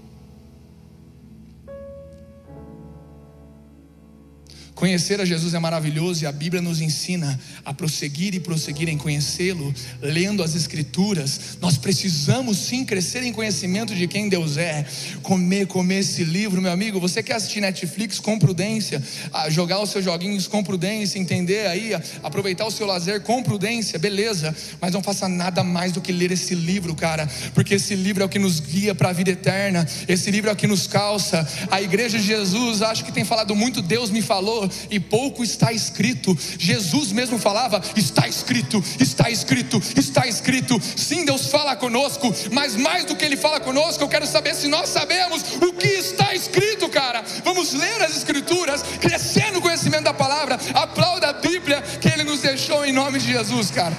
Conhecer 4.74 5.20
a 5.20 5.24
Jesus 5.24 5.54
é 5.54 5.58
maravilhoso 5.60 6.24
e 6.24 6.26
a 6.26 6.32
Bíblia 6.32 6.60
nos 6.60 6.80
ensina 6.80 7.38
a 7.64 7.72
prosseguir 7.72 8.34
e 8.34 8.40
prosseguir 8.40 8.88
em 8.88 8.98
conhecê-lo, 8.98 9.72
lendo 10.02 10.42
as 10.42 10.56
Escrituras. 10.56 11.56
Nós 11.60 11.78
precisamos 11.78 12.58
sim 12.58 12.84
crescer 12.84 13.22
em 13.22 13.32
conhecimento 13.32 13.94
de 13.94 14.08
quem 14.08 14.28
Deus 14.28 14.56
é. 14.56 14.84
Comer, 15.22 15.68
comer 15.68 16.00
esse 16.00 16.24
livro, 16.24 16.60
meu 16.60 16.72
amigo. 16.72 16.98
Você 16.98 17.22
quer 17.22 17.36
assistir 17.36 17.60
Netflix 17.60 18.18
com 18.18 18.36
prudência, 18.36 19.00
jogar 19.48 19.80
os 19.80 19.90
seus 19.90 20.04
joguinhos 20.04 20.48
com 20.48 20.62
prudência, 20.64 21.20
entender 21.20 21.68
aí, 21.68 21.92
aproveitar 22.22 22.66
o 22.66 22.70
seu 22.70 22.84
lazer 22.84 23.20
com 23.20 23.44
prudência, 23.44 23.96
beleza. 23.96 24.54
Mas 24.80 24.92
não 24.92 25.02
faça 25.02 25.28
nada 25.28 25.62
mais 25.62 25.92
do 25.92 26.00
que 26.00 26.10
ler 26.10 26.32
esse 26.32 26.54
livro, 26.54 26.96
cara, 26.96 27.28
porque 27.54 27.74
esse 27.74 27.94
livro 27.94 28.24
é 28.24 28.26
o 28.26 28.28
que 28.28 28.40
nos 28.40 28.58
guia 28.58 28.92
para 28.92 29.10
a 29.10 29.12
vida 29.12 29.30
eterna. 29.30 29.86
Esse 30.08 30.32
livro 30.32 30.50
é 30.50 30.52
o 30.52 30.56
que 30.56 30.66
nos 30.66 30.88
calça. 30.88 31.46
A 31.70 31.80
igreja 31.80 32.18
de 32.18 32.24
Jesus, 32.24 32.82
acho 32.82 33.04
que 33.04 33.12
tem 33.12 33.24
falado 33.24 33.54
muito, 33.54 33.80
Deus 33.80 34.10
me 34.10 34.20
falou 34.20 34.63
e 34.90 34.98
pouco 34.98 35.42
está 35.44 35.72
escrito. 35.72 36.36
Jesus 36.58 37.12
mesmo 37.12 37.38
falava: 37.38 37.82
está 37.96 38.26
escrito, 38.26 38.82
está 39.00 39.30
escrito, 39.30 39.80
está 39.96 40.26
escrito. 40.26 40.80
Sim, 40.96 41.24
Deus 41.24 41.46
fala 41.48 41.76
conosco, 41.76 42.34
mas 42.50 42.76
mais 42.76 43.04
do 43.04 43.16
que 43.16 43.24
Ele 43.24 43.36
fala 43.36 43.60
conosco, 43.60 44.02
eu 44.02 44.08
quero 44.08 44.26
saber 44.26 44.54
se 44.54 44.68
nós 44.68 44.88
sabemos 44.88 45.42
o 45.60 45.72
que 45.72 45.88
está 45.88 46.34
escrito, 46.34 46.88
cara. 46.88 47.24
Vamos 47.44 47.72
ler 47.72 48.02
as 48.02 48.16
Escrituras, 48.16 48.82
crescer 49.00 49.52
no 49.52 49.60
conhecimento 49.60 50.04
da 50.04 50.14
palavra. 50.14 50.58
Aplauda 50.72 51.28
a 51.28 51.32
Bíblia 51.34 51.82
que 52.00 52.08
Ele 52.08 52.24
nos 52.24 52.40
deixou 52.40 52.84
em 52.84 52.92
nome 52.92 53.18
de 53.18 53.32
Jesus, 53.32 53.70
cara. 53.70 53.96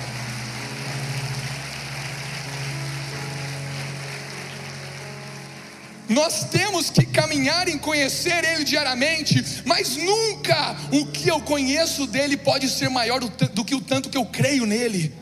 Nós 6.08 6.44
temos 6.46 6.90
que 6.90 7.06
caminhar 7.06 7.68
em 7.68 7.78
conhecer 7.78 8.44
Ele 8.44 8.64
diariamente, 8.64 9.64
mas 9.66 9.98
nunca 9.98 10.76
o 10.92 11.06
que 11.08 11.30
eu 11.30 11.42
conheço 11.42 12.06
dele 12.06 12.38
pode 12.38 12.70
ser 12.70 12.90
maior 12.90 13.20
do 13.20 13.66
que 13.66 13.76
o 13.76 13.82
tanto 13.82 14.10
que 14.10 14.18
eu 14.18 14.26
creio 14.26 14.66
nele. 14.66 15.14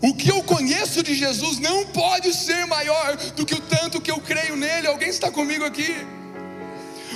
O 0.00 0.14
que 0.14 0.30
eu 0.30 0.42
conheço 0.42 1.02
de 1.02 1.14
Jesus 1.14 1.58
não 1.58 1.86
pode 1.86 2.32
ser 2.34 2.66
maior 2.66 3.16
do 3.34 3.44
que 3.44 3.54
o 3.54 3.60
tanto 3.60 4.00
que 4.00 4.10
eu 4.10 4.20
creio 4.20 4.54
nele. 4.54 4.86
Alguém 4.86 5.08
está 5.08 5.30
comigo 5.30 5.64
aqui? 5.64 5.94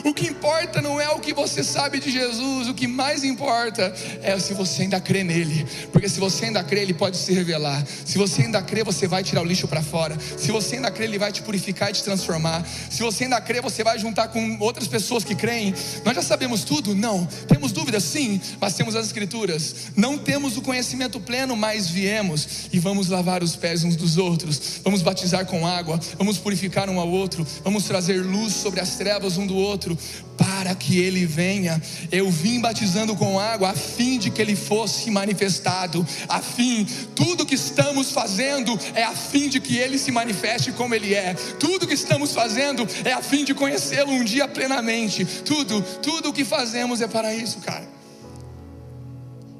O 0.05 0.15
que 0.15 0.27
importa 0.27 0.81
não 0.81 1.01
é 1.01 1.09
o 1.11 1.19
que 1.19 1.35
você 1.35 1.63
sabe 1.63 2.01
de 2.01 2.11
Jesus, 2.11 2.69
o 2.69 2.75
que 2.75 2.87
mais 2.87 3.23
importa 3.23 3.93
é 4.23 4.39
se 4.39 4.55
você 4.55 4.83
ainda 4.83 5.01
crê 5.01 5.23
nele. 5.23 5.67
Porque 5.93 6.09
se 6.09 6.19
você 6.19 6.47
ainda 6.47 6.63
crê, 6.65 6.81
ele 6.81 6.95
pode 6.95 7.17
se 7.17 7.33
revelar. 7.33 7.85
Se 8.05 8.17
você 8.17 8.43
ainda 8.43 8.63
crê, 8.63 8.83
você 8.83 9.07
vai 9.07 9.23
tirar 9.23 9.43
o 9.43 9.45
lixo 9.45 9.69
para 9.69 9.83
fora. 9.83 10.17
Se 10.39 10.51
você 10.51 10.77
ainda 10.77 10.91
crê, 10.91 11.05
ele 11.05 11.19
vai 11.19 11.31
te 11.33 11.43
purificar 11.43 11.91
e 11.91 11.93
te 11.93 12.03
transformar. 12.03 12.67
Se 12.91 13.03
você 13.03 13.25
ainda 13.25 13.41
crê, 13.41 13.61
você 13.61 13.85
vai 13.85 13.99
juntar 13.99 14.29
com 14.29 14.57
outras 14.61 14.89
pessoas 14.89 15.23
que 15.23 15.35
creem. 15.35 15.75
Nós 16.05 16.15
já 16.15 16.23
sabemos 16.23 16.65
tudo? 16.65 16.95
Não. 16.95 17.27
Temos 17.47 17.73
dúvidas? 17.73 18.05
Sim, 18.05 18.41
mas 18.61 18.75
temos 18.75 18.97
as 18.97 19.07
escrituras. 19.07 19.75
Não 19.97 20.17
temos 20.17 20.57
o 20.57 20.63
conhecimento 20.63 21.21
pleno, 21.21 21.57
mas 21.57 21.89
viemos 21.89 22.69
e 22.73 22.79
vamos 22.79 23.09
lavar 23.09 23.43
os 23.43 23.55
pés 23.55 23.85
uns 23.85 23.97
dos 23.97 24.17
outros. 24.17 24.81
Vamos 24.83 25.03
batizar 25.03 25.45
com 25.45 25.67
água, 25.67 26.01
vamos 26.17 26.39
purificar 26.39 26.89
um 26.89 26.99
ao 26.99 27.09
outro, 27.09 27.47
vamos 27.63 27.85
trazer 27.85 28.25
luz 28.25 28.55
sobre 28.55 28.81
as 28.81 28.97
trevas 28.97 29.37
um 29.37 29.47
do 29.47 29.57
outro 29.57 29.90
outro, 29.91 29.99
para 30.37 30.75
que 30.75 30.99
ele 30.99 31.27
venha. 31.27 31.81
Eu 32.11 32.31
vim 32.31 32.61
batizando 32.61 33.15
com 33.17 33.39
água 33.39 33.71
a 33.71 33.75
fim 33.75 34.19
de 34.19 34.31
que 34.31 34.41
ele 34.41 34.57
fosse 34.57 35.11
manifestado, 35.11 36.07
a 36.29 36.41
fim, 36.41 36.87
tudo 37.15 37.47
que 37.47 37.55
estamos 37.55 38.13
fazendo 38.13 38.79
é 38.95 39.03
a 39.03 39.15
fim 39.15 39.49
de 39.49 39.61
que 39.61 39.77
ele 39.77 39.99
se 39.99 40.11
manifeste 40.11 40.73
como 40.73 40.95
ele 40.95 41.15
é. 41.15 41.35
Tudo 41.59 41.87
que 41.87 41.95
estamos 41.95 42.33
fazendo 42.33 42.87
é 43.05 43.13
a 43.13 43.23
fim 43.23 43.45
de 43.45 43.55
conhecê-lo 43.55 44.13
um 44.13 44.25
dia 44.25 44.49
plenamente. 44.49 45.25
Tudo, 45.25 45.83
tudo 46.03 46.31
o 46.31 46.33
que 46.33 46.45
fazemos 46.45 47.01
é 47.01 47.09
para 47.09 47.35
isso, 47.35 47.59
cara. 47.59 47.89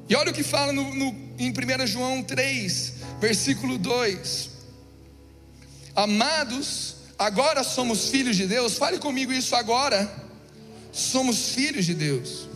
E 0.09 0.15
olha 0.15 0.31
o 0.31 0.33
que 0.33 0.43
fala 0.43 0.73
no, 0.73 0.93
no, 0.93 1.15
em 1.39 1.51
1 1.51 1.87
João 1.87 2.21
3, 2.21 2.93
versículo 3.21 3.77
2: 3.77 4.49
Amados, 5.95 6.90
agora 7.21 7.63
somos 7.63 8.09
filhos 8.09 8.35
de 8.35 8.47
Deus, 8.47 8.77
fale 8.77 8.97
comigo 8.97 9.31
isso 9.31 9.55
agora 9.55 10.11
somos 10.91 11.49
filhos 11.49 11.85
de 11.85 11.93
Deus. 11.93 12.49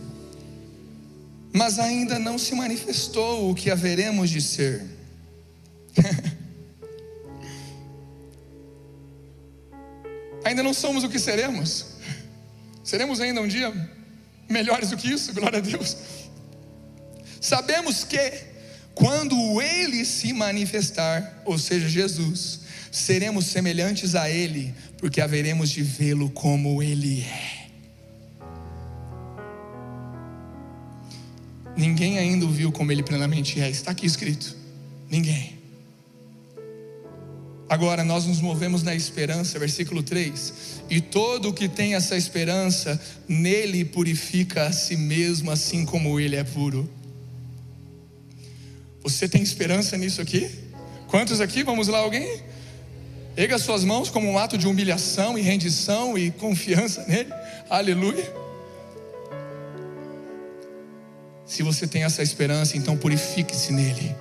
mas 1.52 1.78
ainda 1.78 2.18
não 2.18 2.36
se 2.36 2.54
manifestou 2.54 3.50
o 3.50 3.54
que 3.54 3.70
haveremos 3.70 4.28
de 4.28 4.42
ser. 4.42 4.84
ainda 10.44 10.62
não 10.62 10.74
somos 10.74 11.02
o 11.02 11.08
que 11.08 11.18
seremos. 11.18 11.86
Seremos 12.84 13.20
ainda 13.20 13.40
um 13.40 13.48
dia 13.48 13.72
melhores 14.50 14.90
do 14.90 14.98
que 14.98 15.10
isso, 15.10 15.32
glória 15.32 15.58
a 15.58 15.62
Deus. 15.62 15.96
Sabemos 17.40 18.04
que 18.04 18.32
quando 18.94 19.62
Ele 19.62 20.04
se 20.04 20.34
manifestar, 20.34 21.40
ou 21.46 21.58
seja, 21.58 21.88
Jesus, 21.88 22.65
seremos 22.96 23.46
semelhantes 23.46 24.14
a 24.14 24.30
Ele, 24.30 24.74
porque 24.96 25.20
haveremos 25.20 25.68
de 25.68 25.82
vê-lo 25.82 26.30
como 26.30 26.82
Ele 26.82 27.20
é. 27.20 27.66
Ninguém 31.76 32.18
ainda 32.18 32.46
o 32.46 32.50
viu 32.50 32.72
como 32.72 32.90
Ele 32.90 33.02
plenamente 33.02 33.60
é, 33.60 33.68
está 33.68 33.90
aqui 33.90 34.06
escrito. 34.06 34.56
Ninguém. 35.10 35.58
Agora 37.68 38.02
nós 38.02 38.24
nos 38.24 38.40
movemos 38.40 38.82
na 38.82 38.94
esperança, 38.94 39.58
versículo 39.58 40.02
3. 40.02 40.80
E 40.88 40.98
todo 40.98 41.50
o 41.50 41.52
que 41.52 41.68
tem 41.68 41.94
essa 41.94 42.16
esperança, 42.16 42.98
nele 43.28 43.84
purifica 43.84 44.68
a 44.68 44.72
si 44.72 44.96
mesmo, 44.96 45.50
assim 45.50 45.84
como 45.84 46.18
ele 46.18 46.36
é 46.36 46.44
puro. 46.44 46.88
Você 49.02 49.28
tem 49.28 49.42
esperança 49.42 49.98
nisso 49.98 50.22
aqui? 50.22 50.48
Quantos 51.08 51.42
aqui? 51.42 51.62
Vamos 51.62 51.88
lá, 51.88 51.98
alguém? 51.98 52.55
Erga 53.36 53.58
suas 53.58 53.84
mãos 53.84 54.08
como 54.08 54.28
um 54.28 54.38
ato 54.38 54.56
de 54.56 54.66
humilhação 54.66 55.36
e 55.36 55.42
rendição 55.42 56.16
e 56.16 56.30
confiança 56.30 57.04
nele. 57.06 57.30
Aleluia. 57.68 58.32
Se 61.44 61.62
você 61.62 61.86
tem 61.86 62.02
essa 62.02 62.22
esperança, 62.22 62.76
então 62.76 62.96
purifique-se 62.96 63.72
nele. 63.72 64.16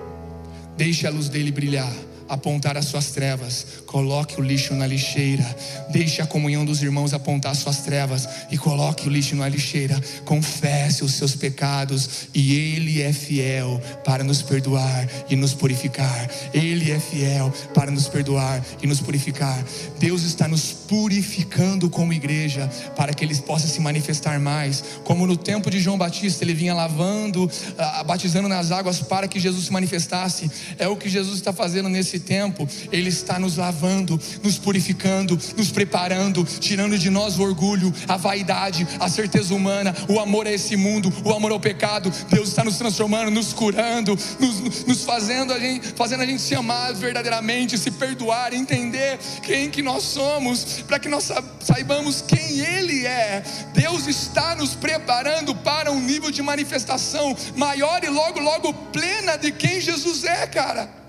Deixe 0.75 1.07
a 1.07 1.09
luz 1.09 1.29
dele 1.29 1.51
brilhar 1.51 1.91
apontar 2.27 2.77
as 2.77 2.85
suas 2.85 3.11
trevas, 3.11 3.65
coloque 3.85 4.39
o 4.39 4.43
lixo 4.43 4.73
na 4.73 4.87
lixeira, 4.87 5.45
deixe 5.89 6.21
a 6.21 6.27
comunhão 6.27 6.65
dos 6.65 6.81
irmãos 6.81 7.13
apontar 7.13 7.51
as 7.51 7.59
suas 7.59 7.79
trevas 7.79 8.27
e 8.51 8.57
coloque 8.57 9.07
o 9.07 9.11
lixo 9.11 9.35
na 9.35 9.47
lixeira, 9.47 9.99
confesse 10.23 11.03
os 11.03 11.13
seus 11.13 11.35
pecados 11.35 12.27
e 12.33 12.55
Ele 12.55 13.01
é 13.01 13.13
fiel 13.13 13.81
para 14.03 14.23
nos 14.23 14.41
perdoar 14.41 15.07
e 15.29 15.35
nos 15.35 15.53
purificar. 15.53 16.29
Ele 16.53 16.91
é 16.91 16.99
fiel 16.99 17.53
para 17.73 17.91
nos 17.91 18.07
perdoar 18.07 18.63
e 18.81 18.87
nos 18.87 18.99
purificar. 18.99 19.63
Deus 19.99 20.23
está 20.23 20.47
nos 20.47 20.71
purificando 20.71 21.89
como 21.89 22.13
igreja 22.13 22.67
para 22.95 23.13
que 23.13 23.23
Ele 23.23 23.35
possa 23.35 23.67
se 23.67 23.79
manifestar 23.79 24.39
mais, 24.39 24.83
como 25.03 25.25
no 25.25 25.37
tempo 25.37 25.69
de 25.69 25.79
João 25.79 25.97
Batista, 25.97 26.43
ele 26.43 26.53
vinha 26.53 26.73
lavando, 26.73 27.49
ah, 27.77 28.03
batizando 28.03 28.47
nas 28.47 28.71
águas 28.71 28.99
para 29.01 29.27
que 29.27 29.39
Jesus 29.39 29.65
se 29.65 29.73
manifestasse. 29.73 30.49
É 30.77 30.87
o 30.87 30.95
que 30.95 31.09
Jesus 31.09 31.37
está 31.37 31.53
fazendo 31.53 31.89
nesse 31.89 32.14
nesse 32.15 32.19
tempo, 32.19 32.67
Ele 32.91 33.09
está 33.09 33.37
nos 33.37 33.57
lavando, 33.57 34.19
nos 34.41 34.57
purificando, 34.57 35.37
nos 35.57 35.71
preparando, 35.71 36.45
tirando 36.59 36.97
de 36.97 37.09
nós 37.09 37.37
o 37.37 37.43
orgulho, 37.43 37.93
a 38.07 38.15
vaidade, 38.15 38.87
a 38.99 39.09
certeza 39.09 39.53
humana, 39.53 39.93
o 40.07 40.19
amor 40.19 40.47
a 40.47 40.51
esse 40.51 40.75
mundo, 40.75 41.11
o 41.23 41.33
amor 41.33 41.51
ao 41.51 41.59
pecado. 41.59 42.11
Deus 42.29 42.49
está 42.49 42.63
nos 42.63 42.77
transformando, 42.77 43.29
nos 43.29 43.53
curando, 43.53 44.17
nos, 44.39 44.85
nos 44.85 45.03
fazendo, 45.03 45.53
a 45.53 45.59
gente, 45.59 45.87
fazendo 45.95 46.23
a 46.23 46.25
gente 46.25 46.41
se 46.41 46.55
amar 46.55 46.93
verdadeiramente, 46.93 47.77
se 47.77 47.91
perdoar, 47.91 48.53
entender 48.53 49.19
quem 49.43 49.69
que 49.69 49.81
nós 49.81 50.03
somos, 50.03 50.83
para 50.87 50.99
que 50.99 51.09
nós 51.09 51.29
saibamos 51.59 52.21
quem 52.21 52.59
Ele 52.59 53.05
é. 53.05 53.43
Deus 53.73 54.07
está 54.07 54.55
nos 54.55 54.73
preparando 54.75 55.53
para 55.53 55.91
um 55.91 55.99
nível 55.99 56.31
de 56.31 56.41
manifestação 56.41 57.35
maior 57.55 58.03
e 58.03 58.09
logo, 58.09 58.39
logo 58.39 58.73
plena 58.73 59.35
de 59.35 59.51
quem 59.51 59.81
Jesus 59.81 60.23
é, 60.23 60.47
cara. 60.47 61.04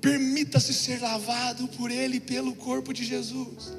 Permita-se 0.00 0.72
ser 0.72 1.00
lavado 1.00 1.68
por 1.68 1.90
Ele 1.90 2.18
pelo 2.18 2.54
corpo 2.54 2.92
de 2.92 3.04
Jesus. 3.04 3.76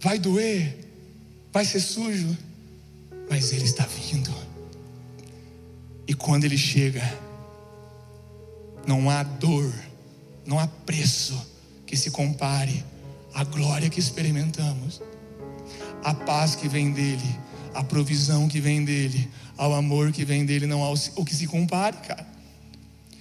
Vai 0.00 0.18
doer, 0.18 0.78
vai 1.52 1.64
ser 1.64 1.80
sujo, 1.80 2.36
mas 3.30 3.52
Ele 3.52 3.64
está 3.64 3.86
vindo. 3.86 4.34
E 6.08 6.14
quando 6.14 6.44
Ele 6.44 6.58
chega, 6.58 7.02
não 8.86 9.08
há 9.10 9.22
dor, 9.22 9.72
não 10.44 10.58
há 10.58 10.66
preço 10.66 11.34
que 11.84 11.96
se 11.96 12.10
compare 12.10 12.84
à 13.34 13.44
glória 13.44 13.90
que 13.90 14.00
experimentamos, 14.00 15.02
a 16.02 16.14
paz 16.14 16.54
que 16.54 16.68
vem 16.68 16.92
dEle, 16.92 17.38
a 17.74 17.82
provisão 17.84 18.48
que 18.48 18.60
vem 18.60 18.84
dEle, 18.84 19.28
ao 19.56 19.74
amor 19.74 20.12
que 20.12 20.24
vem 20.24 20.44
dEle, 20.44 20.66
não 20.66 20.84
há 20.84 20.90
o 20.90 21.24
que 21.24 21.34
se 21.34 21.46
compare, 21.46 21.96
cara. 21.98 22.35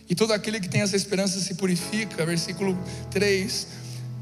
E 0.09 0.15
todo 0.15 0.33
aquele 0.33 0.59
que 0.59 0.69
tem 0.69 0.81
essa 0.81 0.95
esperança 0.95 1.39
se 1.39 1.55
purifica, 1.55 2.25
versículo 2.25 2.77
3. 3.11 3.67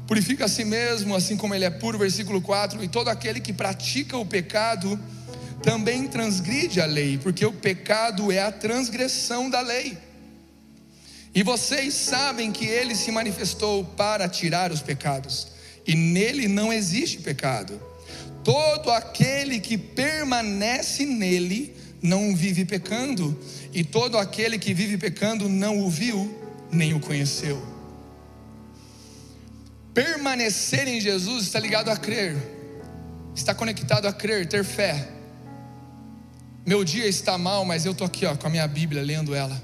Purifica 0.06 0.46
a 0.46 0.48
si 0.48 0.64
mesmo, 0.64 1.14
assim 1.14 1.36
como 1.36 1.54
ele 1.54 1.64
é 1.64 1.70
puro, 1.70 1.98
versículo 1.98 2.40
4. 2.40 2.82
E 2.82 2.88
todo 2.88 3.08
aquele 3.08 3.40
que 3.40 3.52
pratica 3.52 4.16
o 4.16 4.24
pecado 4.24 4.98
também 5.62 6.06
transgride 6.06 6.80
a 6.80 6.84
lei, 6.84 7.18
porque 7.18 7.44
o 7.44 7.52
pecado 7.52 8.30
é 8.30 8.42
a 8.42 8.52
transgressão 8.52 9.48
da 9.48 9.60
lei. 9.60 9.96
E 11.34 11.42
vocês 11.42 11.94
sabem 11.94 12.52
que 12.52 12.66
ele 12.66 12.94
se 12.94 13.10
manifestou 13.10 13.84
para 13.84 14.28
tirar 14.28 14.70
os 14.70 14.80
pecados, 14.80 15.48
e 15.86 15.94
nele 15.94 16.46
não 16.46 16.72
existe 16.72 17.18
pecado. 17.18 17.80
Todo 18.44 18.90
aquele 18.90 19.58
que 19.58 19.78
permanece 19.78 21.06
nele 21.06 21.74
não 22.04 22.36
vive 22.36 22.66
pecando, 22.66 23.34
e 23.72 23.82
todo 23.82 24.18
aquele 24.18 24.58
que 24.58 24.74
vive 24.74 24.98
pecando 24.98 25.48
não 25.48 25.80
o 25.80 25.88
viu, 25.88 26.38
nem 26.70 26.92
o 26.92 27.00
conheceu. 27.00 27.66
Permanecer 29.94 30.86
em 30.86 31.00
Jesus 31.00 31.44
está 31.44 31.58
ligado 31.58 31.88
a 31.88 31.96
crer, 31.96 32.36
está 33.34 33.54
conectado 33.54 34.06
a 34.06 34.12
crer, 34.12 34.46
ter 34.46 34.62
fé. 34.62 35.08
Meu 36.66 36.84
dia 36.84 37.06
está 37.06 37.38
mal, 37.38 37.64
mas 37.64 37.86
eu 37.86 37.92
estou 37.92 38.06
aqui 38.06 38.26
ó, 38.26 38.36
com 38.36 38.48
a 38.48 38.50
minha 38.50 38.68
Bíblia 38.68 39.00
lendo 39.00 39.34
ela. 39.34 39.62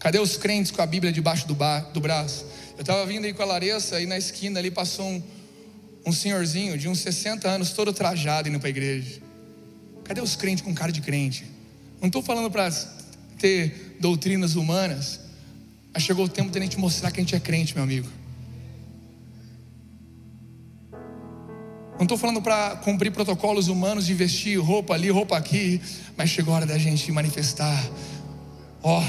Cadê 0.00 0.18
os 0.18 0.36
crentes 0.36 0.72
com 0.72 0.82
a 0.82 0.86
Bíblia 0.86 1.12
debaixo 1.12 1.46
do, 1.46 1.54
bar, 1.54 1.82
do 1.92 2.00
braço? 2.00 2.44
Eu 2.76 2.80
estava 2.80 3.06
vindo 3.06 3.26
aí 3.26 3.32
com 3.32 3.42
a 3.42 3.46
Larissa 3.46 4.00
e 4.00 4.06
na 4.06 4.18
esquina 4.18 4.58
ali 4.58 4.72
passou 4.72 5.06
um, 5.06 5.22
um 6.04 6.12
senhorzinho 6.12 6.76
de 6.76 6.88
uns 6.88 6.98
60 6.98 7.48
anos, 7.48 7.70
todo 7.70 7.92
trajado 7.92 8.48
indo 8.48 8.58
para 8.58 8.68
a 8.68 8.70
igreja. 8.70 9.29
Cadê 10.10 10.20
os 10.20 10.34
crentes 10.34 10.64
com 10.64 10.74
cara 10.74 10.90
de 10.90 11.00
crente? 11.00 11.46
Não 12.00 12.08
estou 12.08 12.20
falando 12.20 12.50
para 12.50 12.68
ter 13.38 13.96
doutrinas 14.00 14.56
humanas, 14.56 15.20
mas 15.94 16.02
chegou 16.02 16.24
o 16.24 16.28
tempo 16.28 16.50
de 16.50 16.58
a 16.58 16.62
gente 16.62 16.76
mostrar 16.80 17.12
que 17.12 17.20
a 17.20 17.22
gente 17.22 17.36
é 17.36 17.38
crente, 17.38 17.76
meu 17.76 17.84
amigo. 17.84 18.08
Não 21.92 22.02
estou 22.02 22.18
falando 22.18 22.42
para 22.42 22.74
cumprir 22.78 23.12
protocolos 23.12 23.68
humanos 23.68 24.04
de 24.04 24.12
vestir 24.12 24.58
roupa 24.58 24.94
ali, 24.94 25.10
roupa 25.10 25.36
aqui, 25.36 25.80
mas 26.16 26.28
chegou 26.28 26.54
a 26.54 26.56
hora 26.56 26.66
da 26.66 26.76
gente 26.76 27.12
manifestar. 27.12 27.80
Ó, 28.82 29.04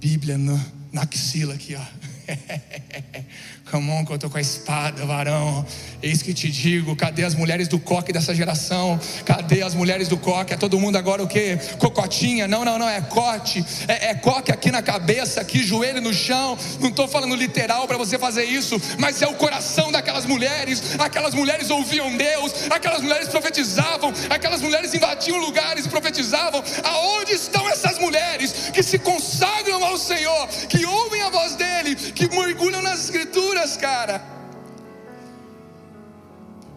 Bíblia 0.00 0.38
no, 0.38 0.58
na 0.90 1.02
axila 1.02 1.52
aqui, 1.52 1.74
ó. 1.74 1.99
Come 3.70 3.88
on, 3.92 4.04
que 4.04 4.10
eu 4.10 4.16
estou 4.16 4.28
com 4.28 4.36
a 4.36 4.40
espada, 4.40 5.06
varão. 5.06 5.64
Eis 6.02 6.22
que 6.22 6.34
te 6.34 6.50
digo: 6.50 6.96
cadê 6.96 7.22
as 7.22 7.36
mulheres 7.36 7.68
do 7.68 7.78
coque 7.78 8.12
dessa 8.12 8.34
geração? 8.34 8.98
Cadê 9.24 9.62
as 9.62 9.74
mulheres 9.74 10.08
do 10.08 10.16
coque? 10.16 10.52
É 10.52 10.56
todo 10.56 10.78
mundo 10.80 10.96
agora 10.96 11.22
o 11.22 11.28
que? 11.28 11.56
Cocotinha? 11.78 12.48
Não, 12.48 12.64
não, 12.64 12.78
não, 12.78 12.88
é 12.88 13.00
cote. 13.00 13.64
É, 13.86 14.10
é 14.10 14.14
coque 14.14 14.50
aqui 14.50 14.72
na 14.72 14.82
cabeça, 14.82 15.40
aqui, 15.40 15.62
joelho 15.62 16.00
no 16.00 16.12
chão. 16.12 16.58
Não 16.80 16.88
estou 16.88 17.06
falando 17.06 17.36
literal 17.36 17.86
para 17.86 17.96
você 17.96 18.18
fazer 18.18 18.44
isso, 18.44 18.80
mas 18.98 19.22
é 19.22 19.28
o 19.28 19.34
coração 19.34 19.92
daquelas 19.92 20.26
mulheres. 20.26 20.98
Aquelas 20.98 21.32
mulheres 21.32 21.70
ouviam 21.70 22.16
Deus, 22.16 22.52
aquelas 22.70 23.02
mulheres 23.02 23.28
profetizavam, 23.28 24.12
aquelas 24.28 24.60
mulheres 24.60 24.92
invadiam 24.94 25.38
lugares 25.38 25.86
e 25.86 25.88
profetizavam. 25.88 26.60
Aonde 26.82 27.34
estão 27.34 27.68
essas 27.68 28.00
mulheres 28.00 28.70
que 28.72 28.82
se 28.82 28.98
consagram 28.98 29.84
ao 29.84 29.96
Senhor, 29.96 30.48
que 30.68 30.84
ouvem 30.84 31.22
a 31.22 31.30
voz 31.30 31.54
dEle, 31.54 31.94
que 32.20 32.36
mergulham 32.36 32.82
nas 32.82 33.04
Escrituras, 33.04 33.78
cara. 33.78 34.20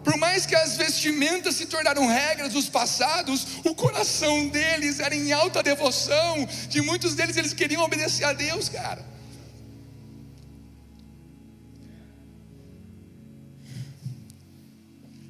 Por 0.02 0.16
mais 0.16 0.46
que 0.46 0.54
as 0.54 0.76
vestimentas 0.76 1.56
se 1.56 1.66
tornaram 1.66 2.06
regras 2.06 2.52
dos 2.52 2.68
passados, 2.68 3.58
o 3.64 3.74
coração 3.74 4.48
deles 4.48 5.00
era 5.00 5.14
em 5.14 5.32
alta 5.32 5.62
devoção. 5.62 6.46
De 6.68 6.80
muitos 6.80 7.14
deles 7.14 7.36
eles 7.36 7.52
queriam 7.52 7.82
obedecer 7.82 8.24
a 8.24 8.32
Deus, 8.32 8.70
cara. 8.70 9.04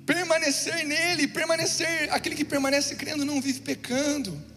Permanecer 0.07 0.85
nele, 0.85 1.27
permanecer, 1.27 2.13
aquele 2.13 2.37
que 2.37 2.45
permanece 2.45 2.95
crendo 2.95 3.25
não 3.25 3.41
vive 3.41 3.61
pecando. 3.61 4.54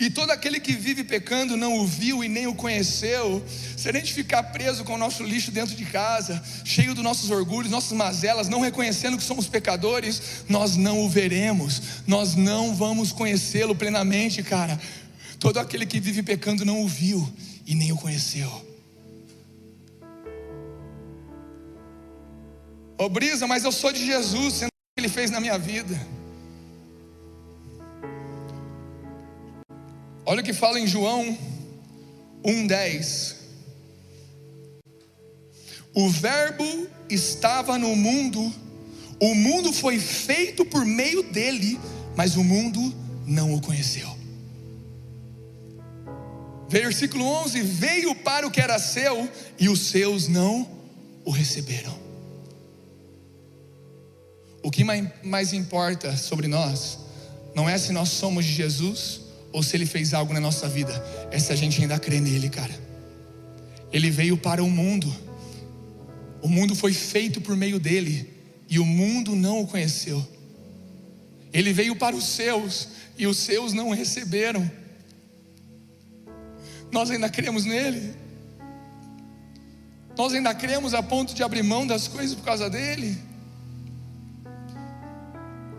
E 0.00 0.08
todo 0.08 0.30
aquele 0.30 0.58
que 0.58 0.72
vive 0.72 1.04
pecando 1.04 1.58
não 1.58 1.76
o 1.76 1.86
viu 1.86 2.24
e 2.24 2.28
nem 2.28 2.46
o 2.46 2.54
conheceu. 2.54 3.44
Se 3.76 3.86
a 3.86 3.92
gente 3.92 4.14
ficar 4.14 4.44
preso 4.44 4.82
com 4.82 4.94
o 4.94 4.98
nosso 4.98 5.22
lixo 5.22 5.50
dentro 5.50 5.76
de 5.76 5.84
casa, 5.84 6.42
cheio 6.64 6.94
dos 6.94 7.04
nossos 7.04 7.30
orgulhos, 7.30 7.70
nossas 7.70 7.92
mazelas, 7.92 8.48
não 8.48 8.60
reconhecendo 8.60 9.18
que 9.18 9.22
somos 9.22 9.46
pecadores, 9.46 10.42
nós 10.48 10.74
não 10.74 11.04
o 11.04 11.08
veremos, 11.08 11.82
nós 12.06 12.34
não 12.34 12.74
vamos 12.74 13.12
conhecê-lo 13.12 13.74
plenamente, 13.74 14.42
cara. 14.42 14.80
Todo 15.38 15.58
aquele 15.58 15.84
que 15.84 16.00
vive 16.00 16.22
pecando 16.22 16.64
não 16.64 16.80
o 16.80 16.88
viu 16.88 17.30
e 17.66 17.74
nem 17.74 17.92
o 17.92 17.96
conheceu. 17.96 18.50
Ô 22.96 23.06
Brisa, 23.10 23.46
mas 23.46 23.64
eu 23.64 23.72
sou 23.72 23.92
de 23.92 24.06
Jesus, 24.06 24.54
sendo 24.54 24.70
que 24.96 25.00
Ele 25.00 25.10
fez 25.10 25.30
na 25.30 25.40
minha 25.40 25.58
vida. 25.58 25.94
Olha 30.30 30.42
o 30.42 30.44
que 30.44 30.52
fala 30.52 30.78
em 30.78 30.86
João 30.86 31.36
1,10. 32.44 33.34
O 35.92 36.08
Verbo 36.08 36.86
estava 37.08 37.76
no 37.76 37.96
mundo, 37.96 38.40
o 39.18 39.34
mundo 39.34 39.72
foi 39.72 39.98
feito 39.98 40.64
por 40.64 40.84
meio 40.86 41.24
dele, 41.24 41.80
mas 42.14 42.36
o 42.36 42.44
mundo 42.44 42.94
não 43.26 43.54
o 43.54 43.60
conheceu. 43.60 44.08
Versículo 46.68 47.24
11: 47.24 47.60
Veio 47.62 48.14
para 48.14 48.46
o 48.46 48.52
que 48.52 48.60
era 48.60 48.78
seu, 48.78 49.28
e 49.58 49.68
os 49.68 49.88
seus 49.88 50.28
não 50.28 50.64
o 51.24 51.32
receberam. 51.32 51.98
O 54.62 54.70
que 54.70 54.84
mais 54.84 55.52
importa 55.52 56.16
sobre 56.16 56.46
nós, 56.46 57.00
não 57.52 57.68
é 57.68 57.76
se 57.76 57.90
nós 57.90 58.10
somos 58.10 58.44
de 58.44 58.52
Jesus, 58.52 59.19
ou 59.52 59.62
se 59.62 59.76
Ele 59.76 59.86
fez 59.86 60.14
algo 60.14 60.32
na 60.32 60.40
nossa 60.40 60.68
vida, 60.68 60.92
é 61.30 61.38
se 61.38 61.52
a 61.52 61.56
gente 61.56 61.80
ainda 61.80 61.98
crê 61.98 62.20
nele, 62.20 62.48
cara. 62.48 62.74
Ele 63.92 64.10
veio 64.10 64.36
para 64.36 64.62
o 64.62 64.70
mundo, 64.70 65.12
o 66.42 66.48
mundo 66.48 66.74
foi 66.74 66.92
feito 66.92 67.40
por 67.40 67.56
meio 67.56 67.78
dele, 67.78 68.28
e 68.68 68.78
o 68.78 68.86
mundo 68.86 69.34
não 69.34 69.60
o 69.60 69.66
conheceu. 69.66 70.24
Ele 71.52 71.72
veio 71.72 71.96
para 71.96 72.14
os 72.14 72.24
seus, 72.24 72.88
e 73.18 73.26
os 73.26 73.36
seus 73.38 73.72
não 73.72 73.88
o 73.88 73.94
receberam. 73.94 74.70
Nós 76.92 77.10
ainda 77.10 77.28
cremos 77.28 77.64
nele? 77.64 78.14
Nós 80.16 80.32
ainda 80.32 80.54
cremos 80.54 80.94
a 80.94 81.02
ponto 81.02 81.34
de 81.34 81.42
abrir 81.42 81.62
mão 81.62 81.86
das 81.86 82.06
coisas 82.06 82.34
por 82.34 82.44
causa 82.44 82.68
dele? 82.70 83.18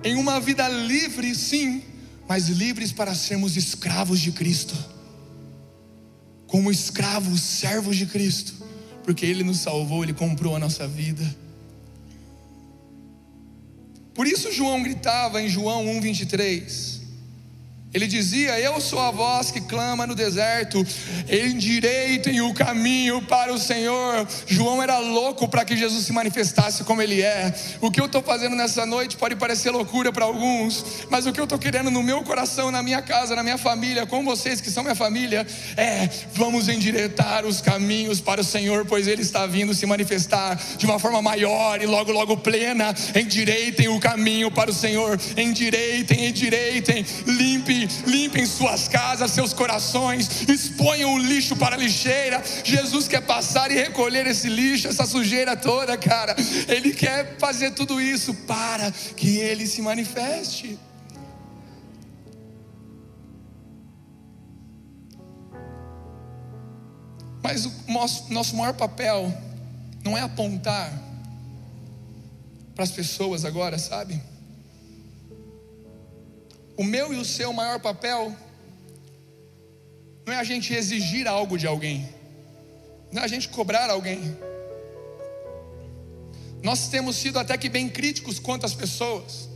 Em 0.03 0.15
uma 0.15 0.39
vida 0.39 0.67
livre, 0.67 1.33
sim, 1.35 1.83
mas 2.31 2.47
livres 2.47 2.93
para 2.93 3.13
sermos 3.13 3.57
escravos 3.57 4.21
de 4.21 4.31
Cristo. 4.31 4.73
Como 6.47 6.71
escravos, 6.71 7.41
servos 7.41 7.97
de 7.97 8.05
Cristo, 8.05 8.53
porque 9.03 9.25
Ele 9.25 9.43
nos 9.43 9.59
salvou, 9.59 10.01
Ele 10.01 10.13
comprou 10.13 10.55
a 10.55 10.59
nossa 10.59 10.87
vida. 10.87 11.29
Por 14.13 14.25
isso 14.25 14.49
João 14.49 14.81
gritava 14.81 15.41
em 15.41 15.49
João 15.49 15.85
1,23: 15.87 17.00
ele 17.93 18.07
dizia: 18.07 18.57
Eu 18.59 18.79
sou 18.79 18.99
a 18.99 19.11
voz 19.11 19.51
que 19.51 19.59
clama 19.59 20.07
no 20.07 20.15
deserto, 20.15 20.85
endireitem 21.29 22.41
o 22.41 22.53
caminho 22.53 23.21
para 23.23 23.53
o 23.53 23.57
Senhor. 23.57 24.25
João 24.47 24.81
era 24.81 24.97
louco 24.99 25.47
para 25.47 25.65
que 25.65 25.75
Jesus 25.75 26.05
se 26.05 26.13
manifestasse 26.13 26.85
como 26.85 27.01
ele 27.01 27.21
é. 27.21 27.53
O 27.81 27.91
que 27.91 27.99
eu 27.99 28.05
estou 28.05 28.21
fazendo 28.21 28.55
nessa 28.55 28.85
noite 28.85 29.17
pode 29.17 29.35
parecer 29.35 29.71
loucura 29.71 30.11
para 30.11 30.23
alguns, 30.23 30.85
mas 31.09 31.25
o 31.25 31.33
que 31.33 31.39
eu 31.39 31.43
estou 31.43 31.59
querendo 31.59 31.91
no 31.91 32.01
meu 32.01 32.23
coração, 32.23 32.71
na 32.71 32.81
minha 32.81 33.01
casa, 33.01 33.35
na 33.35 33.43
minha 33.43 33.57
família, 33.57 34.05
com 34.05 34.23
vocês 34.23 34.61
que 34.61 34.71
são 34.71 34.83
minha 34.83 34.95
família, 34.95 35.45
é: 35.75 36.09
vamos 36.33 36.69
endireitar 36.69 37.45
os 37.45 37.59
caminhos 37.59 38.21
para 38.21 38.39
o 38.39 38.43
Senhor, 38.43 38.85
pois 38.85 39.05
ele 39.05 39.21
está 39.21 39.45
vindo 39.45 39.73
se 39.73 39.85
manifestar 39.85 40.55
de 40.77 40.85
uma 40.85 40.97
forma 40.97 41.21
maior 41.21 41.81
e 41.81 41.85
logo, 41.85 42.11
logo 42.13 42.37
plena. 42.37 42.95
Endireitem 43.13 43.89
o 43.89 43.99
caminho 43.99 44.49
para 44.49 44.71
o 44.71 44.73
Senhor, 44.73 45.19
endireitem, 45.35 46.27
endireitem, 46.27 47.05
limpe 47.81 48.31
limpem 48.31 48.45
suas 48.45 48.87
casas, 48.87 49.31
seus 49.31 49.53
corações, 49.53 50.47
exponham 50.47 51.13
o 51.13 51.17
lixo 51.17 51.55
para 51.55 51.75
a 51.75 51.77
lixeira. 51.77 52.41
Jesus 52.63 53.07
quer 53.07 53.21
passar 53.21 53.71
e 53.71 53.75
recolher 53.75 54.25
esse 54.25 54.47
lixo, 54.47 54.87
essa 54.87 55.05
sujeira 55.05 55.55
toda, 55.55 55.97
cara. 55.97 56.35
Ele 56.67 56.93
quer 56.93 57.37
fazer 57.37 57.71
tudo 57.71 57.99
isso 57.99 58.33
para 58.33 58.91
que 58.91 59.37
ele 59.37 59.67
se 59.67 59.81
manifeste. 59.81 60.79
Mas 67.43 67.65
o 67.65 67.73
nosso, 67.87 68.31
nosso 68.31 68.55
maior 68.55 68.73
papel 68.73 69.33
não 70.03 70.17
é 70.17 70.21
apontar 70.21 70.91
para 72.73 72.83
as 72.83 72.91
pessoas 72.91 73.43
agora, 73.43 73.77
sabe? 73.77 74.30
O 76.77 76.83
meu 76.83 77.13
e 77.13 77.17
o 77.17 77.25
seu 77.25 77.51
maior 77.53 77.79
papel 77.79 78.35
não 80.25 80.33
é 80.33 80.37
a 80.37 80.43
gente 80.43 80.73
exigir 80.73 81.27
algo 81.27 81.57
de 81.57 81.67
alguém, 81.67 82.07
não 83.11 83.21
é 83.21 83.25
a 83.25 83.27
gente 83.27 83.49
cobrar 83.49 83.89
alguém. 83.89 84.37
Nós 86.63 86.89
temos 86.89 87.15
sido 87.15 87.39
até 87.39 87.57
que 87.57 87.67
bem 87.69 87.89
críticos 87.89 88.39
quanto 88.39 88.65
às 88.65 88.73
pessoas. 88.73 89.49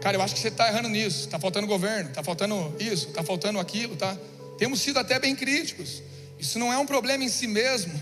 Cara, 0.00 0.16
eu 0.16 0.22
acho 0.22 0.34
que 0.34 0.40
você 0.40 0.48
está 0.48 0.68
errando 0.68 0.88
nisso, 0.88 1.20
está 1.20 1.38
faltando 1.38 1.66
governo, 1.66 2.10
está 2.10 2.22
faltando 2.22 2.74
isso, 2.78 3.08
está 3.08 3.22
faltando 3.22 3.58
aquilo, 3.58 3.96
tá? 3.96 4.16
Temos 4.58 4.80
sido 4.80 4.98
até 4.98 5.18
bem 5.18 5.34
críticos. 5.34 6.02
Isso 6.38 6.58
não 6.58 6.72
é 6.72 6.76
um 6.76 6.84
problema 6.84 7.24
em 7.24 7.28
si 7.28 7.46
mesmo, 7.46 7.92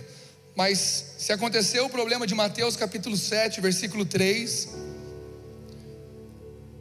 mas 0.56 1.14
se 1.18 1.32
aconteceu 1.32 1.84
o 1.84 1.90
problema 1.90 2.26
de 2.26 2.34
Mateus 2.34 2.76
capítulo 2.76 3.16
7, 3.16 3.60
versículo 3.60 4.04
3, 4.04 4.68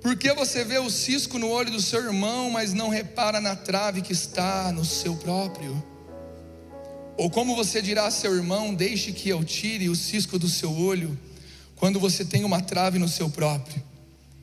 por 0.02 0.16
que 0.18 0.34
você 0.34 0.64
vê 0.64 0.80
o 0.80 0.90
cisco 0.90 1.38
no 1.38 1.48
olho 1.48 1.72
do 1.72 1.82
seu 1.82 2.04
irmão, 2.04 2.50
mas 2.50 2.74
não 2.74 2.90
repara 2.90 3.40
na 3.40 3.56
trave 3.56 4.02
que 4.02 4.12
está 4.12 4.72
no 4.72 4.84
seu 4.84 5.16
próprio? 5.16 5.82
Ou 7.18 7.30
como 7.30 7.56
você 7.56 7.84
dirá 7.84 8.08
a 8.08 8.12
seu 8.12 8.36
irmão: 8.36 8.74
Deixe 8.74 9.12
que 9.12 9.30
eu 9.30 9.44
tire 9.44 9.90
o 9.90 9.96
cisco 9.96 10.40
do 10.40 10.50
seu 10.50 10.76
olho, 10.76 11.18
quando 11.76 12.00
você 12.00 12.26
tem 12.26 12.44
uma 12.44 12.62
trave 12.62 12.98
no 12.98 13.08
seu 13.08 13.30
próprio? 13.30 13.82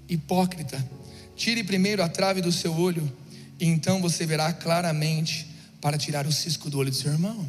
Hipócrita, 0.08 0.88
tire 1.34 1.64
primeiro 1.64 2.04
a 2.04 2.08
trave 2.08 2.40
do 2.40 2.52
seu 2.52 2.72
olho, 2.72 3.12
e 3.58 3.66
então 3.66 4.00
você 4.00 4.24
verá 4.24 4.52
claramente 4.52 5.48
para 5.80 5.98
tirar 5.98 6.24
o 6.24 6.32
cisco 6.32 6.70
do 6.70 6.78
olho 6.78 6.90
do 6.90 6.96
seu 6.96 7.10
irmão. 7.10 7.48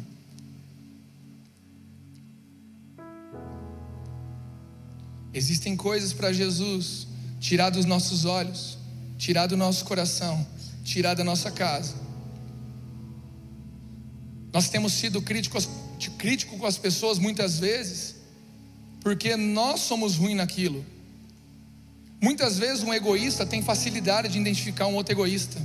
Existem 5.32 5.76
coisas 5.76 6.12
para 6.12 6.32
Jesus 6.32 7.06
tirar 7.40 7.70
dos 7.70 7.86
nossos 7.86 8.26
olhos, 8.26 8.78
tirar 9.18 9.46
do 9.46 9.56
nosso 9.56 9.84
coração, 9.84 10.46
tirar 10.84 11.14
da 11.14 11.24
nossa 11.24 11.50
casa. 11.50 11.94
Nós 14.52 14.68
temos 14.68 14.92
sido 14.92 15.22
críticos, 15.22 15.68
crítico 16.18 16.58
com 16.58 16.66
as 16.66 16.76
pessoas 16.76 17.18
muitas 17.18 17.58
vezes, 17.58 18.16
porque 19.00 19.36
nós 19.36 19.80
somos 19.80 20.16
ruins 20.16 20.36
naquilo. 20.36 20.84
Muitas 22.20 22.58
vezes 22.58 22.84
um 22.84 22.92
egoísta 22.92 23.46
tem 23.46 23.62
facilidade 23.62 24.28
de 24.28 24.38
identificar 24.38 24.86
um 24.86 24.94
outro 24.94 25.14
egoísta. 25.14 25.58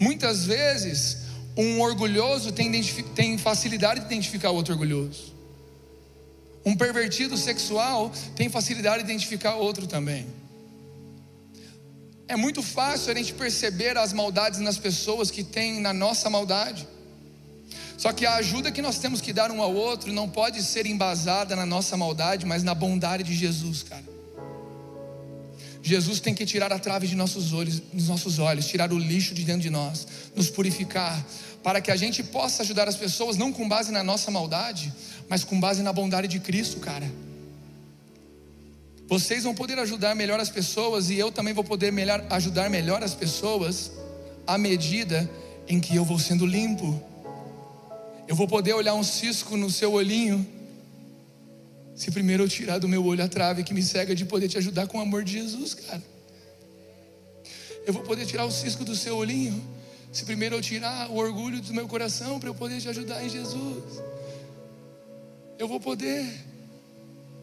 Muitas 0.00 0.46
vezes 0.46 1.18
um 1.56 1.80
orgulhoso 1.80 2.50
tem, 2.50 2.72
tem 3.14 3.36
facilidade 3.36 4.00
de 4.00 4.06
identificar 4.06 4.50
outro 4.50 4.72
orgulhoso. 4.72 5.32
Um 6.64 6.74
pervertido 6.74 7.36
sexual 7.36 8.10
tem 8.34 8.48
facilidade 8.48 9.02
de 9.02 9.10
identificar 9.10 9.56
outro 9.56 9.86
também. 9.86 10.26
É 12.28 12.36
muito 12.36 12.62
fácil 12.62 13.12
a 13.12 13.14
gente 13.14 13.34
perceber 13.34 13.96
as 13.98 14.12
maldades 14.12 14.60
nas 14.60 14.78
pessoas 14.78 15.30
que 15.30 15.42
tem 15.42 15.80
na 15.80 15.92
nossa 15.92 16.30
maldade. 16.30 16.86
Só 17.98 18.12
que 18.12 18.26
a 18.26 18.34
ajuda 18.34 18.72
que 18.72 18.82
nós 18.82 18.98
temos 18.98 19.20
que 19.20 19.32
dar 19.32 19.50
um 19.50 19.62
ao 19.62 19.74
outro 19.74 20.12
não 20.12 20.28
pode 20.28 20.62
ser 20.62 20.86
embasada 20.86 21.54
na 21.54 21.66
nossa 21.66 21.96
maldade, 21.96 22.46
mas 22.46 22.62
na 22.62 22.74
bondade 22.74 23.22
de 23.22 23.34
Jesus, 23.34 23.82
cara. 23.82 24.04
Jesus 25.82 26.20
tem 26.20 26.32
que 26.32 26.46
tirar 26.46 26.72
a 26.72 26.78
trave 26.78 27.08
de 27.08 27.16
nossos 27.16 27.52
olhos, 27.52 27.80
dos 27.80 28.08
nossos 28.08 28.38
olhos, 28.38 28.66
tirar 28.66 28.92
o 28.92 28.98
lixo 28.98 29.34
de 29.34 29.44
dentro 29.44 29.62
de 29.62 29.70
nós, 29.70 30.06
nos 30.34 30.48
purificar, 30.48 31.24
para 31.62 31.80
que 31.80 31.90
a 31.90 31.96
gente 31.96 32.22
possa 32.22 32.62
ajudar 32.62 32.88
as 32.88 32.96
pessoas 32.96 33.36
não 33.36 33.52
com 33.52 33.68
base 33.68 33.90
na 33.90 34.02
nossa 34.02 34.30
maldade, 34.30 34.92
mas 35.28 35.42
com 35.42 35.58
base 35.58 35.82
na 35.82 35.92
bondade 35.92 36.28
de 36.28 36.38
Cristo, 36.38 36.78
cara. 36.78 37.10
Vocês 39.12 39.44
vão 39.44 39.54
poder 39.54 39.78
ajudar 39.78 40.14
melhor 40.14 40.40
as 40.40 40.48
pessoas 40.48 41.10
e 41.10 41.18
eu 41.18 41.30
também 41.30 41.52
vou 41.52 41.62
poder 41.62 41.92
melhor, 41.92 42.24
ajudar 42.30 42.70
melhor 42.70 43.02
as 43.02 43.12
pessoas 43.12 43.92
à 44.46 44.56
medida 44.56 45.30
em 45.68 45.78
que 45.78 45.94
eu 45.94 46.02
vou 46.02 46.18
sendo 46.18 46.46
limpo. 46.46 46.98
Eu 48.26 48.34
vou 48.34 48.48
poder 48.48 48.72
olhar 48.72 48.94
um 48.94 49.02
cisco 49.02 49.54
no 49.54 49.68
seu 49.70 49.92
olhinho. 49.92 50.46
Se 51.94 52.10
primeiro 52.10 52.44
eu 52.44 52.48
tirar 52.48 52.78
do 52.78 52.88
meu 52.88 53.04
olho 53.04 53.22
a 53.22 53.28
trave 53.28 53.62
que 53.62 53.74
me 53.74 53.82
cega 53.82 54.14
de 54.14 54.24
poder 54.24 54.48
te 54.48 54.56
ajudar 54.56 54.86
com 54.86 54.96
o 54.96 55.02
amor 55.02 55.22
de 55.22 55.32
Jesus, 55.32 55.74
cara. 55.74 56.02
Eu 57.86 57.92
vou 57.92 58.04
poder 58.04 58.24
tirar 58.24 58.46
o 58.46 58.50
cisco 58.50 58.82
do 58.82 58.96
seu 58.96 59.14
olhinho. 59.18 59.62
se 60.10 60.24
primeiro 60.24 60.56
eu 60.56 60.62
tirar 60.62 61.10
o 61.10 61.16
orgulho 61.16 61.60
do 61.60 61.74
meu 61.74 61.86
coração 61.86 62.40
para 62.40 62.48
eu 62.48 62.54
poder 62.54 62.80
te 62.80 62.88
ajudar 62.88 63.22
em 63.22 63.28
Jesus. 63.28 64.02
Eu 65.58 65.68
vou 65.68 65.78
poder 65.78 66.32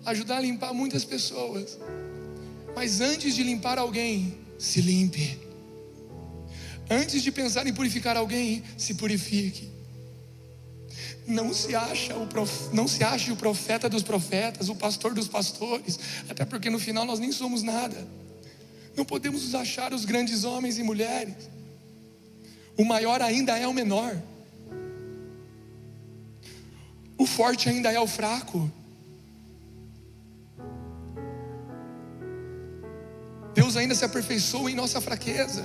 ajudar 0.09 0.37
a 0.37 0.41
limpar 0.41 0.73
muitas 0.73 1.03
pessoas. 1.03 1.77
Mas 2.75 3.01
antes 3.01 3.35
de 3.35 3.43
limpar 3.43 3.77
alguém, 3.77 4.37
se 4.57 4.81
limpe. 4.81 5.39
Antes 6.89 7.21
de 7.21 7.31
pensar 7.31 7.67
em 7.67 7.73
purificar 7.73 8.17
alguém, 8.17 8.63
se 8.77 8.95
purifique. 8.95 9.69
Não 11.27 11.53
se 11.53 11.75
acha 11.75 12.15
o 12.15 12.25
prof... 12.25 12.73
não 12.73 12.87
se 12.87 13.03
ache 13.03 13.31
o 13.31 13.35
profeta 13.35 13.87
dos 13.87 14.01
profetas, 14.01 14.69
o 14.69 14.75
pastor 14.75 15.13
dos 15.13 15.27
pastores, 15.27 15.99
até 16.27 16.43
porque 16.43 16.69
no 16.69 16.79
final 16.79 17.05
nós 17.05 17.19
nem 17.19 17.31
somos 17.31 17.61
nada. 17.61 18.07
Não 18.97 19.05
podemos 19.05 19.43
nos 19.43 19.55
achar 19.55 19.93
os 19.93 20.05
grandes 20.05 20.43
homens 20.43 20.77
e 20.79 20.83
mulheres. 20.83 21.35
O 22.75 22.83
maior 22.83 23.21
ainda 23.21 23.57
é 23.57 23.67
o 23.67 23.73
menor. 23.73 24.19
O 27.17 27.25
forte 27.25 27.69
ainda 27.69 27.91
é 27.91 27.99
o 27.99 28.07
fraco. 28.07 28.71
Deus 33.69 33.77
ainda 33.77 33.93
se 33.93 34.03
aperfeiçoa 34.03 34.71
em 34.71 34.73
nossa 34.73 34.99
fraqueza. 34.99 35.63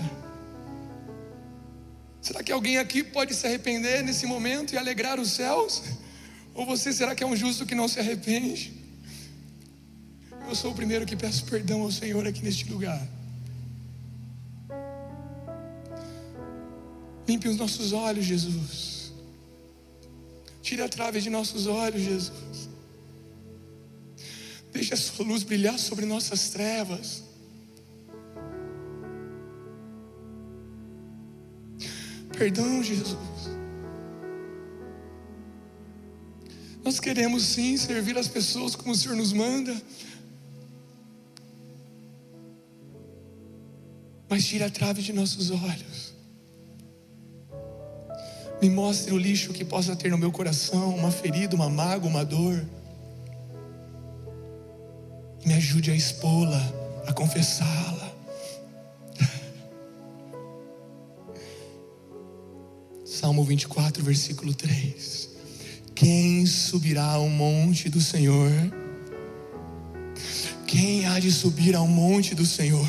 Será 2.20 2.42
que 2.42 2.52
alguém 2.52 2.76
aqui 2.76 3.02
pode 3.02 3.32
se 3.34 3.46
arrepender 3.46 4.02
nesse 4.02 4.26
momento 4.26 4.74
e 4.74 4.76
alegrar 4.76 5.18
os 5.18 5.30
céus? 5.30 5.82
Ou 6.52 6.66
você 6.66 6.92
será 6.92 7.14
que 7.14 7.24
é 7.24 7.26
um 7.26 7.34
justo 7.34 7.64
que 7.64 7.74
não 7.74 7.88
se 7.88 7.98
arrepende? 7.98 8.74
Eu 10.46 10.54
sou 10.54 10.72
o 10.72 10.74
primeiro 10.74 11.06
que 11.06 11.16
peço 11.16 11.46
perdão 11.46 11.80
ao 11.80 11.90
Senhor 11.90 12.26
aqui 12.26 12.44
neste 12.44 12.70
lugar. 12.70 13.00
Limpe 17.26 17.48
os 17.48 17.56
nossos 17.56 17.94
olhos, 17.94 18.26
Jesus. 18.26 19.12
Tire 20.60 20.82
a 20.82 20.90
trave 20.90 21.22
de 21.22 21.30
nossos 21.30 21.66
olhos, 21.66 22.02
Jesus. 22.02 22.68
Deixe 24.74 24.92
a 24.92 24.96
sua 24.98 25.24
luz 25.24 25.42
brilhar 25.42 25.78
sobre 25.78 26.04
nossas 26.04 26.50
trevas. 26.50 27.24
Perdão, 32.44 32.82
Jesus. 32.82 33.16
Nós 36.84 37.00
queremos 37.00 37.42
sim 37.42 37.74
servir 37.78 38.18
as 38.18 38.28
pessoas 38.28 38.76
como 38.76 38.92
o 38.92 38.94
Senhor 38.94 39.16
nos 39.16 39.32
manda. 39.32 39.74
Mas 44.28 44.44
tire 44.44 44.62
a 44.62 44.68
trave 44.68 45.00
de 45.00 45.10
nossos 45.14 45.50
olhos. 45.50 46.12
Me 48.60 48.68
mostre 48.68 49.14
o 49.14 49.18
lixo 49.18 49.54
que 49.54 49.64
possa 49.64 49.96
ter 49.96 50.10
no 50.10 50.18
meu 50.18 50.30
coração, 50.30 50.94
uma 50.94 51.10
ferida, 51.10 51.56
uma 51.56 51.70
mágoa, 51.70 52.10
uma 52.10 52.26
dor. 52.26 52.62
Me 55.46 55.54
ajude 55.54 55.90
a 55.90 55.96
expô-la, 55.96 56.60
a 57.06 57.12
confessá-la. 57.14 58.03
Salmo 63.24 63.42
24, 63.42 64.04
versículo 64.04 64.52
3. 64.52 65.30
Quem 65.94 66.44
subirá 66.44 67.12
ao 67.12 67.26
monte 67.26 67.88
do 67.88 67.98
Senhor? 67.98 68.50
Quem 70.66 71.06
há 71.06 71.18
de 71.18 71.32
subir 71.32 71.74
ao 71.74 71.88
monte 71.88 72.34
do 72.34 72.44
Senhor? 72.44 72.86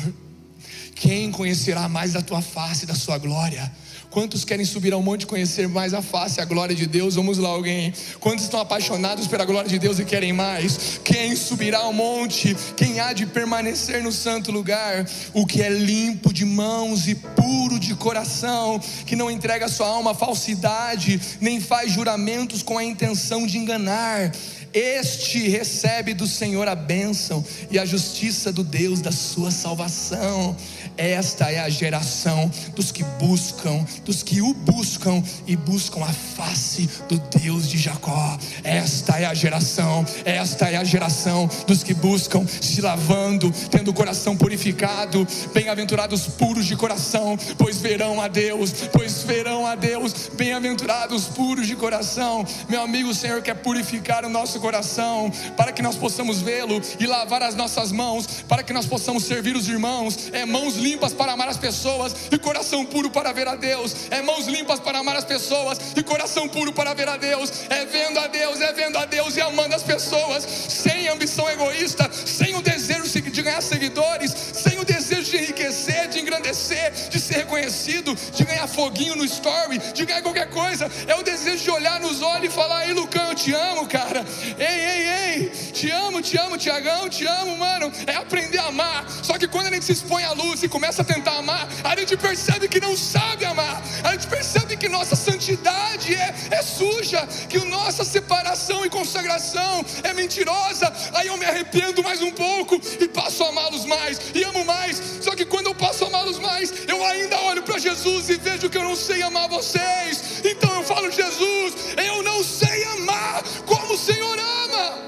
Quem 0.94 1.32
conhecerá 1.32 1.88
mais 1.88 2.12
da 2.12 2.20
tua 2.20 2.42
face, 2.42 2.84
da 2.84 2.94
sua 2.94 3.16
glória? 3.16 3.72
Quantos 4.16 4.46
querem 4.46 4.64
subir 4.64 4.94
ao 4.94 5.02
monte 5.02 5.24
e 5.24 5.26
conhecer 5.26 5.68
mais 5.68 5.92
a 5.92 6.00
face, 6.00 6.40
a 6.40 6.44
glória 6.46 6.74
de 6.74 6.86
Deus? 6.86 7.16
Vamos 7.16 7.36
lá, 7.36 7.50
alguém. 7.50 7.92
Quantos 8.18 8.44
estão 8.44 8.58
apaixonados 8.58 9.26
pela 9.26 9.44
glória 9.44 9.68
de 9.68 9.78
Deus 9.78 9.98
e 9.98 10.06
querem 10.06 10.32
mais? 10.32 10.98
Quem 11.04 11.36
subirá 11.36 11.80
ao 11.80 11.92
monte? 11.92 12.56
Quem 12.78 12.98
há 12.98 13.12
de 13.12 13.26
permanecer 13.26 14.02
no 14.02 14.10
santo 14.10 14.50
lugar? 14.50 15.06
O 15.34 15.44
que 15.44 15.60
é 15.60 15.68
limpo 15.68 16.32
de 16.32 16.46
mãos 16.46 17.06
e 17.06 17.14
puro 17.14 17.78
de 17.78 17.94
coração, 17.94 18.80
que 19.04 19.14
não 19.14 19.30
entrega 19.30 19.68
sua 19.68 19.88
alma 19.88 20.12
à 20.12 20.14
falsidade, 20.14 21.20
nem 21.38 21.60
faz 21.60 21.92
juramentos 21.92 22.62
com 22.62 22.78
a 22.78 22.84
intenção 22.84 23.46
de 23.46 23.58
enganar 23.58 24.32
este 24.76 25.48
recebe 25.48 26.12
do 26.12 26.26
Senhor 26.26 26.68
a 26.68 26.74
bênção 26.74 27.42
e 27.70 27.78
a 27.78 27.86
justiça 27.86 28.52
do 28.52 28.62
Deus 28.62 29.00
da 29.00 29.10
sua 29.10 29.50
salvação. 29.50 30.54
Esta 30.96 31.50
é 31.50 31.58
a 31.58 31.68
geração 31.68 32.50
dos 32.74 32.90
que 32.90 33.04
buscam, 33.18 33.84
dos 34.04 34.22
que 34.22 34.40
o 34.40 34.54
buscam 34.54 35.22
e 35.46 35.54
buscam 35.54 36.02
a 36.02 36.12
face 36.12 36.88
do 37.08 37.18
Deus 37.38 37.68
de 37.68 37.76
Jacó. 37.76 38.38
Esta 38.64 39.18
é 39.18 39.26
a 39.26 39.34
geração, 39.34 40.04
esta 40.24 40.70
é 40.70 40.76
a 40.76 40.84
geração 40.84 41.48
dos 41.66 41.82
que 41.82 41.92
buscam 41.92 42.46
se 42.46 42.80
lavando, 42.80 43.52
tendo 43.70 43.90
o 43.90 43.94
coração 43.94 44.36
purificado. 44.36 45.26
Bem-aventurados 45.52 46.26
puros 46.28 46.66
de 46.66 46.76
coração, 46.76 47.38
pois 47.58 47.78
verão 47.78 48.20
a 48.20 48.28
Deus, 48.28 48.72
pois 48.92 49.22
verão 49.22 49.66
a 49.66 49.74
Deus. 49.74 50.30
Bem-aventurados 50.34 51.24
puros 51.24 51.66
de 51.66 51.76
coração. 51.76 52.46
Meu 52.68 52.82
amigo, 52.82 53.10
o 53.10 53.14
Senhor 53.14 53.42
quer 53.42 53.54
purificar 53.54 54.24
o 54.24 54.30
nosso 54.30 54.58
coração 54.60 55.30
para 55.56 55.72
que 55.72 55.82
nós 55.82 55.96
possamos 55.96 56.40
vê-lo 56.40 56.80
e 56.98 57.06
lavar 57.06 57.42
as 57.42 57.54
nossas 57.54 57.92
mãos, 57.92 58.26
para 58.48 58.62
que 58.62 58.72
nós 58.72 58.86
possamos 58.86 59.24
servir 59.24 59.56
os 59.56 59.68
irmãos. 59.68 60.30
É 60.32 60.46
mãos 60.46 60.76
limpas 60.86 61.12
para 61.12 61.32
amar 61.32 61.48
as 61.48 61.56
pessoas 61.56 62.14
e 62.30 62.38
coração 62.38 62.84
puro 62.84 63.10
para 63.10 63.32
ver 63.32 63.48
a 63.48 63.56
Deus. 63.56 63.94
É 64.10 64.22
mãos 64.22 64.46
limpas 64.46 64.78
para 64.78 64.98
amar 64.98 65.16
as 65.16 65.24
pessoas 65.24 65.78
e 65.96 66.02
coração 66.02 66.48
puro 66.48 66.72
para 66.72 66.94
ver 66.94 67.08
a 67.08 67.16
Deus. 67.16 67.50
É 67.68 67.84
vendo 67.84 68.18
a 68.20 68.28
Deus, 68.28 68.60
é 68.60 68.72
vendo 68.72 68.96
a 68.96 69.04
Deus 69.04 69.36
e 69.36 69.40
amando 69.40 69.74
as 69.74 69.82
pessoas, 69.82 70.44
sem 70.44 71.08
ambição 71.08 71.48
egoísta, 71.50 72.08
sem 72.12 72.54
o 72.54 72.62
desejo 72.62 73.02
de 73.02 73.08
ganhar 73.42 73.60
seguidores, 73.60 74.34
sem 74.52 74.78
o 74.78 74.84
desejo 74.84 75.30
de 75.30 75.36
enriquecer, 75.36 76.08
de 76.08 76.20
engrandecer, 76.20 76.92
de 77.08 77.20
ser 77.20 77.36
reconhecido, 77.36 78.14
de 78.14 78.44
ganhar 78.44 78.66
foguinho 78.66 79.16
no 79.16 79.24
story, 79.24 79.78
de 79.78 80.04
ganhar 80.04 80.22
qualquer 80.22 80.48
coisa. 80.50 80.90
É 81.06 81.14
o 81.14 81.22
desejo 81.22 81.62
de 81.62 81.70
olhar 81.70 82.00
nos 82.00 82.22
olhos 82.22 82.52
e 82.52 82.54
falar: 82.54 82.86
Ei, 82.86 82.92
Lucão, 82.92 83.28
eu 83.28 83.34
te 83.34 83.52
amo, 83.52 83.86
cara. 83.86 84.24
Ei, 84.58 84.66
ei, 84.66 85.08
ei, 85.08 85.48
te 85.72 85.90
amo, 85.90 86.22
te 86.22 86.38
amo, 86.38 86.56
Tiagão, 86.56 87.08
te 87.08 87.26
amo, 87.26 87.56
mano. 87.56 87.92
É 88.06 88.14
aprender 88.14 88.58
a 88.58 88.66
amar. 88.66 89.06
Só 89.22 89.38
que 89.38 89.46
quando 89.46 89.66
a 89.66 89.70
gente 89.70 89.84
se 89.84 89.92
expõe 89.92 90.24
à 90.24 90.32
luz 90.32 90.62
e 90.62 90.68
começa 90.68 91.02
a 91.02 91.04
tentar 91.04 91.38
amar, 91.38 91.68
a 91.84 91.96
gente 91.96 92.16
percebe 92.16 92.68
que 92.68 92.80
não 92.80 92.96
sabe 92.96 93.44
amar. 93.44 93.82
A 94.02 94.12
gente 94.12 94.26
percebe 94.26 94.76
que 94.76 94.88
nossa 94.88 95.14
santidade 95.14 96.14
é, 96.14 96.34
é 96.50 96.62
suja, 96.62 97.26
que 97.48 97.58
nossa 97.58 98.04
separação 98.04 98.84
e 98.84 98.90
consagração 98.90 99.84
é 100.02 100.12
mentirosa. 100.12 100.92
Aí 101.14 101.26
eu 101.26 101.36
me 101.36 101.44
arrependo 101.44 102.02
mais 102.02 102.22
um 102.22 102.30
pouco 102.30 102.80
e 103.00 103.08
passo 103.08 103.25
a 103.26 103.48
amá-los 103.48 103.84
mais 103.84 104.20
e 104.34 104.42
amo 104.44 104.64
mais. 104.64 105.00
Só 105.20 105.34
que 105.34 105.44
quando 105.44 105.66
eu 105.66 105.74
passo 105.74 106.04
a 106.04 106.06
amá-los 106.08 106.38
mais, 106.38 106.72
eu 106.86 107.04
ainda 107.04 107.40
olho 107.42 107.62
para 107.62 107.78
Jesus 107.78 108.28
e 108.30 108.36
vejo 108.36 108.70
que 108.70 108.78
eu 108.78 108.84
não 108.84 108.96
sei 108.96 109.22
amar 109.22 109.48
vocês. 109.48 110.42
Então 110.44 110.74
eu 110.76 110.84
falo, 110.84 111.10
Jesus, 111.10 111.74
eu 111.96 112.22
não 112.22 112.42
sei 112.42 112.84
amar 112.84 113.42
como 113.66 113.94
o 113.94 113.98
Senhor 113.98 114.38
ama. 114.38 115.06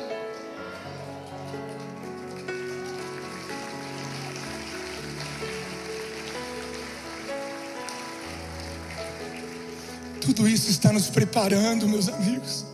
Tudo 10.20 10.46
isso 10.46 10.70
está 10.70 10.92
nos 10.92 11.08
preparando, 11.08 11.88
meus 11.88 12.08
amigos. 12.08 12.66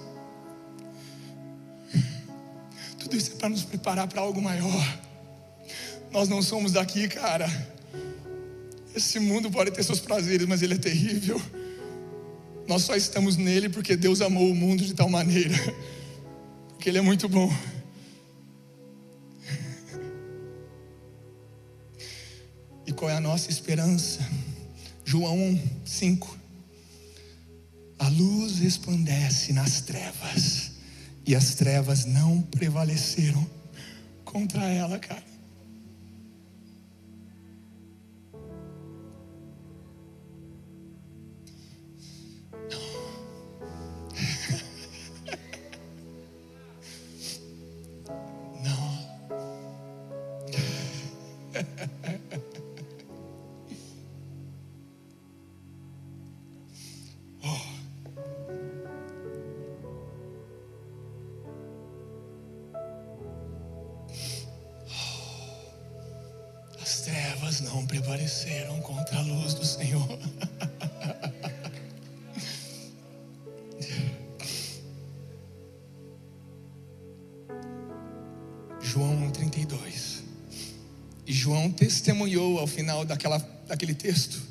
Tudo 2.98 3.16
isso 3.16 3.32
é 3.32 3.36
para 3.36 3.48
nos 3.48 3.62
preparar 3.62 4.08
para 4.08 4.20
algo 4.20 4.42
maior. 4.42 5.04
Nós 6.14 6.28
não 6.28 6.40
somos 6.40 6.70
daqui, 6.70 7.08
cara. 7.08 7.50
Esse 8.94 9.18
mundo 9.18 9.50
pode 9.50 9.72
ter 9.72 9.82
seus 9.82 9.98
prazeres, 9.98 10.46
mas 10.46 10.62
ele 10.62 10.74
é 10.74 10.78
terrível. 10.78 11.42
Nós 12.68 12.82
só 12.82 12.94
estamos 12.94 13.36
nele 13.36 13.68
porque 13.68 13.96
Deus 13.96 14.20
amou 14.20 14.48
o 14.48 14.54
mundo 14.54 14.84
de 14.84 14.94
tal 14.94 15.08
maneira 15.08 15.56
que 16.78 16.88
ele 16.88 16.98
é 16.98 17.00
muito 17.00 17.28
bom. 17.28 17.52
E 22.86 22.92
qual 22.92 23.10
é 23.10 23.16
a 23.16 23.20
nossa 23.20 23.50
esperança? 23.50 24.20
João 25.04 25.36
1, 25.36 25.60
5. 25.84 26.38
A 27.98 28.08
luz 28.08 28.60
resplandece 28.60 29.52
nas 29.52 29.80
trevas, 29.80 30.70
e 31.26 31.34
as 31.34 31.56
trevas 31.56 32.04
não 32.04 32.40
prevaleceram 32.40 33.44
contra 34.24 34.62
ela, 34.62 34.96
cara. 35.00 35.33
Ao 82.64 82.68
final 82.68 83.04
daquela, 83.04 83.38
daquele 83.66 83.94
texto. 83.94 84.42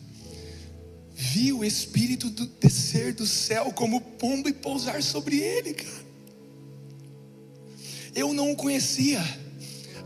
Viu 1.16 1.59
o 1.59 1.66
Espírito 1.66 2.30
do, 2.30 2.45
descer 2.45 3.14
do 3.14 3.26
céu 3.26 3.72
como 3.74 3.99
pombo 3.99 4.47
e 4.47 4.53
pousar 4.53 5.01
sobre 5.01 5.39
ele, 5.39 5.74
cara. 5.74 6.03
Eu 8.16 8.34
não 8.34 8.51
o 8.51 8.55
conhecia. 8.55 9.22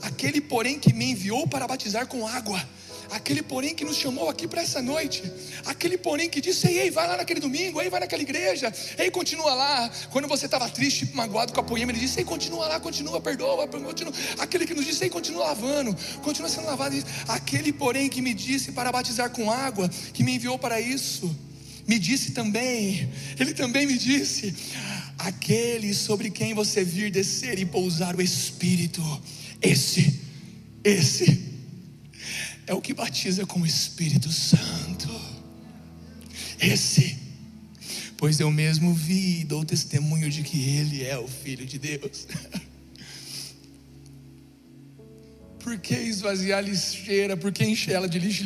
Aquele, 0.01 0.39
porém, 0.39 0.79
que 0.79 0.93
me 0.93 1.11
enviou 1.11 1.47
para 1.47 1.67
batizar 1.67 2.07
com 2.07 2.25
água 2.25 2.63
aquele 3.11 3.41
porém 3.41 3.73
que 3.73 3.85
nos 3.85 3.97
chamou 3.97 4.29
aqui 4.29 4.47
para 4.47 4.61
essa 4.61 4.81
noite, 4.81 5.23
aquele 5.65 5.97
porém 5.97 6.29
que 6.29 6.41
disse: 6.41 6.67
ei, 6.67 6.91
vai 6.91 7.07
lá 7.07 7.17
naquele 7.17 7.39
domingo, 7.39 7.81
ei, 7.81 7.89
vai 7.89 7.99
naquela 7.99 8.21
igreja, 8.21 8.73
ei, 8.97 9.09
continua 9.09 9.53
lá. 9.53 9.89
Quando 10.11 10.27
você 10.27 10.45
estava 10.45 10.69
triste, 10.69 11.09
magoado 11.13 11.53
com 11.53 11.59
a 11.59 11.63
poema, 11.63 11.91
ele 11.91 11.99
disse: 11.99 12.19
ei, 12.19 12.25
continua 12.25 12.67
lá, 12.67 12.79
continua, 12.79 13.19
perdoa, 13.21 13.67
continua. 13.67 14.13
Aquele 14.39 14.65
que 14.65 14.73
nos 14.73 14.85
disse: 14.85 15.03
ei, 15.03 15.09
continua 15.09 15.45
lavando, 15.45 15.95
continua 16.21 16.49
sendo 16.49 16.67
lavado. 16.67 16.95
Aquele 17.27 17.71
porém 17.73 18.09
que 18.09 18.21
me 18.21 18.33
disse 18.33 18.71
para 18.71 18.91
batizar 18.91 19.29
com 19.29 19.51
água, 19.51 19.89
que 20.13 20.23
me 20.23 20.35
enviou 20.35 20.57
para 20.57 20.79
isso, 20.79 21.33
me 21.87 21.97
disse 21.97 22.31
também, 22.31 23.09
ele 23.39 23.53
também 23.53 23.87
me 23.87 23.97
disse: 23.97 24.53
aquele 25.17 25.93
sobre 25.93 26.29
quem 26.29 26.53
você 26.53 26.83
vir 26.83 27.09
descer 27.11 27.57
e 27.59 27.65
pousar 27.65 28.15
o 28.15 28.21
Espírito, 28.21 29.01
esse, 29.61 30.19
esse 30.83 31.46
é 32.67 32.73
o 32.73 32.81
que 32.81 32.93
batiza 32.93 33.45
com 33.45 33.61
o 33.61 33.65
Espírito 33.65 34.29
Santo. 34.29 35.09
Esse, 36.59 37.17
pois 38.17 38.39
eu 38.41 38.51
mesmo 38.51 38.93
vi 38.93 39.39
e 39.39 39.43
dou 39.45 39.63
testemunho 39.63 40.29
de 40.29 40.43
que 40.43 40.69
Ele 40.69 41.03
é 41.03 41.17
o 41.17 41.27
Filho 41.27 41.65
de 41.65 41.79
Deus. 41.79 42.27
Por 45.59 45.77
que 45.77 45.95
esvaziar 45.95 46.59
a 46.59 46.61
lixeira? 46.61 47.35
Por 47.35 47.51
que 47.51 47.65
encher 47.65 47.95
ela 47.95 48.07
de 48.07 48.17
lixo? 48.17 48.41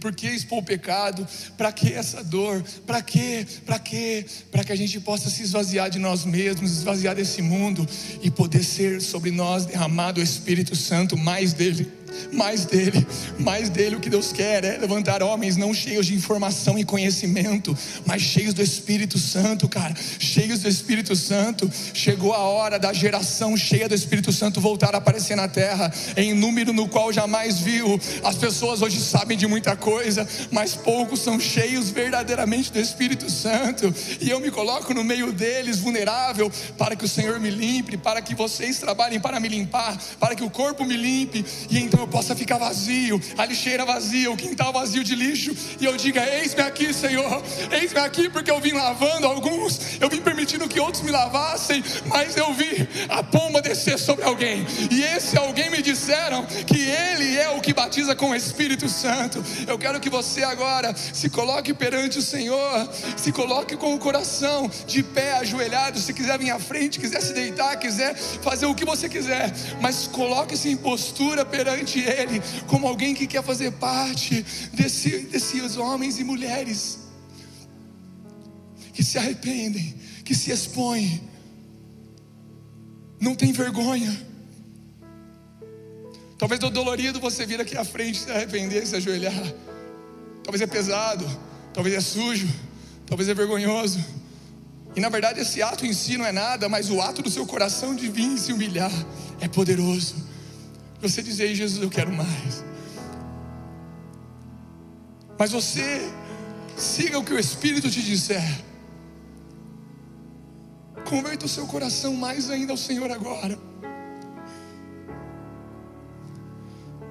Por 0.00 0.14
que 0.14 0.26
expor 0.26 0.60
o 0.60 0.62
pecado? 0.62 1.28
Para 1.54 1.70
que 1.70 1.92
essa 1.92 2.24
dor? 2.24 2.64
Para 2.86 3.02
que? 3.02 3.46
Para 3.66 3.78
que? 3.78 4.24
Para 4.50 4.64
que 4.64 4.72
a 4.72 4.76
gente 4.76 4.98
possa 5.00 5.28
se 5.28 5.42
esvaziar 5.42 5.90
de 5.90 5.98
nós 5.98 6.24
mesmos, 6.24 6.70
esvaziar 6.72 7.14
desse 7.14 7.42
mundo 7.42 7.86
e 8.22 8.30
poder 8.30 8.64
ser 8.64 9.02
sobre 9.02 9.30
nós 9.30 9.66
derramado 9.66 10.18
o 10.18 10.24
Espírito 10.24 10.74
Santo, 10.74 11.14
mais 11.14 11.52
dele 11.52 11.86
mais 12.32 12.64
dele, 12.64 13.06
mais 13.38 13.68
dele. 13.68 13.96
O 13.96 14.00
que 14.00 14.10
Deus 14.10 14.32
quer 14.32 14.64
é 14.64 14.78
levantar 14.78 15.22
homens 15.22 15.56
não 15.56 15.72
cheios 15.74 16.06
de 16.06 16.14
informação 16.14 16.78
e 16.78 16.84
conhecimento, 16.84 17.76
mas 18.06 18.22
cheios 18.22 18.54
do 18.54 18.62
Espírito 18.62 19.18
Santo, 19.18 19.68
cara, 19.68 19.94
cheios 20.18 20.60
do 20.60 20.68
Espírito 20.68 21.14
Santo. 21.16 21.70
Chegou 21.92 22.32
a 22.32 22.38
hora 22.38 22.78
da 22.78 22.92
geração 22.92 23.56
cheia 23.56 23.88
do 23.88 23.94
Espírito 23.94 24.32
Santo 24.32 24.60
voltar 24.60 24.94
a 24.94 24.98
aparecer 24.98 25.36
na 25.36 25.48
terra, 25.48 25.92
em 26.16 26.34
número 26.34 26.72
no 26.72 26.88
qual 26.88 27.12
jamais 27.12 27.60
viu. 27.60 28.00
As 28.22 28.36
pessoas 28.36 28.82
hoje 28.82 29.00
sabem 29.00 29.36
de 29.36 29.46
muita 29.46 29.76
coisa, 29.76 30.26
mas 30.50 30.74
poucos 30.74 31.20
são 31.20 31.38
cheios 31.38 31.90
verdadeiramente 31.90 32.72
do 32.72 32.78
Espírito 32.78 33.30
Santo, 33.30 33.92
e 34.20 34.30
eu 34.30 34.40
me 34.40 34.50
coloco 34.50 34.92
no 34.94 35.04
meio 35.04 35.32
deles, 35.32 35.78
vulnerável, 35.78 36.50
para 36.76 36.96
que 36.96 37.04
o 37.04 37.08
Senhor 37.08 37.38
me 37.40 37.50
limpe, 37.50 37.96
para 37.96 38.20
que 38.22 38.34
vocês 38.34 38.78
trabalhem 38.78 39.20
para 39.20 39.40
me 39.40 39.48
limpar, 39.48 39.96
para 40.18 40.34
que 40.34 40.44
o 40.44 40.50
corpo 40.50 40.84
me 40.84 40.96
limpe, 40.96 41.44
e 41.70 41.78
então 41.78 41.99
eu 42.00 42.08
possa 42.08 42.34
ficar 42.34 42.58
vazio, 42.58 43.20
a 43.36 43.44
lixeira 43.44 43.84
vazia, 43.84 44.30
o 44.30 44.36
quintal 44.36 44.72
vazio 44.72 45.04
de 45.04 45.14
lixo, 45.14 45.54
e 45.80 45.84
eu 45.84 45.96
diga: 45.96 46.26
Eis-me 46.26 46.62
aqui, 46.62 46.92
Senhor, 46.92 47.42
eis-me 47.70 48.00
aqui, 48.00 48.28
porque 48.28 48.50
eu 48.50 48.60
vim 48.60 48.72
lavando 48.72 49.26
alguns, 49.26 50.00
eu 50.00 50.08
vim 50.08 50.20
permitindo 50.20 50.68
que 50.68 50.80
outros 50.80 51.02
me 51.02 51.10
lavassem, 51.10 51.82
mas 52.06 52.36
eu 52.36 52.52
vi 52.54 52.88
a 53.08 53.22
pomba 53.22 53.60
descer 53.60 53.98
sobre 53.98 54.24
alguém, 54.24 54.66
e 54.90 55.02
esse 55.02 55.36
alguém 55.36 55.70
me 55.70 55.82
disseram 55.82 56.44
que 56.66 56.80
Ele 56.80 57.36
é 57.36 57.50
o 57.50 57.60
que 57.60 57.72
batiza 57.72 58.14
com 58.14 58.30
o 58.30 58.34
Espírito 58.34 58.88
Santo. 58.88 59.44
Eu 59.66 59.78
quero 59.78 60.00
que 60.00 60.08
você 60.08 60.42
agora 60.42 60.94
se 60.96 61.28
coloque 61.28 61.74
perante 61.74 62.18
o 62.18 62.22
Senhor, 62.22 62.88
se 63.16 63.32
coloque 63.32 63.76
com 63.76 63.94
o 63.94 63.98
coração 63.98 64.70
de 64.86 65.02
pé, 65.02 65.32
ajoelhado, 65.34 65.98
se 65.98 66.12
quiser 66.12 66.38
vir 66.38 66.50
à 66.50 66.58
frente, 66.58 66.98
quiser 66.98 67.20
se 67.20 67.32
deitar, 67.32 67.76
quiser 67.76 68.14
fazer 68.16 68.66
o 68.66 68.74
que 68.74 68.84
você 68.84 69.08
quiser, 69.08 69.52
mas 69.80 70.06
coloque-se 70.06 70.68
em 70.68 70.76
postura 70.76 71.44
perante 71.44 71.89
Ele 71.98 72.40
como 72.66 72.86
alguém 72.86 73.14
que 73.14 73.26
quer 73.26 73.42
fazer 73.42 73.72
parte 73.72 74.44
desse, 74.72 75.20
desses 75.26 75.76
homens 75.76 76.18
e 76.18 76.24
mulheres 76.24 77.00
que 78.92 79.02
se 79.02 79.18
arrependem, 79.18 79.94
que 80.24 80.34
se 80.34 80.50
expõem, 80.50 81.22
não 83.18 83.34
tem 83.34 83.52
vergonha. 83.52 84.28
Talvez 86.36 86.60
do 86.60 86.70
dolorido 86.70 87.20
você 87.20 87.44
vir 87.44 87.60
aqui 87.60 87.76
à 87.76 87.84
frente, 87.84 88.18
se 88.18 88.30
arrepender, 88.30 88.86
se 88.86 88.96
ajoelhar. 88.96 89.54
Talvez 90.42 90.62
é 90.62 90.66
pesado, 90.66 91.26
talvez 91.72 91.94
é 91.94 92.00
sujo, 92.00 92.48
talvez 93.06 93.28
é 93.28 93.34
vergonhoso. 93.34 94.02
E 94.96 95.00
na 95.00 95.08
verdade 95.08 95.40
esse 95.40 95.62
ato 95.62 95.86
em 95.86 95.92
si 95.92 96.16
não 96.16 96.26
é 96.26 96.32
nada, 96.32 96.68
mas 96.68 96.90
o 96.90 97.00
ato 97.00 97.22
do 97.22 97.30
seu 97.30 97.46
coração 97.46 97.94
de 97.94 98.08
vir 98.08 98.38
se 98.38 98.52
humilhar 98.52 98.92
é 99.40 99.48
poderoso. 99.48 100.29
Você 101.00 101.22
dizer, 101.22 101.54
Jesus, 101.54 101.82
eu 101.82 101.88
quero 101.88 102.12
mais. 102.12 102.64
Mas 105.38 105.52
você 105.52 106.12
siga 106.76 107.18
o 107.18 107.24
que 107.24 107.32
o 107.32 107.38
Espírito 107.38 107.90
te 107.90 108.02
disser. 108.02 108.42
Converta 111.08 111.46
o 111.46 111.48
seu 111.48 111.66
coração 111.66 112.14
mais 112.14 112.50
ainda 112.50 112.72
ao 112.72 112.76
Senhor 112.76 113.10
agora. 113.10 113.58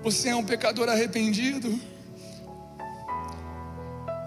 Você 0.03 0.29
é 0.29 0.35
um 0.35 0.43
pecador 0.43 0.87
arrependido? 0.87 1.79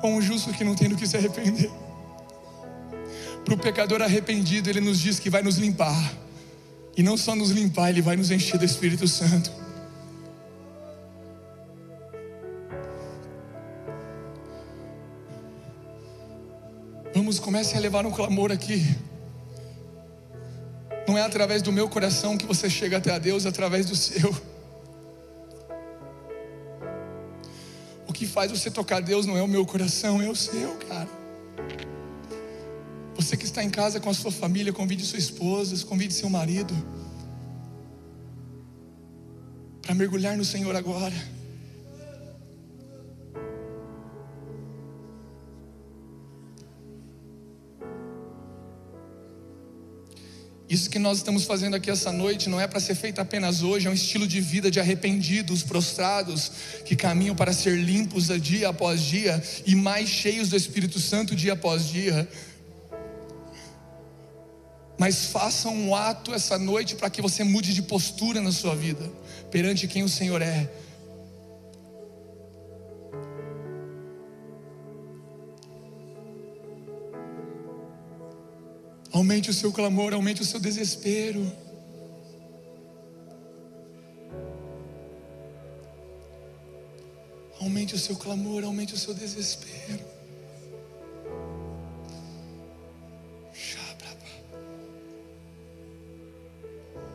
Ou 0.03 0.15
um 0.15 0.21
justo 0.21 0.53
que 0.53 0.65
não 0.65 0.75
tem 0.75 0.89
do 0.89 0.97
que 0.97 1.07
se 1.07 1.17
arrepender? 1.17 1.71
Para 3.45 3.55
o 3.55 3.59
pecador 3.59 4.03
arrependido, 4.03 4.69
ele 4.69 4.81
nos 4.81 4.99
diz 4.99 5.19
que 5.19 5.31
vai 5.31 5.43
nos 5.43 5.57
limpar. 5.57 6.13
E 6.97 7.03
não 7.03 7.17
só 7.17 7.35
nos 7.35 7.51
limpar, 7.51 7.91
Ele 7.91 8.03
vai 8.03 8.17
nos 8.17 8.31
encher 8.31 8.59
do 8.59 8.65
Espírito 8.65 9.09
Santo. 9.09 9.51
Vamos, 17.15 17.39
comece 17.39 17.77
a 17.77 17.81
levar 17.81 18.05
um 18.05 18.11
clamor 18.11 18.53
aqui. 18.53 18.97
Não 21.09 21.17
é 21.17 21.23
através 21.23 21.63
do 21.63 21.73
meu 21.73 21.89
coração 21.89 22.37
que 22.37 22.47
você 22.47 22.69
chega 22.69 22.99
até 22.99 23.13
a 23.13 23.19
Deus, 23.19 23.47
é 23.47 23.49
através 23.49 23.87
do 23.87 23.97
seu. 23.97 24.35
O 28.07 28.13
que 28.13 28.27
faz 28.27 28.51
você 28.51 28.71
tocar 28.71 29.01
Deus 29.01 29.25
não 29.25 29.37
é 29.37 29.43
o 29.43 29.49
meu 29.49 29.65
coração, 29.65 30.21
é 30.21 30.29
o 30.29 30.37
seu, 30.37 30.77
cara. 30.89 31.22
Está 33.53 33.63
em 33.63 33.69
casa 33.69 34.01
com 34.01 34.09
a 34.09 34.15
sua 34.15 34.33
família, 34.33 34.73
convide 34.73 35.05
sua 35.05 35.19
esposa, 35.19 35.85
convide 35.85 36.15
seu 36.15 36.31
marido 36.31 36.75
para 39.83 39.95
mergulhar 39.95 40.39
no 40.39 40.45
Senhor 40.45 40.75
agora. 40.75 41.13
Isso 50.67 50.89
que 50.89 50.99
nós 50.99 51.19
estamos 51.19 51.45
fazendo 51.45 51.77
aqui 51.77 51.91
essa 51.91 52.11
noite 52.11 52.49
não 52.49 52.59
é 52.59 52.67
para 52.67 52.81
ser 52.81 52.95
feito 52.95 53.21
apenas 53.21 53.63
hoje, 53.63 53.87
é 53.87 53.91
um 53.91 53.93
estilo 53.93 54.27
de 54.27 54.41
vida 54.41 54.71
de 54.71 54.81
arrependidos, 54.81 55.63
prostrados, 55.63 56.51
que 56.87 56.97
caminham 56.97 57.37
para 57.37 57.53
ser 57.53 57.77
limpos 57.77 58.29
dia 58.41 58.71
após 58.71 59.03
dia 59.03 59.43
e 59.67 59.75
mais 59.75 60.09
cheios 60.09 60.49
do 60.49 60.57
Espírito 60.57 60.99
Santo 60.99 61.37
dia 61.37 61.53
após 61.53 61.87
dia 61.87 62.27
mas 64.99 65.27
faça 65.27 65.69
um 65.69 65.95
ato 65.95 66.33
essa 66.33 66.59
noite 66.59 66.95
para 66.95 67.11
que 67.11 67.23
você 67.23 67.43
mude 67.43 67.75
de 67.75 67.83
postura 67.83 68.41
na 68.41 68.53
sua 68.53 68.75
vida, 68.75 69.11
perante 69.51 69.89
quem 69.89 70.03
o 70.03 70.09
Senhor 70.09 70.41
é. 70.43 70.71
Aumente 79.13 79.51
o 79.51 79.55
seu 79.55 79.71
clamor, 79.71 80.15
aumente 80.15 80.41
o 80.41 80.45
seu 80.45 80.59
desespero. 80.59 81.53
Aumente 87.61 87.95
o 87.95 87.99
seu 87.99 88.17
clamor, 88.17 88.65
aumente 88.65 88.95
o 88.95 88.99
seu 88.99 89.15
desespero. 89.15 90.12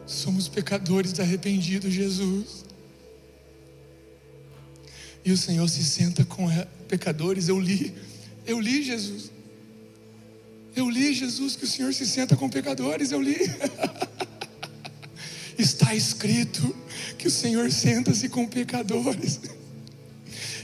Somos 0.08 0.47
pecadores 0.47 1.20
arrependidos, 1.20 1.93
Jesus. 1.93 2.66
e 5.26 5.32
o 5.34 5.38
Senhor 5.38 5.70
se 5.70 5.84
senta 5.84 6.24
com 6.24 6.47
pecadores. 6.88 7.49
Eu 7.49 7.60
li, 7.60 7.93
eu 8.45 8.62
li 8.62 8.82
Jesus. 8.82 9.30
Eu 10.74 10.89
li 10.89 11.14
Jesus 11.14 11.58
que 11.58 11.66
o 11.66 11.68
Senhor 11.68 11.93
se 11.93 12.05
senta 12.05 12.38
com 12.38 12.49
pecadores. 12.49 13.12
Eu 13.12 13.20
li. 13.20 13.36
Está 15.60 15.93
escrito 15.93 16.74
que 17.18 17.28
o 17.28 17.32
Senhor 17.32 17.70
senta-se 17.70 18.30
com 18.30 18.47
pecadores. 18.47 19.41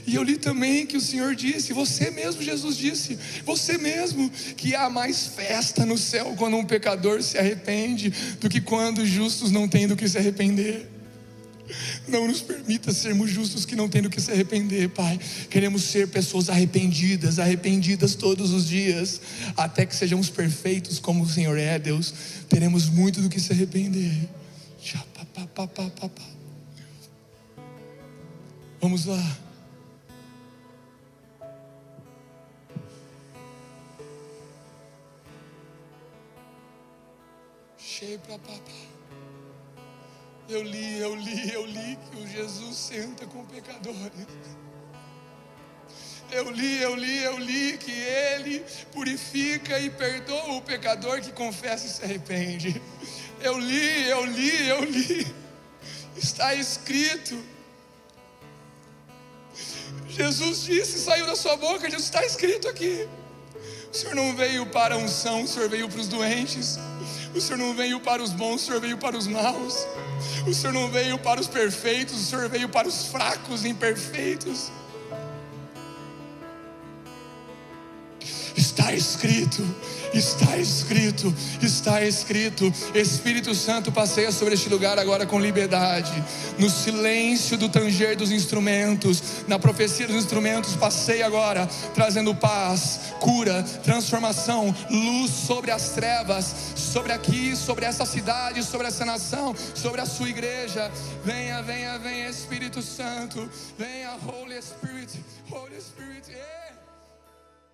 E 0.06 0.14
eu 0.14 0.22
li 0.22 0.36
também 0.36 0.86
que 0.86 0.96
o 0.96 1.00
Senhor 1.00 1.34
disse, 1.34 1.72
você 1.72 2.10
mesmo, 2.10 2.42
Jesus 2.42 2.76
disse, 2.76 3.18
você 3.44 3.78
mesmo, 3.78 4.30
que 4.56 4.74
há 4.74 4.90
mais 4.90 5.26
festa 5.26 5.86
no 5.86 5.96
céu 5.96 6.34
quando 6.36 6.56
um 6.56 6.64
pecador 6.64 7.22
se 7.22 7.38
arrepende 7.38 8.12
do 8.40 8.48
que 8.48 8.60
quando 8.60 8.98
os 8.98 9.08
justos 9.08 9.50
não 9.50 9.66
têm 9.66 9.88
do 9.88 9.96
que 9.96 10.08
se 10.08 10.18
arrepender. 10.18 10.90
Não 12.06 12.28
nos 12.28 12.42
permita 12.42 12.92
sermos 12.92 13.30
justos 13.30 13.64
que 13.64 13.74
não 13.74 13.88
têm 13.88 14.02
do 14.02 14.10
que 14.10 14.20
se 14.20 14.30
arrepender, 14.30 14.90
Pai. 14.90 15.18
Queremos 15.48 15.82
ser 15.82 16.08
pessoas 16.08 16.50
arrependidas, 16.50 17.38
arrependidas 17.38 18.14
todos 18.14 18.52
os 18.52 18.68
dias, 18.68 19.20
até 19.56 19.86
que 19.86 19.96
sejamos 19.96 20.28
perfeitos 20.28 20.98
como 20.98 21.24
o 21.24 21.28
Senhor 21.28 21.58
é, 21.58 21.78
Deus. 21.78 22.12
Teremos 22.48 22.90
muito 22.90 23.22
do 23.22 23.30
que 23.30 23.40
se 23.40 23.52
arrepender. 23.52 24.28
Vamos 28.80 29.06
lá. 29.06 29.43
Para 38.04 38.38
papai. 38.38 38.60
Eu 40.46 40.62
li, 40.62 40.98
eu 40.98 41.14
li, 41.16 41.52
eu 41.52 41.64
li 41.64 41.96
que 41.96 42.18
o 42.18 42.28
Jesus 42.28 42.76
senta 42.76 43.24
com 43.26 43.46
pecadores. 43.46 44.28
Eu 46.30 46.50
li, 46.50 46.82
eu 46.82 46.94
li, 46.94 47.22
eu 47.22 47.38
li 47.38 47.78
que 47.78 47.92
Ele 47.92 48.62
purifica 48.92 49.78
e 49.78 49.88
perdoa 49.88 50.52
o 50.52 50.60
pecador 50.60 51.22
que 51.22 51.32
confessa 51.32 51.86
e 51.86 51.88
se 51.88 52.04
arrepende. 52.04 52.80
Eu 53.40 53.58
li, 53.58 54.08
eu 54.08 54.24
li, 54.26 54.68
eu 54.68 54.84
li. 54.84 55.26
Está 56.14 56.54
escrito. 56.54 57.42
Jesus 60.08 60.64
disse, 60.64 60.98
saiu 60.98 61.26
da 61.26 61.36
sua 61.36 61.56
boca, 61.56 61.88
Jesus 61.88 62.04
está 62.04 62.24
escrito 62.24 62.68
aqui. 62.68 63.08
O 63.90 63.96
Senhor 63.96 64.14
não 64.14 64.36
veio 64.36 64.66
para 64.66 64.94
a 64.94 64.98
unção, 64.98 65.44
o 65.44 65.48
Senhor 65.48 65.70
veio 65.70 65.88
para 65.88 66.00
os 66.00 66.08
doentes. 66.08 66.78
O 67.34 67.40
Senhor 67.40 67.58
não 67.58 67.74
veio 67.74 67.98
para 67.98 68.22
os 68.22 68.32
bons, 68.32 68.62
o 68.62 68.64
Senhor 68.66 68.80
veio 68.80 68.96
para 68.96 69.16
os 69.16 69.26
maus. 69.26 69.86
O 70.46 70.54
Senhor 70.54 70.72
não 70.72 70.88
veio 70.88 71.18
para 71.18 71.40
os 71.40 71.48
perfeitos, 71.48 72.14
o 72.14 72.24
Senhor 72.24 72.48
veio 72.48 72.68
para 72.68 72.86
os 72.86 73.06
fracos 73.08 73.64
e 73.64 73.68
imperfeitos. 73.68 74.70
Está 78.56 78.92
escrito, 78.92 79.62
está 80.12 80.56
escrito, 80.56 81.34
está 81.60 82.02
escrito. 82.04 82.72
Espírito 82.94 83.52
Santo 83.52 83.90
passeia 83.90 84.30
sobre 84.30 84.54
este 84.54 84.68
lugar 84.68 84.96
agora 84.96 85.26
com 85.26 85.40
liberdade. 85.40 86.12
No 86.56 86.70
silêncio 86.70 87.58
do 87.58 87.68
tanger 87.68 88.16
dos 88.16 88.30
instrumentos, 88.30 89.22
na 89.48 89.58
profecia 89.58 90.06
dos 90.06 90.16
instrumentos, 90.16 90.76
passeia 90.76 91.26
agora, 91.26 91.68
trazendo 91.94 92.32
paz, 92.32 93.12
cura, 93.18 93.64
transformação, 93.82 94.74
luz 94.88 95.32
sobre 95.32 95.72
as 95.72 95.90
trevas, 95.90 96.54
sobre 96.76 97.12
aqui, 97.12 97.56
sobre 97.56 97.84
essa 97.84 98.06
cidade, 98.06 98.62
sobre 98.62 98.86
essa 98.86 99.04
nação, 99.04 99.54
sobre 99.74 100.00
a 100.00 100.06
sua 100.06 100.28
igreja. 100.28 100.92
Venha, 101.24 101.60
venha, 101.60 101.98
venha, 101.98 102.28
Espírito 102.28 102.80
Santo. 102.82 103.50
Venha, 103.76 104.12
Holy 104.26 104.62
Spirit, 104.62 105.18
Holy 105.50 105.80
Spirit. 105.80 106.30
Yeah. 106.30 106.63